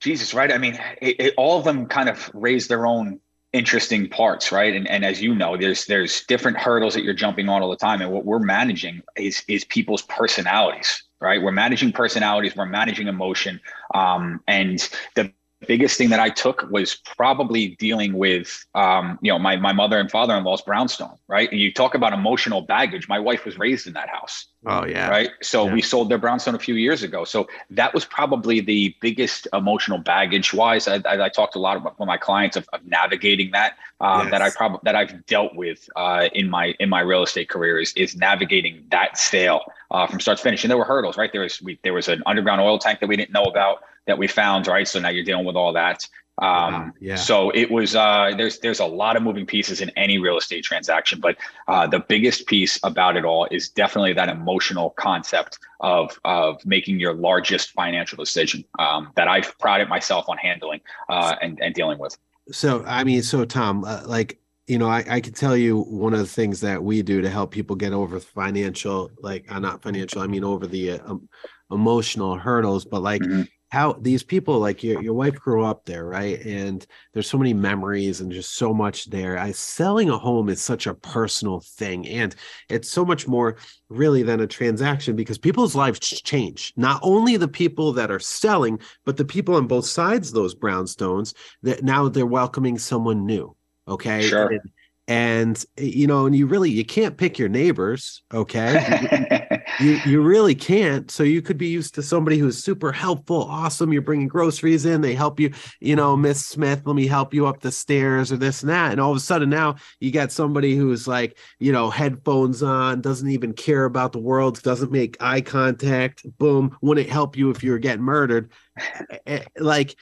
Jesus, 0.00 0.34
right? 0.34 0.52
I 0.52 0.58
mean, 0.58 0.78
it, 1.00 1.16
it, 1.18 1.34
all 1.38 1.58
of 1.58 1.64
them 1.64 1.86
kind 1.86 2.10
of 2.10 2.30
raise 2.34 2.68
their 2.68 2.86
own 2.86 3.20
interesting 3.54 4.10
parts, 4.10 4.52
right? 4.52 4.76
And 4.76 4.86
and 4.86 5.02
as 5.02 5.22
you 5.22 5.34
know, 5.34 5.56
there's 5.56 5.86
there's 5.86 6.26
different 6.26 6.58
hurdles 6.58 6.92
that 6.92 7.02
you're 7.02 7.14
jumping 7.14 7.48
on 7.48 7.62
all 7.62 7.70
the 7.70 7.76
time, 7.76 8.02
and 8.02 8.12
what 8.12 8.26
we're 8.26 8.40
managing 8.40 9.00
is 9.16 9.42
is 9.48 9.64
people's 9.64 10.02
personalities, 10.02 11.04
right? 11.22 11.40
We're 11.40 11.52
managing 11.52 11.92
personalities, 11.92 12.54
we're 12.54 12.66
managing 12.66 13.08
emotion, 13.08 13.62
um, 13.94 14.42
and 14.46 14.86
the 15.14 15.32
biggest 15.66 15.98
thing 15.98 16.10
that 16.10 16.20
I 16.20 16.30
took 16.30 16.70
was 16.70 16.94
probably 16.94 17.76
dealing 17.76 18.14
with, 18.14 18.64
um, 18.74 19.18
you 19.22 19.32
know, 19.32 19.38
my 19.38 19.56
my 19.56 19.72
mother 19.72 19.98
and 19.98 20.10
father 20.10 20.34
in 20.36 20.44
law's 20.44 20.62
brownstone, 20.62 21.16
right? 21.28 21.50
And 21.50 21.60
you 21.60 21.72
talk 21.72 21.94
about 21.94 22.12
emotional 22.12 22.60
baggage. 22.60 23.08
My 23.08 23.18
wife 23.18 23.44
was 23.44 23.58
raised 23.58 23.86
in 23.86 23.92
that 23.94 24.08
house. 24.08 24.46
Oh 24.66 24.84
yeah. 24.86 25.08
Right. 25.08 25.30
So 25.42 25.66
yeah. 25.66 25.74
we 25.74 25.82
sold 25.82 26.08
their 26.08 26.18
brownstone 26.18 26.54
a 26.54 26.58
few 26.58 26.74
years 26.74 27.02
ago. 27.02 27.24
So 27.24 27.48
that 27.70 27.92
was 27.92 28.04
probably 28.04 28.60
the 28.60 28.94
biggest 29.00 29.46
emotional 29.52 29.98
baggage 29.98 30.54
wise. 30.54 30.88
I, 30.88 31.02
I, 31.04 31.24
I 31.24 31.28
talked 31.28 31.54
a 31.54 31.58
lot 31.58 31.76
about 31.76 31.98
with 31.98 32.06
my 32.06 32.16
clients 32.16 32.56
of, 32.56 32.66
of 32.72 32.84
navigating 32.86 33.50
that. 33.52 33.76
Uh, 34.00 34.20
yes. 34.22 34.30
That 34.30 34.42
I 34.42 34.50
probably 34.50 34.80
that 34.84 34.96
I've 34.96 35.24
dealt 35.26 35.54
with 35.54 35.88
uh, 35.96 36.28
in 36.32 36.48
my 36.48 36.74
in 36.80 36.88
my 36.88 37.00
real 37.00 37.22
estate 37.22 37.48
career 37.48 37.78
is 37.78 37.92
is 37.94 38.16
navigating 38.16 38.84
that 38.90 39.18
sale 39.18 39.60
uh, 39.90 40.06
from 40.06 40.20
start 40.20 40.38
to 40.38 40.44
finish. 40.44 40.64
And 40.64 40.70
there 40.70 40.78
were 40.78 40.84
hurdles, 40.84 41.16
right? 41.16 41.30
There 41.30 41.42
was 41.42 41.60
we, 41.62 41.78
there 41.82 41.94
was 41.94 42.08
an 42.08 42.22
underground 42.26 42.60
oil 42.60 42.78
tank 42.78 43.00
that 43.00 43.08
we 43.08 43.16
didn't 43.16 43.32
know 43.32 43.44
about 43.44 43.82
that 44.06 44.18
we 44.18 44.26
found, 44.26 44.66
right? 44.66 44.86
So 44.86 45.00
now 45.00 45.08
you're 45.08 45.24
dealing 45.24 45.46
with 45.46 45.56
all 45.56 45.72
that. 45.72 46.06
Um, 46.38 46.92
yeah. 47.00 47.14
So 47.14 47.50
it 47.50 47.70
was 47.70 47.94
uh, 47.94 48.32
there's 48.36 48.58
there's 48.58 48.80
a 48.80 48.86
lot 48.86 49.16
of 49.16 49.22
moving 49.22 49.46
pieces 49.46 49.80
in 49.80 49.90
any 49.90 50.18
real 50.18 50.36
estate 50.36 50.64
transaction, 50.64 51.20
but 51.20 51.36
uh, 51.68 51.86
the 51.86 52.00
biggest 52.00 52.46
piece 52.46 52.78
about 52.82 53.16
it 53.16 53.24
all 53.24 53.46
is 53.50 53.68
definitely 53.68 54.14
that 54.14 54.28
emotional 54.28 54.90
concept 54.90 55.58
of 55.80 56.18
of 56.24 56.64
making 56.66 56.98
your 56.98 57.14
largest 57.14 57.70
financial 57.70 58.16
decision 58.16 58.64
um, 58.78 59.12
that 59.14 59.28
I've 59.28 59.56
prided 59.58 59.88
myself 59.88 60.28
on 60.28 60.36
handling 60.36 60.80
uh, 61.08 61.36
and 61.40 61.60
and 61.62 61.72
dealing 61.72 61.98
with. 61.98 62.18
So 62.50 62.84
I 62.84 63.04
mean, 63.04 63.22
so 63.22 63.44
Tom, 63.44 63.84
uh, 63.84 64.02
like 64.04 64.38
you 64.66 64.78
know, 64.78 64.88
I, 64.88 65.04
I 65.08 65.20
can 65.20 65.34
tell 65.34 65.56
you 65.56 65.82
one 65.82 66.14
of 66.14 66.18
the 66.18 66.26
things 66.26 66.60
that 66.62 66.82
we 66.82 67.02
do 67.02 67.20
to 67.20 67.30
help 67.30 67.52
people 67.52 67.76
get 67.76 67.92
over 67.92 68.18
financial, 68.18 69.10
like 69.20 69.50
uh, 69.52 69.60
not 69.60 69.82
financial, 69.82 70.20
I 70.20 70.26
mean 70.26 70.42
over 70.42 70.66
the 70.66 70.92
uh, 70.92 70.98
um, 71.06 71.28
emotional 71.70 72.36
hurdles, 72.36 72.84
but 72.84 73.02
like 73.02 73.22
mm-hmm 73.22 73.42
how 73.74 73.92
these 73.94 74.22
people 74.22 74.60
like 74.60 74.84
your, 74.84 75.02
your 75.02 75.14
wife 75.14 75.34
grew 75.34 75.64
up 75.64 75.84
there 75.84 76.04
right? 76.04 76.40
And 76.46 76.86
there's 77.12 77.28
so 77.28 77.38
many 77.38 77.52
memories 77.52 78.20
and 78.20 78.30
just 78.30 78.54
so 78.54 78.72
much 78.72 79.06
there. 79.06 79.36
I, 79.36 79.50
selling 79.50 80.10
a 80.10 80.16
home 80.16 80.48
is 80.48 80.62
such 80.62 80.86
a 80.86 80.94
personal 80.94 81.58
thing 81.58 82.06
and 82.06 82.36
it's 82.68 82.88
so 82.88 83.04
much 83.04 83.26
more 83.26 83.56
really 83.88 84.22
than 84.22 84.40
a 84.40 84.46
transaction 84.46 85.16
because 85.16 85.38
people's 85.38 85.74
lives 85.74 85.98
change. 85.98 86.72
Not 86.76 87.00
only 87.02 87.36
the 87.36 87.48
people 87.48 87.92
that 87.94 88.12
are 88.12 88.20
selling 88.20 88.78
but 89.04 89.16
the 89.16 89.24
people 89.24 89.56
on 89.56 89.66
both 89.66 89.86
sides 89.86 90.28
of 90.28 90.34
those 90.34 90.54
brownstones 90.54 91.34
that 91.62 91.82
now 91.82 92.08
they're 92.08 92.26
welcoming 92.26 92.78
someone 92.78 93.26
new 93.26 93.56
okay? 93.86 94.22
Sure. 94.22 94.48
and, 94.48 94.60
and 95.06 95.64
you 95.76 96.06
know 96.06 96.26
and 96.26 96.34
you 96.34 96.46
really 96.46 96.70
you 96.70 96.84
can't 96.84 97.16
pick 97.16 97.38
your 97.38 97.48
neighbors 97.48 98.22
okay? 98.32 99.48
You 99.80 99.98
you 100.06 100.22
really 100.22 100.54
can't 100.54 101.10
so 101.10 101.24
you 101.24 101.42
could 101.42 101.58
be 101.58 101.66
used 101.66 101.96
to 101.96 102.02
somebody 102.02 102.38
who's 102.38 102.62
super 102.62 102.92
helpful 102.92 103.42
awesome 103.42 103.92
you're 103.92 104.02
bringing 104.02 104.28
groceries 104.28 104.86
in 104.86 105.00
they 105.00 105.14
help 105.14 105.40
you 105.40 105.52
you 105.80 105.96
know 105.96 106.16
miss 106.16 106.46
smith 106.46 106.82
let 106.84 106.94
me 106.94 107.08
help 107.08 107.34
you 107.34 107.46
up 107.48 107.60
the 107.60 107.72
stairs 107.72 108.30
or 108.30 108.36
this 108.36 108.62
and 108.62 108.70
that 108.70 108.92
and 108.92 109.00
all 109.00 109.10
of 109.10 109.16
a 109.16 109.20
sudden 109.20 109.50
now 109.50 109.74
you 109.98 110.12
got 110.12 110.30
somebody 110.30 110.76
who's 110.76 111.08
like 111.08 111.36
you 111.58 111.72
know 111.72 111.90
headphones 111.90 112.62
on 112.62 113.00
doesn't 113.00 113.30
even 113.30 113.52
care 113.52 113.84
about 113.84 114.12
the 114.12 114.20
world 114.20 114.62
doesn't 114.62 114.92
make 114.92 115.16
eye 115.20 115.40
contact 115.40 116.24
boom 116.38 116.76
wouldn't 116.80 117.08
help 117.08 117.36
you 117.36 117.50
if 117.50 117.64
you 117.64 117.70
were 117.70 117.78
getting 117.78 118.04
murdered. 118.04 118.50
Eh, 118.78 119.18
eh, 119.26 119.44
like 119.58 119.96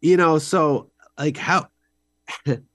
you 0.00 0.16
know 0.16 0.38
so 0.38 0.90
like 1.18 1.36
how 1.36 1.68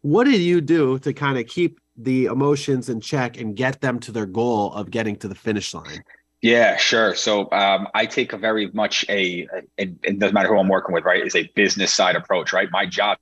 what 0.01 0.25
did 0.25 0.41
you 0.41 0.61
do 0.61 0.99
to 0.99 1.13
kind 1.13 1.37
of 1.37 1.47
keep 1.47 1.79
the 1.95 2.25
emotions 2.25 2.89
in 2.89 2.99
check 3.01 3.39
and 3.39 3.55
get 3.55 3.81
them 3.81 3.99
to 3.99 4.11
their 4.11 4.25
goal 4.25 4.73
of 4.73 4.89
getting 4.89 5.15
to 5.17 5.27
the 5.27 5.35
finish 5.35 5.73
line? 5.73 6.03
Yeah, 6.41 6.75
sure. 6.75 7.15
So 7.15 7.49
um, 7.51 7.87
I 7.93 8.05
take 8.05 8.33
a 8.33 8.37
very 8.37 8.69
much 8.71 9.05
a, 9.07 9.47
it, 9.77 9.91
it, 10.03 10.19
doesn't 10.19 10.33
matter 10.33 10.49
who 10.49 10.59
I'm 10.59 10.67
working 10.67 10.93
with, 10.93 11.05
right? 11.05 11.25
Is 11.25 11.35
a 11.35 11.49
business 11.55 11.93
side 11.93 12.17
approach, 12.17 12.51
right? 12.51 12.67
My 12.69 12.85
job, 12.85 13.17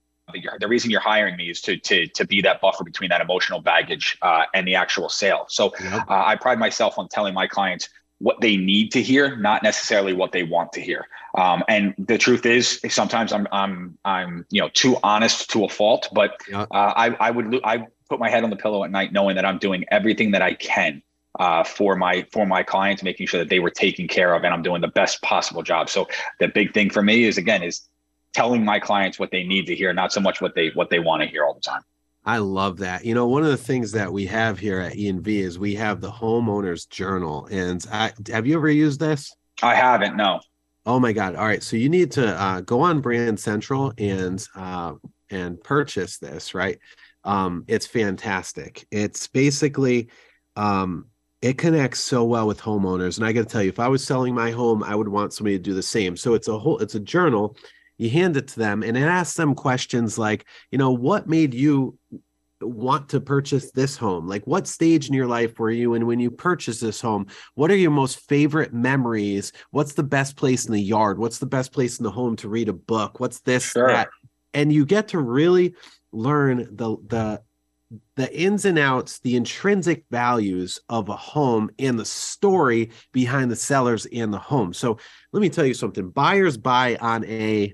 the 0.59 0.67
reason 0.67 0.89
you're 0.89 1.01
hiring 1.01 1.35
me 1.35 1.49
is 1.49 1.61
to 1.61 1.77
to 1.77 2.07
to 2.07 2.25
be 2.25 2.41
that 2.41 2.61
buffer 2.61 2.83
between 2.83 3.09
that 3.09 3.21
emotional 3.21 3.61
baggage 3.61 4.17
uh, 4.21 4.45
and 4.55 4.67
the 4.67 4.75
actual 4.75 5.09
sale. 5.09 5.45
So 5.49 5.73
uh, 5.83 6.01
I 6.07 6.35
pride 6.35 6.57
myself 6.57 6.97
on 6.97 7.09
telling 7.09 7.33
my 7.33 7.47
clients 7.47 7.89
what 8.21 8.39
they 8.39 8.55
need 8.55 8.91
to 8.91 9.01
hear, 9.01 9.35
not 9.35 9.63
necessarily 9.63 10.13
what 10.13 10.31
they 10.31 10.43
want 10.43 10.71
to 10.73 10.81
hear. 10.81 11.07
Um, 11.35 11.63
and 11.67 11.95
the 11.97 12.17
truth 12.17 12.45
is, 12.45 12.79
sometimes 12.89 13.33
I'm 13.33 13.47
I'm 13.51 13.97
I'm 14.05 14.45
you 14.49 14.61
know 14.61 14.69
too 14.73 14.97
honest 15.03 15.49
to 15.51 15.65
a 15.65 15.69
fault, 15.69 16.09
but 16.13 16.39
uh, 16.53 16.65
I 16.71 17.15
I 17.19 17.31
would 17.31 17.59
I 17.63 17.87
put 18.09 18.19
my 18.19 18.29
head 18.29 18.43
on 18.43 18.49
the 18.49 18.55
pillow 18.55 18.83
at 18.83 18.91
night 18.91 19.11
knowing 19.11 19.35
that 19.35 19.45
I'm 19.45 19.57
doing 19.57 19.85
everything 19.89 20.31
that 20.31 20.41
I 20.41 20.53
can 20.53 21.01
uh, 21.39 21.63
for 21.63 21.95
my 21.95 22.25
for 22.31 22.45
my 22.45 22.63
clients, 22.63 23.01
making 23.03 23.27
sure 23.27 23.39
that 23.39 23.49
they 23.49 23.59
were 23.59 23.71
taken 23.71 24.07
care 24.07 24.33
of, 24.35 24.43
and 24.43 24.53
I'm 24.53 24.61
doing 24.61 24.81
the 24.81 24.87
best 24.87 25.21
possible 25.21 25.63
job. 25.63 25.89
So 25.89 26.07
the 26.39 26.47
big 26.47 26.73
thing 26.73 26.89
for 26.89 27.01
me 27.01 27.23
is 27.23 27.37
again 27.37 27.63
is 27.63 27.81
telling 28.33 28.63
my 28.63 28.79
clients 28.79 29.19
what 29.19 29.31
they 29.31 29.43
need 29.43 29.65
to 29.67 29.75
hear, 29.75 29.93
not 29.93 30.13
so 30.13 30.21
much 30.21 30.41
what 30.41 30.55
they 30.55 30.69
what 30.69 30.89
they 30.89 30.99
want 30.99 31.21
to 31.23 31.27
hear 31.27 31.43
all 31.43 31.53
the 31.53 31.61
time. 31.61 31.81
I 32.23 32.37
love 32.37 32.77
that. 32.77 33.03
You 33.03 33.15
know, 33.15 33.27
one 33.27 33.43
of 33.43 33.49
the 33.49 33.57
things 33.57 33.91
that 33.93 34.11
we 34.11 34.25
have 34.27 34.59
here 34.59 34.79
at 34.79 34.93
ENV 34.93 35.27
is 35.27 35.57
we 35.57 35.73
have 35.75 36.01
the 36.01 36.11
homeowners 36.11 36.87
journal. 36.87 37.47
And 37.51 37.85
I, 37.91 38.13
have 38.31 38.45
you 38.45 38.55
ever 38.57 38.69
used 38.69 38.99
this? 38.99 39.35
I 39.63 39.75
haven't, 39.75 40.15
no. 40.15 40.39
Oh 40.85 40.99
my 40.99 41.13
God. 41.13 41.35
All 41.35 41.45
right. 41.45 41.61
So 41.61 41.75
you 41.77 41.89
need 41.89 42.11
to 42.13 42.39
uh, 42.39 42.61
go 42.61 42.81
on 42.81 43.01
Brand 43.01 43.39
Central 43.39 43.93
and 43.97 44.45
uh, 44.55 44.93
and 45.29 45.63
purchase 45.63 46.17
this, 46.17 46.53
right? 46.53 46.79
Um, 47.23 47.63
it's 47.67 47.85
fantastic. 47.85 48.85
It's 48.91 49.27
basically 49.27 50.09
um, 50.55 51.05
it 51.41 51.57
connects 51.57 51.99
so 51.99 52.23
well 52.23 52.47
with 52.47 52.59
homeowners. 52.59 53.17
And 53.17 53.25
I 53.25 53.31
got 53.31 53.41
to 53.41 53.45
tell 53.45 53.63
you, 53.63 53.69
if 53.69 53.79
I 53.79 53.87
was 53.87 54.03
selling 54.03 54.33
my 54.33 54.51
home, 54.51 54.83
I 54.83 54.95
would 54.95 55.07
want 55.07 55.33
somebody 55.33 55.57
to 55.57 55.63
do 55.63 55.73
the 55.73 55.83
same. 55.83 56.17
So 56.17 56.33
it's 56.33 56.47
a 56.47 56.57
whole 56.57 56.79
it's 56.79 56.95
a 56.95 56.99
journal 56.99 57.55
you 58.01 58.09
hand 58.09 58.37
it 58.37 58.47
to 58.49 58.59
them 58.59 58.83
and 58.83 58.97
it 58.97 59.01
asks 59.01 59.35
them 59.35 59.55
questions 59.55 60.17
like 60.17 60.45
you 60.71 60.77
know 60.77 60.91
what 60.91 61.27
made 61.27 61.53
you 61.53 61.97
want 62.61 63.09
to 63.09 63.19
purchase 63.19 63.71
this 63.71 63.97
home? 63.97 64.27
Like, 64.27 64.45
what 64.45 64.67
stage 64.67 65.07
in 65.07 65.13
your 65.13 65.27
life 65.27 65.59
were 65.59 65.71
you 65.71 65.93
in 65.93 66.05
when 66.05 66.19
you 66.19 66.31
purchased 66.31 66.81
this 66.81 67.01
home? 67.01 67.27
What 67.55 67.71
are 67.71 67.75
your 67.75 67.91
most 67.91 68.27
favorite 68.27 68.73
memories? 68.73 69.51
What's 69.71 69.93
the 69.93 70.03
best 70.03 70.35
place 70.35 70.65
in 70.65 70.73
the 70.73 70.81
yard? 70.81 71.17
What's 71.17 71.39
the 71.39 71.45
best 71.45 71.71
place 71.71 71.99
in 71.99 72.03
the 72.03 72.11
home 72.11 72.35
to 72.37 72.49
read 72.49 72.69
a 72.69 72.73
book? 72.73 73.19
What's 73.19 73.39
this, 73.41 73.71
sure. 73.71 73.87
that? 73.87 74.09
And 74.53 74.71
you 74.71 74.85
get 74.85 75.09
to 75.09 75.19
really 75.19 75.75
learn 76.11 76.67
the 76.75 76.97
the 77.07 77.41
the 78.15 78.33
ins 78.33 78.65
and 78.65 78.79
outs, 78.79 79.19
the 79.19 79.35
intrinsic 79.35 80.05
values 80.11 80.79
of 80.89 81.09
a 81.09 81.15
home 81.15 81.69
and 81.79 81.99
the 81.99 82.05
story 82.05 82.91
behind 83.11 83.51
the 83.51 83.55
sellers 83.55 84.05
and 84.07 84.33
the 84.33 84.39
home. 84.39 84.73
So 84.73 84.97
let 85.33 85.41
me 85.41 85.49
tell 85.49 85.65
you 85.65 85.73
something. 85.73 86.09
Buyers 86.09 86.57
buy 86.57 86.95
on 86.97 87.25
a 87.25 87.73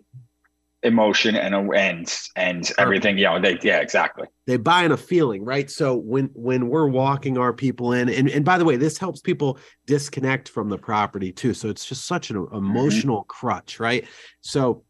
emotion 0.83 1.35
and 1.35 1.55
and 1.73 2.15
and 2.35 2.71
everything 2.77 3.17
you 3.17 3.23
know 3.23 3.41
they 3.41 3.57
yeah 3.63 3.79
exactly 3.79 4.27
they 4.45 4.57
buy 4.57 4.83
in 4.83 4.91
a 4.91 4.97
feeling 4.97 5.43
right 5.43 5.71
so 5.71 5.95
when 5.95 6.29
when 6.35 6.69
we're 6.69 6.87
walking 6.87 7.35
our 7.35 7.51
people 7.51 7.93
in 7.93 8.07
and, 8.09 8.29
and 8.29 8.45
by 8.45 8.59
the 8.59 8.65
way 8.65 8.75
this 8.75 8.95
helps 8.97 9.19
people 9.19 9.57
disconnect 9.87 10.47
from 10.47 10.69
the 10.69 10.77
property 10.77 11.31
too 11.31 11.51
so 11.51 11.67
it's 11.67 11.83
just 11.83 12.05
such 12.05 12.29
an 12.29 12.37
mm-hmm. 12.37 12.55
emotional 12.55 13.21
mm-hmm. 13.21 13.27
crutch 13.27 13.79
right 13.79 14.05
so 14.41 14.83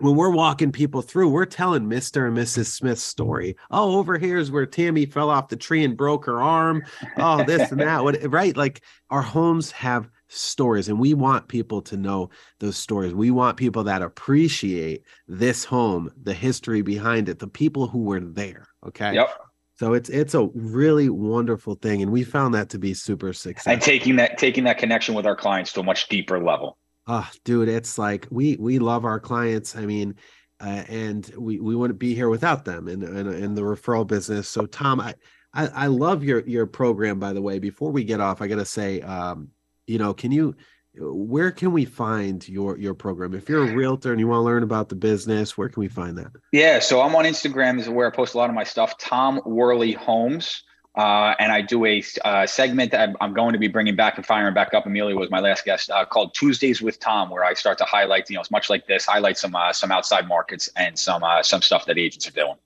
when 0.00 0.16
we're 0.16 0.30
walking 0.30 0.72
people 0.72 1.02
through, 1.02 1.28
we're 1.28 1.44
telling 1.44 1.84
Mr. 1.84 2.26
and 2.28 2.36
Mrs. 2.36 2.66
Smith's 2.66 3.02
story. 3.02 3.56
Oh, 3.70 3.98
over 3.98 4.18
here 4.18 4.38
is 4.38 4.50
where 4.50 4.66
Tammy 4.66 5.06
fell 5.06 5.30
off 5.30 5.48
the 5.48 5.56
tree 5.56 5.84
and 5.84 5.96
broke 5.96 6.24
her 6.26 6.40
arm. 6.40 6.82
Oh, 7.16 7.44
this 7.44 7.70
and 7.72 7.80
that. 7.80 8.04
What 8.04 8.16
right? 8.30 8.56
Like 8.56 8.82
our 9.10 9.22
homes 9.22 9.70
have 9.72 10.08
stories, 10.28 10.88
and 10.88 10.98
we 10.98 11.14
want 11.14 11.48
people 11.48 11.82
to 11.82 11.96
know 11.96 12.30
those 12.60 12.76
stories. 12.76 13.14
We 13.14 13.30
want 13.30 13.56
people 13.56 13.84
that 13.84 14.02
appreciate 14.02 15.02
this 15.26 15.64
home, 15.64 16.10
the 16.22 16.34
history 16.34 16.82
behind 16.82 17.28
it, 17.28 17.38
the 17.38 17.48
people 17.48 17.86
who 17.86 18.04
were 18.04 18.20
there. 18.20 18.68
Okay. 18.86 19.14
Yep. 19.14 19.30
So 19.78 19.94
it's 19.94 20.08
it's 20.08 20.34
a 20.34 20.48
really 20.54 21.08
wonderful 21.08 21.76
thing, 21.76 22.02
and 22.02 22.10
we 22.10 22.24
found 22.24 22.54
that 22.54 22.70
to 22.70 22.78
be 22.78 22.94
super 22.94 23.32
successful. 23.32 23.72
And 23.72 23.82
taking 23.82 24.16
that 24.16 24.38
taking 24.38 24.64
that 24.64 24.78
connection 24.78 25.14
with 25.14 25.26
our 25.26 25.36
clients 25.36 25.72
to 25.74 25.80
a 25.80 25.84
much 25.84 26.08
deeper 26.08 26.42
level. 26.42 26.78
Oh, 27.08 27.28
dude, 27.44 27.70
it's 27.70 27.96
like 27.96 28.28
we 28.30 28.56
we 28.56 28.78
love 28.78 29.06
our 29.06 29.18
clients. 29.18 29.74
I 29.74 29.86
mean, 29.86 30.14
uh, 30.60 30.84
and 30.88 31.28
we 31.38 31.58
we 31.58 31.74
wouldn't 31.74 31.98
be 31.98 32.14
here 32.14 32.28
without 32.28 32.66
them 32.66 32.86
in, 32.86 33.02
in 33.02 33.26
in 33.32 33.54
the 33.54 33.62
referral 33.62 34.06
business. 34.06 34.46
So, 34.46 34.66
Tom, 34.66 35.00
I, 35.00 35.14
I 35.54 35.68
I 35.68 35.86
love 35.86 36.22
your 36.22 36.40
your 36.46 36.66
program. 36.66 37.18
By 37.18 37.32
the 37.32 37.40
way, 37.40 37.58
before 37.58 37.90
we 37.90 38.04
get 38.04 38.20
off, 38.20 38.42
I 38.42 38.46
gotta 38.46 38.66
say, 38.66 39.00
um, 39.00 39.48
you 39.86 39.98
know, 39.98 40.12
can 40.12 40.30
you 40.32 40.54
where 41.00 41.50
can 41.50 41.72
we 41.72 41.84
find 41.84 42.46
your 42.48 42.76
your 42.76 42.94
program 42.94 43.34
if 43.34 43.48
you're 43.48 43.62
a 43.62 43.74
realtor 43.74 44.10
and 44.10 44.20
you 44.20 44.26
want 44.26 44.40
to 44.40 44.44
learn 44.44 44.62
about 44.62 44.88
the 44.88 44.96
business 44.96 45.56
where 45.56 45.68
can 45.68 45.80
we 45.80 45.88
find 45.88 46.18
that 46.18 46.28
yeah 46.50 46.78
so 46.78 47.00
i'm 47.00 47.14
on 47.14 47.24
instagram 47.24 47.78
is 47.78 47.88
where 47.88 48.10
i 48.10 48.10
post 48.10 48.34
a 48.34 48.38
lot 48.38 48.48
of 48.48 48.54
my 48.56 48.64
stuff 48.64 48.98
tom 48.98 49.40
worley 49.44 49.92
homes 49.92 50.64
uh, 50.98 51.32
and 51.38 51.52
I 51.52 51.62
do 51.62 51.86
a 51.86 52.02
uh, 52.24 52.44
segment 52.44 52.90
that 52.90 53.10
I'm 53.20 53.32
going 53.32 53.52
to 53.52 53.58
be 53.58 53.68
bringing 53.68 53.94
back 53.94 54.16
and 54.16 54.26
firing 54.26 54.52
back 54.52 54.74
up. 54.74 54.84
Emilio 54.84 55.16
was 55.16 55.30
my 55.30 55.38
last 55.38 55.64
guest 55.64 55.90
uh, 55.90 56.04
called 56.04 56.34
Tuesdays 56.34 56.82
with 56.82 56.98
Tom, 56.98 57.30
where 57.30 57.44
I 57.44 57.54
start 57.54 57.78
to 57.78 57.84
highlight, 57.84 58.28
you 58.28 58.34
know, 58.34 58.40
it's 58.40 58.50
much 58.50 58.68
like 58.68 58.84
this, 58.88 59.06
highlight 59.06 59.38
some 59.38 59.54
uh, 59.54 59.72
some 59.72 59.92
outside 59.92 60.26
markets 60.26 60.68
and 60.74 60.98
some 60.98 61.22
uh, 61.22 61.40
some 61.44 61.62
stuff 61.62 61.86
that 61.86 61.98
agents 61.98 62.26
are 62.26 62.32
doing. 62.32 62.56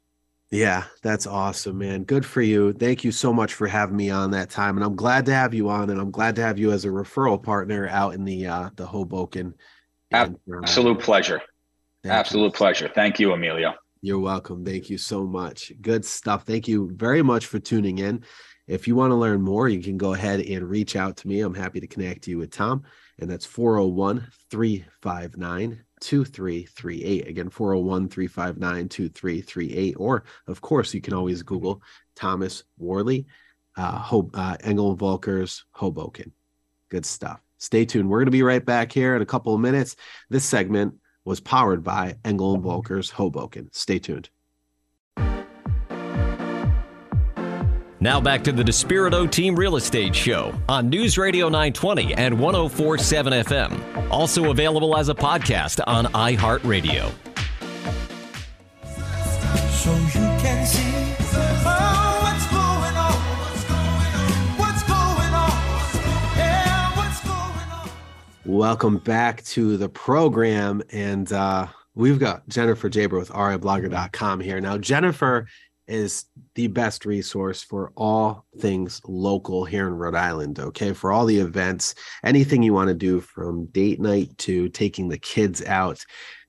Yeah, 0.50 0.84
that's 1.02 1.26
awesome, 1.26 1.76
man. 1.76 2.04
Good 2.04 2.24
for 2.24 2.40
you. 2.40 2.72
Thank 2.72 3.04
you 3.04 3.12
so 3.12 3.34
much 3.34 3.52
for 3.52 3.66
having 3.66 3.96
me 3.96 4.08
on 4.08 4.30
that 4.30 4.48
time, 4.48 4.78
and 4.78 4.84
I'm 4.84 4.96
glad 4.96 5.26
to 5.26 5.34
have 5.34 5.52
you 5.52 5.68
on, 5.68 5.90
and 5.90 6.00
I'm 6.00 6.10
glad 6.10 6.34
to 6.36 6.42
have 6.42 6.58
you 6.58 6.72
as 6.72 6.86
a 6.86 6.88
referral 6.88 7.42
partner 7.42 7.86
out 7.88 8.14
in 8.14 8.24
the 8.24 8.46
uh, 8.46 8.70
the 8.76 8.86
Hoboken. 8.86 9.52
Absolute 10.10 11.00
pleasure. 11.00 11.42
Absolute 12.04 12.46
you. 12.46 12.50
pleasure. 12.52 12.90
Thank 12.94 13.20
you, 13.20 13.34
Emilio. 13.34 13.74
You're 14.04 14.18
welcome. 14.18 14.64
Thank 14.64 14.90
you 14.90 14.98
so 14.98 15.24
much. 15.24 15.72
Good 15.80 16.04
stuff. 16.04 16.44
Thank 16.44 16.66
you 16.66 16.90
very 16.92 17.22
much 17.22 17.46
for 17.46 17.60
tuning 17.60 17.98
in. 17.98 18.24
If 18.66 18.88
you 18.88 18.96
want 18.96 19.12
to 19.12 19.16
learn 19.16 19.40
more, 19.40 19.68
you 19.68 19.80
can 19.80 19.96
go 19.96 20.12
ahead 20.12 20.40
and 20.40 20.68
reach 20.68 20.96
out 20.96 21.16
to 21.18 21.28
me. 21.28 21.40
I'm 21.40 21.54
happy 21.54 21.78
to 21.78 21.86
connect 21.86 22.26
you 22.26 22.38
with 22.38 22.50
Tom, 22.50 22.82
and 23.20 23.30
that's 23.30 23.46
401 23.46 24.26
359 24.50 25.84
2338. 26.00 27.28
Again, 27.28 27.48
401 27.48 28.08
359 28.08 28.88
2338. 28.88 29.94
Or, 29.96 30.24
of 30.48 30.60
course, 30.60 30.92
you 30.92 31.00
can 31.00 31.14
always 31.14 31.44
Google 31.44 31.80
Thomas 32.16 32.64
Worley, 32.78 33.26
uh, 33.76 33.98
Ho- 33.98 34.30
uh, 34.34 34.56
Engel 34.64 34.96
Volkers, 34.96 35.62
Hoboken. 35.70 36.32
Good 36.88 37.06
stuff. 37.06 37.40
Stay 37.58 37.84
tuned. 37.84 38.08
We're 38.08 38.18
going 38.18 38.26
to 38.26 38.32
be 38.32 38.42
right 38.42 38.64
back 38.64 38.90
here 38.90 39.14
in 39.14 39.22
a 39.22 39.26
couple 39.26 39.54
of 39.54 39.60
minutes. 39.60 39.94
This 40.28 40.44
segment 40.44 40.94
was 41.24 41.40
powered 41.40 41.84
by 41.84 42.16
Engel 42.24 42.54
and 42.54 42.64
uh-huh. 42.64 42.78
Volkers 42.78 43.10
Hoboken. 43.10 43.68
Stay 43.72 43.98
tuned. 43.98 44.28
Now 48.00 48.20
back 48.20 48.42
to 48.44 48.52
the 48.52 48.64
Despirito 48.64 49.30
Team 49.30 49.54
Real 49.54 49.76
Estate 49.76 50.12
Show 50.16 50.52
on 50.68 50.88
News 50.88 51.16
Radio 51.16 51.46
920 51.46 52.14
and 52.14 52.36
1047 52.36 53.32
FM. 53.44 54.10
Also 54.10 54.50
available 54.50 54.96
as 54.96 55.08
a 55.08 55.14
podcast 55.14 55.80
on 55.86 56.06
iHeartRadio. 56.06 57.12
So 59.70 60.31
Welcome 68.44 68.98
back 68.98 69.44
to 69.44 69.76
the 69.76 69.88
program. 69.88 70.82
And 70.90 71.32
uh, 71.32 71.68
we've 71.94 72.18
got 72.18 72.48
Jennifer 72.48 72.90
Jaber 72.90 73.16
with 73.16 73.30
RIblogger.com 73.30 74.40
here. 74.40 74.60
Now, 74.60 74.78
Jennifer 74.78 75.46
is 75.86 76.24
the 76.56 76.66
best 76.66 77.06
resource 77.06 77.62
for 77.62 77.92
all 77.96 78.44
things 78.58 79.00
local 79.06 79.64
here 79.64 79.86
in 79.86 79.94
Rhode 79.94 80.16
Island. 80.16 80.58
Okay. 80.58 80.92
For 80.92 81.12
all 81.12 81.24
the 81.24 81.38
events, 81.38 81.94
anything 82.24 82.64
you 82.64 82.74
want 82.74 82.88
to 82.88 82.94
do 82.94 83.20
from 83.20 83.66
date 83.66 84.00
night 84.00 84.36
to 84.38 84.68
taking 84.70 85.08
the 85.08 85.18
kids 85.18 85.62
out 85.64 86.04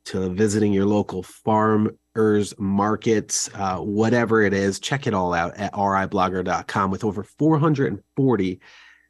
to 0.06 0.34
visiting 0.34 0.74
your 0.74 0.86
local 0.86 1.22
farmers 1.22 2.58
markets, 2.58 3.52
uh, 3.54 3.78
whatever 3.78 4.41
it 4.41 4.54
is, 4.54 4.80
check 4.80 5.06
it 5.06 5.14
all 5.14 5.34
out 5.34 5.56
at 5.58 5.74
riblogger.com 5.74 6.89
with 6.89 7.04
over 7.04 7.24
440 7.24 8.60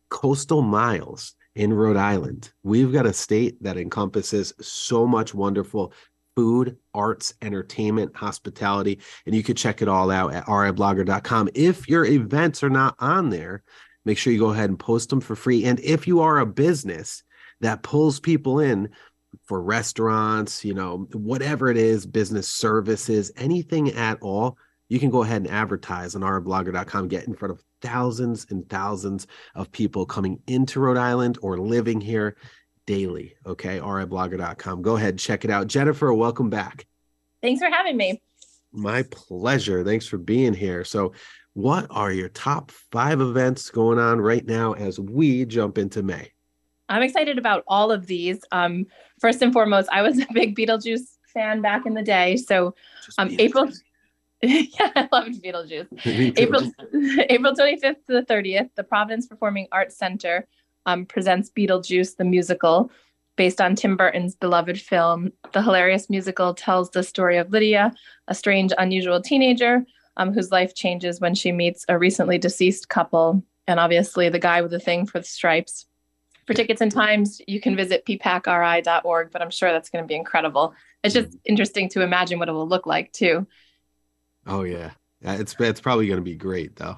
coastal 0.09 0.61
miles 0.61 1.33
in 1.55 1.73
Rhode 1.73 1.97
Island. 1.97 2.51
We've 2.63 2.91
got 2.91 3.05
a 3.05 3.13
state 3.13 3.61
that 3.63 3.77
encompasses 3.77 4.53
so 4.61 5.05
much 5.05 5.33
wonderful 5.33 5.93
food, 6.35 6.77
arts, 6.93 7.33
entertainment, 7.41 8.15
hospitality, 8.15 8.99
and 9.25 9.35
you 9.35 9.43
can 9.43 9.55
check 9.55 9.81
it 9.81 9.87
all 9.87 10.09
out 10.09 10.33
at 10.33 10.45
riblogger.com. 10.45 11.49
If 11.53 11.87
your 11.87 12.05
events 12.05 12.63
are 12.63 12.69
not 12.69 12.95
on 12.99 13.29
there, 13.29 13.63
make 14.05 14.17
sure 14.17 14.33
you 14.33 14.39
go 14.39 14.49
ahead 14.49 14.69
and 14.69 14.79
post 14.79 15.09
them 15.09 15.21
for 15.21 15.35
free. 15.35 15.65
And 15.65 15.79
if 15.79 16.07
you 16.07 16.21
are 16.21 16.39
a 16.39 16.45
business 16.45 17.23
that 17.61 17.83
pulls 17.83 18.19
people 18.19 18.59
in 18.59 18.89
for 19.45 19.61
restaurants, 19.61 20.65
you 20.65 20.73
know, 20.73 21.07
whatever 21.13 21.69
it 21.69 21.77
is, 21.77 22.05
business 22.05 22.49
services, 22.49 23.31
anything 23.35 23.91
at 23.91 24.17
all, 24.21 24.57
you 24.93 24.99
can 24.99 25.09
go 25.09 25.23
ahead 25.23 25.41
and 25.41 25.49
advertise 25.49 26.13
on 26.13 26.21
riblogger.com, 26.21 27.07
get 27.07 27.27
in 27.27 27.33
front 27.33 27.51
of 27.51 27.63
thousands 27.81 28.45
and 28.51 28.69
thousands 28.69 29.25
of 29.55 29.71
people 29.71 30.05
coming 30.05 30.39
into 30.45 30.79
Rhode 30.79 30.97
Island 30.97 31.39
or 31.41 31.57
living 31.57 31.99
here 31.99 32.37
daily. 32.85 33.33
Okay, 33.43 33.79
riblogger.com. 33.79 34.83
Go 34.83 34.95
ahead, 34.95 35.17
check 35.17 35.45
it 35.45 35.49
out. 35.49 35.65
Jennifer, 35.65 36.13
welcome 36.13 36.51
back. 36.51 36.85
Thanks 37.41 37.59
for 37.59 37.71
having 37.71 37.97
me. 37.97 38.21
My 38.71 39.01
pleasure. 39.09 39.83
Thanks 39.83 40.05
for 40.05 40.19
being 40.19 40.53
here. 40.53 40.85
So, 40.85 41.13
what 41.53 41.87
are 41.89 42.11
your 42.11 42.29
top 42.29 42.69
five 42.91 43.19
events 43.19 43.71
going 43.71 43.97
on 43.97 44.21
right 44.21 44.45
now 44.45 44.73
as 44.73 44.99
we 44.99 45.45
jump 45.45 45.79
into 45.79 46.03
May? 46.03 46.31
I'm 46.87 47.01
excited 47.01 47.39
about 47.39 47.63
all 47.67 47.91
of 47.91 48.05
these. 48.05 48.41
Um, 48.51 48.85
first 49.19 49.41
and 49.41 49.51
foremost, 49.51 49.89
I 49.91 50.03
was 50.03 50.19
a 50.19 50.27
big 50.33 50.55
Beetlejuice 50.55 51.17
fan 51.33 51.61
back 51.61 51.87
in 51.87 51.95
the 51.95 52.03
day. 52.03 52.37
So, 52.37 52.75
um, 53.17 53.35
April. 53.39 53.71
yeah, 54.77 54.91
I 54.93 55.07
loved 55.09 55.41
Beetlejuice. 55.41 55.87
April 56.37 56.69
April 57.29 57.53
25th 57.53 58.05
to 58.07 58.13
the 58.13 58.25
30th, 58.29 58.69
the 58.75 58.83
Providence 58.83 59.25
Performing 59.25 59.67
Arts 59.71 59.97
Center 59.97 60.45
um, 60.85 61.05
presents 61.05 61.49
Beetlejuice 61.49 62.17
the 62.17 62.25
musical, 62.25 62.91
based 63.37 63.61
on 63.61 63.73
Tim 63.73 63.95
Burton's 63.95 64.35
beloved 64.35 64.81
film. 64.81 65.31
The 65.53 65.61
hilarious 65.61 66.09
musical 66.09 66.53
tells 66.53 66.89
the 66.89 67.03
story 67.03 67.37
of 67.37 67.51
Lydia, 67.51 67.93
a 68.27 68.35
strange, 68.35 68.73
unusual 68.77 69.21
teenager 69.21 69.85
um, 70.17 70.33
whose 70.33 70.51
life 70.51 70.75
changes 70.75 71.21
when 71.21 71.35
she 71.35 71.53
meets 71.53 71.85
a 71.87 71.97
recently 71.97 72.37
deceased 72.37 72.89
couple, 72.89 73.41
and 73.65 73.79
obviously 73.79 74.27
the 74.27 74.39
guy 74.39 74.61
with 74.61 74.71
the 74.71 74.79
thing 74.79 75.05
for 75.05 75.19
the 75.19 75.25
stripes. 75.25 75.85
For 76.47 76.53
tickets 76.53 76.81
and 76.81 76.91
times, 76.91 77.41
you 77.47 77.61
can 77.61 77.77
visit 77.77 78.05
ppacri.org, 78.05 79.31
but 79.31 79.41
I'm 79.41 79.49
sure 79.49 79.71
that's 79.71 79.89
going 79.89 80.03
to 80.03 80.07
be 80.07 80.15
incredible. 80.15 80.73
It's 81.01 81.13
just 81.13 81.37
interesting 81.45 81.87
to 81.89 82.01
imagine 82.01 82.39
what 82.39 82.49
it 82.49 82.51
will 82.51 82.67
look 82.67 82.85
like 82.85 83.13
too. 83.13 83.47
Oh 84.45 84.63
yeah, 84.63 84.91
it's 85.21 85.55
it's 85.59 85.81
probably 85.81 86.07
going 86.07 86.19
to 86.19 86.23
be 86.23 86.35
great 86.35 86.75
though. 86.75 86.97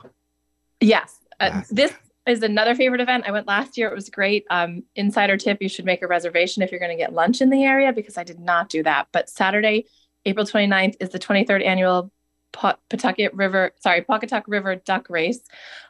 Yes, 0.80 1.20
uh, 1.40 1.62
this 1.72 1.94
is 2.28 2.42
another 2.44 2.76
favorite 2.76 3.02
event. 3.02 3.26
I 3.28 3.32
went 3.32 3.48
last 3.48 3.78
year; 3.78 3.88
it 3.90 3.96
was 3.96 4.10
great. 4.10 4.46
Um, 4.50 4.84
insider 4.96 5.38
tip: 5.38 5.62
you 5.62 5.70
should 5.70 5.86
make 5.86 6.02
a 6.02 6.08
reservation 6.08 6.64
if 6.64 6.72
you're 6.72 6.80
going 6.80 6.96
to 6.96 7.02
get 7.02 7.14
lunch 7.14 7.42
in 7.42 7.50
the 7.50 7.64
area 7.64 7.94
because 7.94 8.18
I 8.18 8.24
did 8.24 8.40
not 8.40 8.70
do 8.70 8.84
that. 8.84 9.08
But 9.12 9.30
Saturday, 9.30 9.86
April 10.26 10.46
29th, 10.46 10.96
is 11.00 11.10
the 11.10 11.20
23rd 11.20 11.66
annual 11.66 12.12
Pawcatuck 12.56 13.30
River, 13.34 13.74
sorry, 13.80 14.02
Pawcatuck 14.02 14.44
River 14.48 14.76
Duck 14.76 15.10
Race 15.10 15.42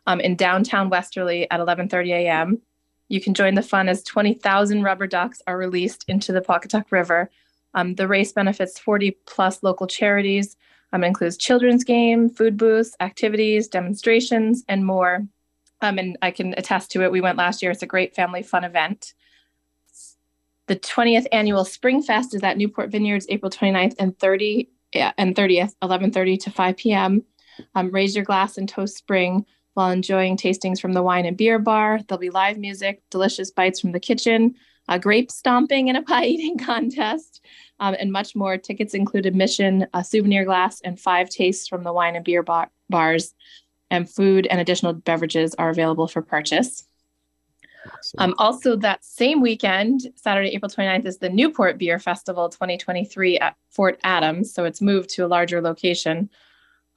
um, 0.07 0.19
in 0.19 0.35
downtown 0.35 0.89
Westerly 0.89 1.49
at 1.49 1.59
11:30 1.59 2.09
a.m. 2.09 2.61
You 3.07 3.21
can 3.21 3.35
join 3.35 3.53
the 3.53 3.61
fun 3.61 3.87
as 3.87 4.03
20,000 4.03 4.81
rubber 4.81 5.05
ducks 5.05 5.41
are 5.45 5.57
released 5.57 6.05
into 6.07 6.31
the 6.31 6.41
Pawcatuck 6.41 6.91
River. 6.91 7.29
Um, 7.75 7.95
the 7.95 8.07
race 8.07 8.31
benefits 8.31 8.79
40 8.79 9.17
plus 9.27 9.61
local 9.61 9.85
charities. 9.85 10.57
Um, 10.95 11.03
it 11.03 11.07
includes 11.07 11.35
children's 11.35 11.83
game, 11.83 12.29
food 12.29 12.55
booths, 12.55 12.95
activities, 13.01 13.67
demonstrations, 13.67 14.63
and 14.69 14.85
more. 14.85 15.27
Um, 15.81 15.99
and 15.99 16.17
I 16.21 16.31
can 16.31 16.53
attest 16.57 16.91
to 16.91 17.03
it. 17.03 17.11
We 17.11 17.19
went 17.19 17.37
last 17.37 17.61
year. 17.61 17.69
It's 17.71 17.83
a 17.83 17.87
great 17.87 18.15
family 18.15 18.43
fun 18.43 18.63
event. 18.63 19.13
The 20.67 20.77
20th 20.77 21.27
annual 21.33 21.65
Spring 21.65 22.01
Fest 22.01 22.33
is 22.33 22.43
at 22.43 22.57
Newport 22.57 22.91
Vineyards, 22.91 23.25
April 23.27 23.51
29th 23.51 23.95
and 23.99 24.17
30 24.17 24.69
yeah, 24.93 25.11
and 25.17 25.35
30th, 25.35 25.73
11:30 25.83 26.39
to 26.43 26.51
5 26.51 26.77
p.m. 26.77 27.23
Um, 27.75 27.91
raise 27.91 28.15
your 28.15 28.23
glass 28.23 28.57
and 28.57 28.69
toast 28.69 28.95
spring 28.95 29.45
while 29.73 29.91
enjoying 29.91 30.37
tastings 30.37 30.79
from 30.79 30.93
the 30.93 31.03
wine 31.03 31.25
and 31.25 31.35
beer 31.35 31.59
bar. 31.59 31.99
There'll 32.07 32.21
be 32.21 32.29
live 32.29 32.57
music, 32.57 33.03
delicious 33.09 33.51
bites 33.51 33.81
from 33.81 33.91
the 33.91 33.99
kitchen, 33.99 34.55
a 34.87 34.97
grape 34.97 35.29
stomping 35.29 35.89
and 35.89 35.97
a 35.97 36.01
pie 36.01 36.25
eating 36.25 36.57
contest, 36.65 37.41
um, 37.79 37.95
and 37.99 38.11
much 38.11 38.35
more. 38.35 38.57
Tickets 38.57 38.93
include 38.93 39.25
admission, 39.25 39.87
a 39.93 40.03
souvenir 40.03 40.45
glass, 40.45 40.81
and 40.81 40.99
five 40.99 41.29
tastes 41.29 41.67
from 41.67 41.83
the 41.83 41.93
wine 41.93 42.15
and 42.15 42.25
beer 42.25 42.43
bar- 42.43 42.71
bars. 42.89 43.33
And 43.91 44.09
food 44.09 44.47
and 44.47 44.59
additional 44.59 44.93
beverages 44.93 45.53
are 45.55 45.69
available 45.69 46.07
for 46.07 46.21
purchase. 46.21 46.87
Um, 48.17 48.33
also, 48.37 48.75
that 48.77 49.03
same 49.03 49.41
weekend, 49.41 50.01
Saturday, 50.15 50.49
April 50.49 50.69
29th, 50.69 51.05
is 51.05 51.17
the 51.19 51.29
Newport 51.29 51.77
Beer 51.77 51.99
Festival 51.99 52.49
2023 52.49 53.39
at 53.39 53.55
Fort 53.69 53.99
Adams. 54.03 54.53
So 54.53 54.65
it's 54.65 54.81
moved 54.81 55.09
to 55.11 55.25
a 55.25 55.27
larger 55.27 55.61
location 55.61 56.29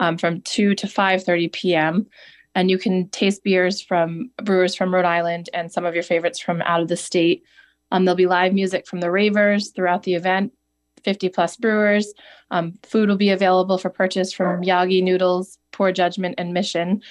um, 0.01 0.17
from 0.17 0.41
2 0.43 0.75
to 0.77 0.87
5.30 0.87 1.53
p.m. 1.53 2.07
And 2.55 2.71
you 2.71 2.79
can 2.79 3.09
taste 3.11 3.45
beers 3.45 3.81
from 3.81 4.31
brewers 4.43 4.75
from 4.75 4.95
Rhode 4.95 5.05
Island 5.05 5.49
and 5.53 5.71
some 5.71 5.85
of 5.85 5.95
your 5.95 6.03
favorites 6.03 6.39
from 6.39 6.63
out 6.63 6.81
of 6.81 6.89
the 6.89 6.97
state. 6.97 7.45
Um, 7.91 8.05
there'll 8.05 8.17
be 8.17 8.27
live 8.27 8.53
music 8.53 8.87
from 8.87 9.01
the 9.01 9.11
ravers 9.11 9.71
throughout 9.71 10.03
the 10.03 10.15
event, 10.15 10.53
50 11.05 11.29
plus 11.31 11.57
brewers. 11.57 12.13
Um, 12.51 12.75
food 12.83 13.09
will 13.09 13.17
be 13.17 13.31
available 13.31 13.79
for 13.79 13.91
purchase 13.91 14.33
from 14.33 14.63
Yagi 14.63 15.03
Noodles, 15.03 15.59
Poor 15.73 15.93
Judgment, 15.93 16.35
and 16.39 16.53
Mission. 16.53 17.03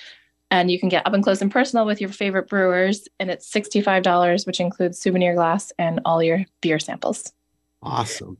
And 0.49 0.71
you 0.71 0.79
can 0.79 0.89
get 0.89 1.05
up 1.05 1.13
and 1.13 1.23
close 1.23 1.41
and 1.41 1.51
personal 1.51 1.85
with 1.85 1.99
your 1.99 2.09
favorite 2.09 2.47
brewers 2.47 3.07
and 3.19 3.29
it's 3.29 3.51
$65 3.51 4.47
which 4.47 4.59
includes 4.59 4.99
souvenir 4.99 5.35
glass 5.35 5.73
and 5.77 5.99
all 6.05 6.23
your 6.23 6.45
beer 6.61 6.79
samples. 6.79 7.33
Awesome. 7.81 8.37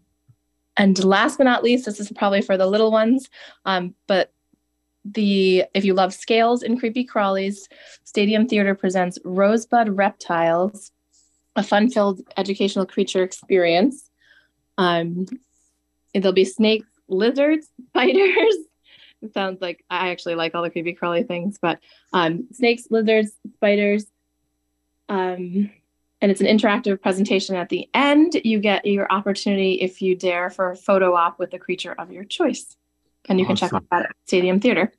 And 0.78 1.04
last 1.04 1.38
but 1.38 1.44
not 1.46 1.64
least 1.64 1.86
this 1.86 2.00
is 2.00 2.12
probably 2.14 2.42
for 2.42 2.58
the 2.58 2.68
little 2.68 2.92
ones 2.92 3.30
um, 3.66 3.94
but 4.08 4.32
the 5.14 5.66
if 5.74 5.86
you 5.86 5.94
love 5.94 6.14
scales 6.14 6.64
and 6.64 6.80
creepy 6.80 7.06
crawlies 7.06 7.68
stadium 8.04 8.48
theater 8.48 8.76
presents 8.76 9.18
rosebud 9.24 9.90
reptiles 9.90 10.92
a 11.56 11.64
fun-filled 11.64 12.22
educational 12.36 12.86
creature 12.86 13.24
experience 13.24 14.07
um, 14.78 15.26
there'll 16.14 16.34
be 16.34 16.46
snakes 16.46 16.88
lizards 17.08 17.68
spiders 17.90 18.56
it 19.22 19.34
sounds 19.34 19.62
like 19.62 19.84
I 19.90 20.10
actually 20.10 20.36
like 20.36 20.54
all 20.54 20.64
the 20.64 20.70
creepy 20.70 20.94
crawly 20.94 21.24
things, 21.24 21.58
but 21.62 21.80
um, 22.14 22.48
snakes, 22.54 22.84
lizards, 22.90 23.32
spiders. 23.56 24.06
Um, 25.10 25.72
and 26.22 26.32
it's 26.32 26.42
an 26.42 26.48
interactive 26.48 27.02
presentation 27.02 27.56
at 27.56 27.70
the 27.70 27.90
end. 27.94 28.36
You 28.44 28.60
get 28.60 28.86
your 28.86 29.12
opportunity 29.12 29.74
if 29.74 30.02
you 30.02 30.16
dare 30.16 30.50
for 30.50 30.72
a 30.72 30.76
photo 30.76 31.16
op 31.16 31.40
with 31.40 31.52
the 31.52 31.60
creature 31.60 31.96
of 31.98 32.12
your 32.12 32.24
choice. 32.24 32.76
And 33.30 33.40
you 33.40 33.46
awesome. 33.46 33.56
can 33.56 33.68
check 33.68 33.74
out 33.74 33.86
that 33.92 34.06
at 34.10 34.16
Stadium 34.26 34.60
Theater. 34.60 34.92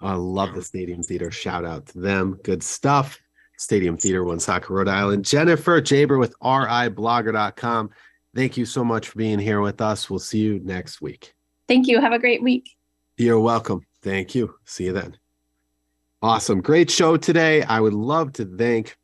I 0.00 0.14
love 0.14 0.54
the 0.54 0.62
Stadium 0.62 1.02
Theater. 1.02 1.30
Shout 1.30 1.64
out 1.64 1.86
to 1.86 1.98
them. 1.98 2.38
Good 2.42 2.62
stuff. 2.62 3.20
Stadium 3.56 3.96
Theater, 3.96 4.24
One 4.24 4.36
Woonsocket, 4.36 4.70
Rhode 4.70 4.88
Island. 4.88 5.24
Jennifer 5.24 5.80
Jaber 5.80 6.18
with 6.18 6.38
riblogger.com. 6.40 7.90
Thank 8.34 8.56
you 8.56 8.66
so 8.66 8.84
much 8.84 9.08
for 9.08 9.18
being 9.18 9.38
here 9.38 9.60
with 9.60 9.80
us. 9.80 10.10
We'll 10.10 10.18
see 10.18 10.40
you 10.40 10.60
next 10.64 11.00
week. 11.00 11.34
Thank 11.68 11.86
you. 11.86 12.00
Have 12.00 12.12
a 12.12 12.18
great 12.18 12.42
week. 12.42 12.70
You're 13.16 13.40
welcome. 13.40 13.86
Thank 14.02 14.34
you. 14.34 14.54
See 14.64 14.84
you 14.84 14.92
then. 14.92 15.16
Awesome. 16.20 16.60
Great 16.60 16.90
show 16.90 17.16
today. 17.16 17.62
I 17.62 17.80
would 17.80 17.94
love 17.94 18.32
to 18.34 18.44
thank 18.44 18.96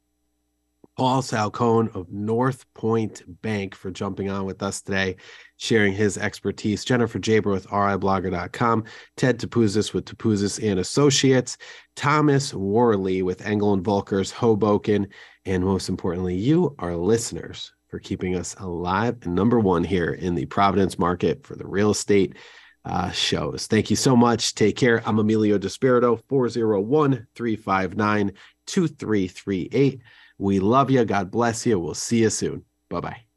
Paul 0.97 1.23
Salcone 1.23 1.95
of 1.95 2.11
North 2.11 2.67
Point 2.75 3.23
Bank 3.41 3.75
for 3.75 3.91
jumping 3.91 4.29
on 4.29 4.45
with 4.45 4.63
us 4.63 4.83
today, 4.83 5.17
sharing 5.57 5.93
his 5.93 6.19
expertise. 6.19 6.85
Jennifer 6.85 7.19
Jaber 7.19 7.53
with 7.53 7.67
RIblogger.com, 7.69 8.85
Ted 9.17 9.39
Topouzis 9.39 9.95
with 9.95 10.05
Topouzis 10.05 10.63
and 10.69 10.81
Associates, 10.81 11.57
Thomas 11.95 12.53
Worley 12.53 13.23
with 13.23 13.47
Engel 13.47 13.73
and 13.73 13.85
Volkers, 13.85 14.31
Hoboken, 14.31 15.07
and 15.47 15.65
most 15.65 15.89
importantly, 15.89 16.35
you, 16.35 16.75
our 16.79 16.97
listeners, 16.97 17.73
for 17.91 17.99
keeping 17.99 18.37
us 18.37 18.55
alive 18.59 19.17
and 19.23 19.35
number 19.35 19.59
one 19.59 19.85
here 19.85 20.13
in 20.13 20.35
the 20.35 20.47
Providence 20.47 20.99
market 20.99 21.47
for 21.47 21.57
the 21.57 21.67
real 21.67 21.91
estate 21.91 22.37
uh, 22.85 23.11
shows. 23.11 23.67
Thank 23.67 23.91
you 23.91 23.97
so 23.97 24.17
much. 24.17 24.55
Take 24.55 24.77
care. 24.77 25.03
I'm 25.05 25.19
Emilio 25.19 25.59
Despirito, 25.59 26.23
401 26.29 27.27
359 27.35 28.33
2338. 28.67 30.01
We 30.39 30.61
love 30.61 30.91
you. 30.91 31.05
God 31.05 31.31
bless 31.31 31.67
you. 31.67 31.79
We'll 31.79 31.95
see 31.95 32.23
you 32.23 32.31
soon. 32.31 32.65
Bye 32.89 33.01
bye. 33.01 33.30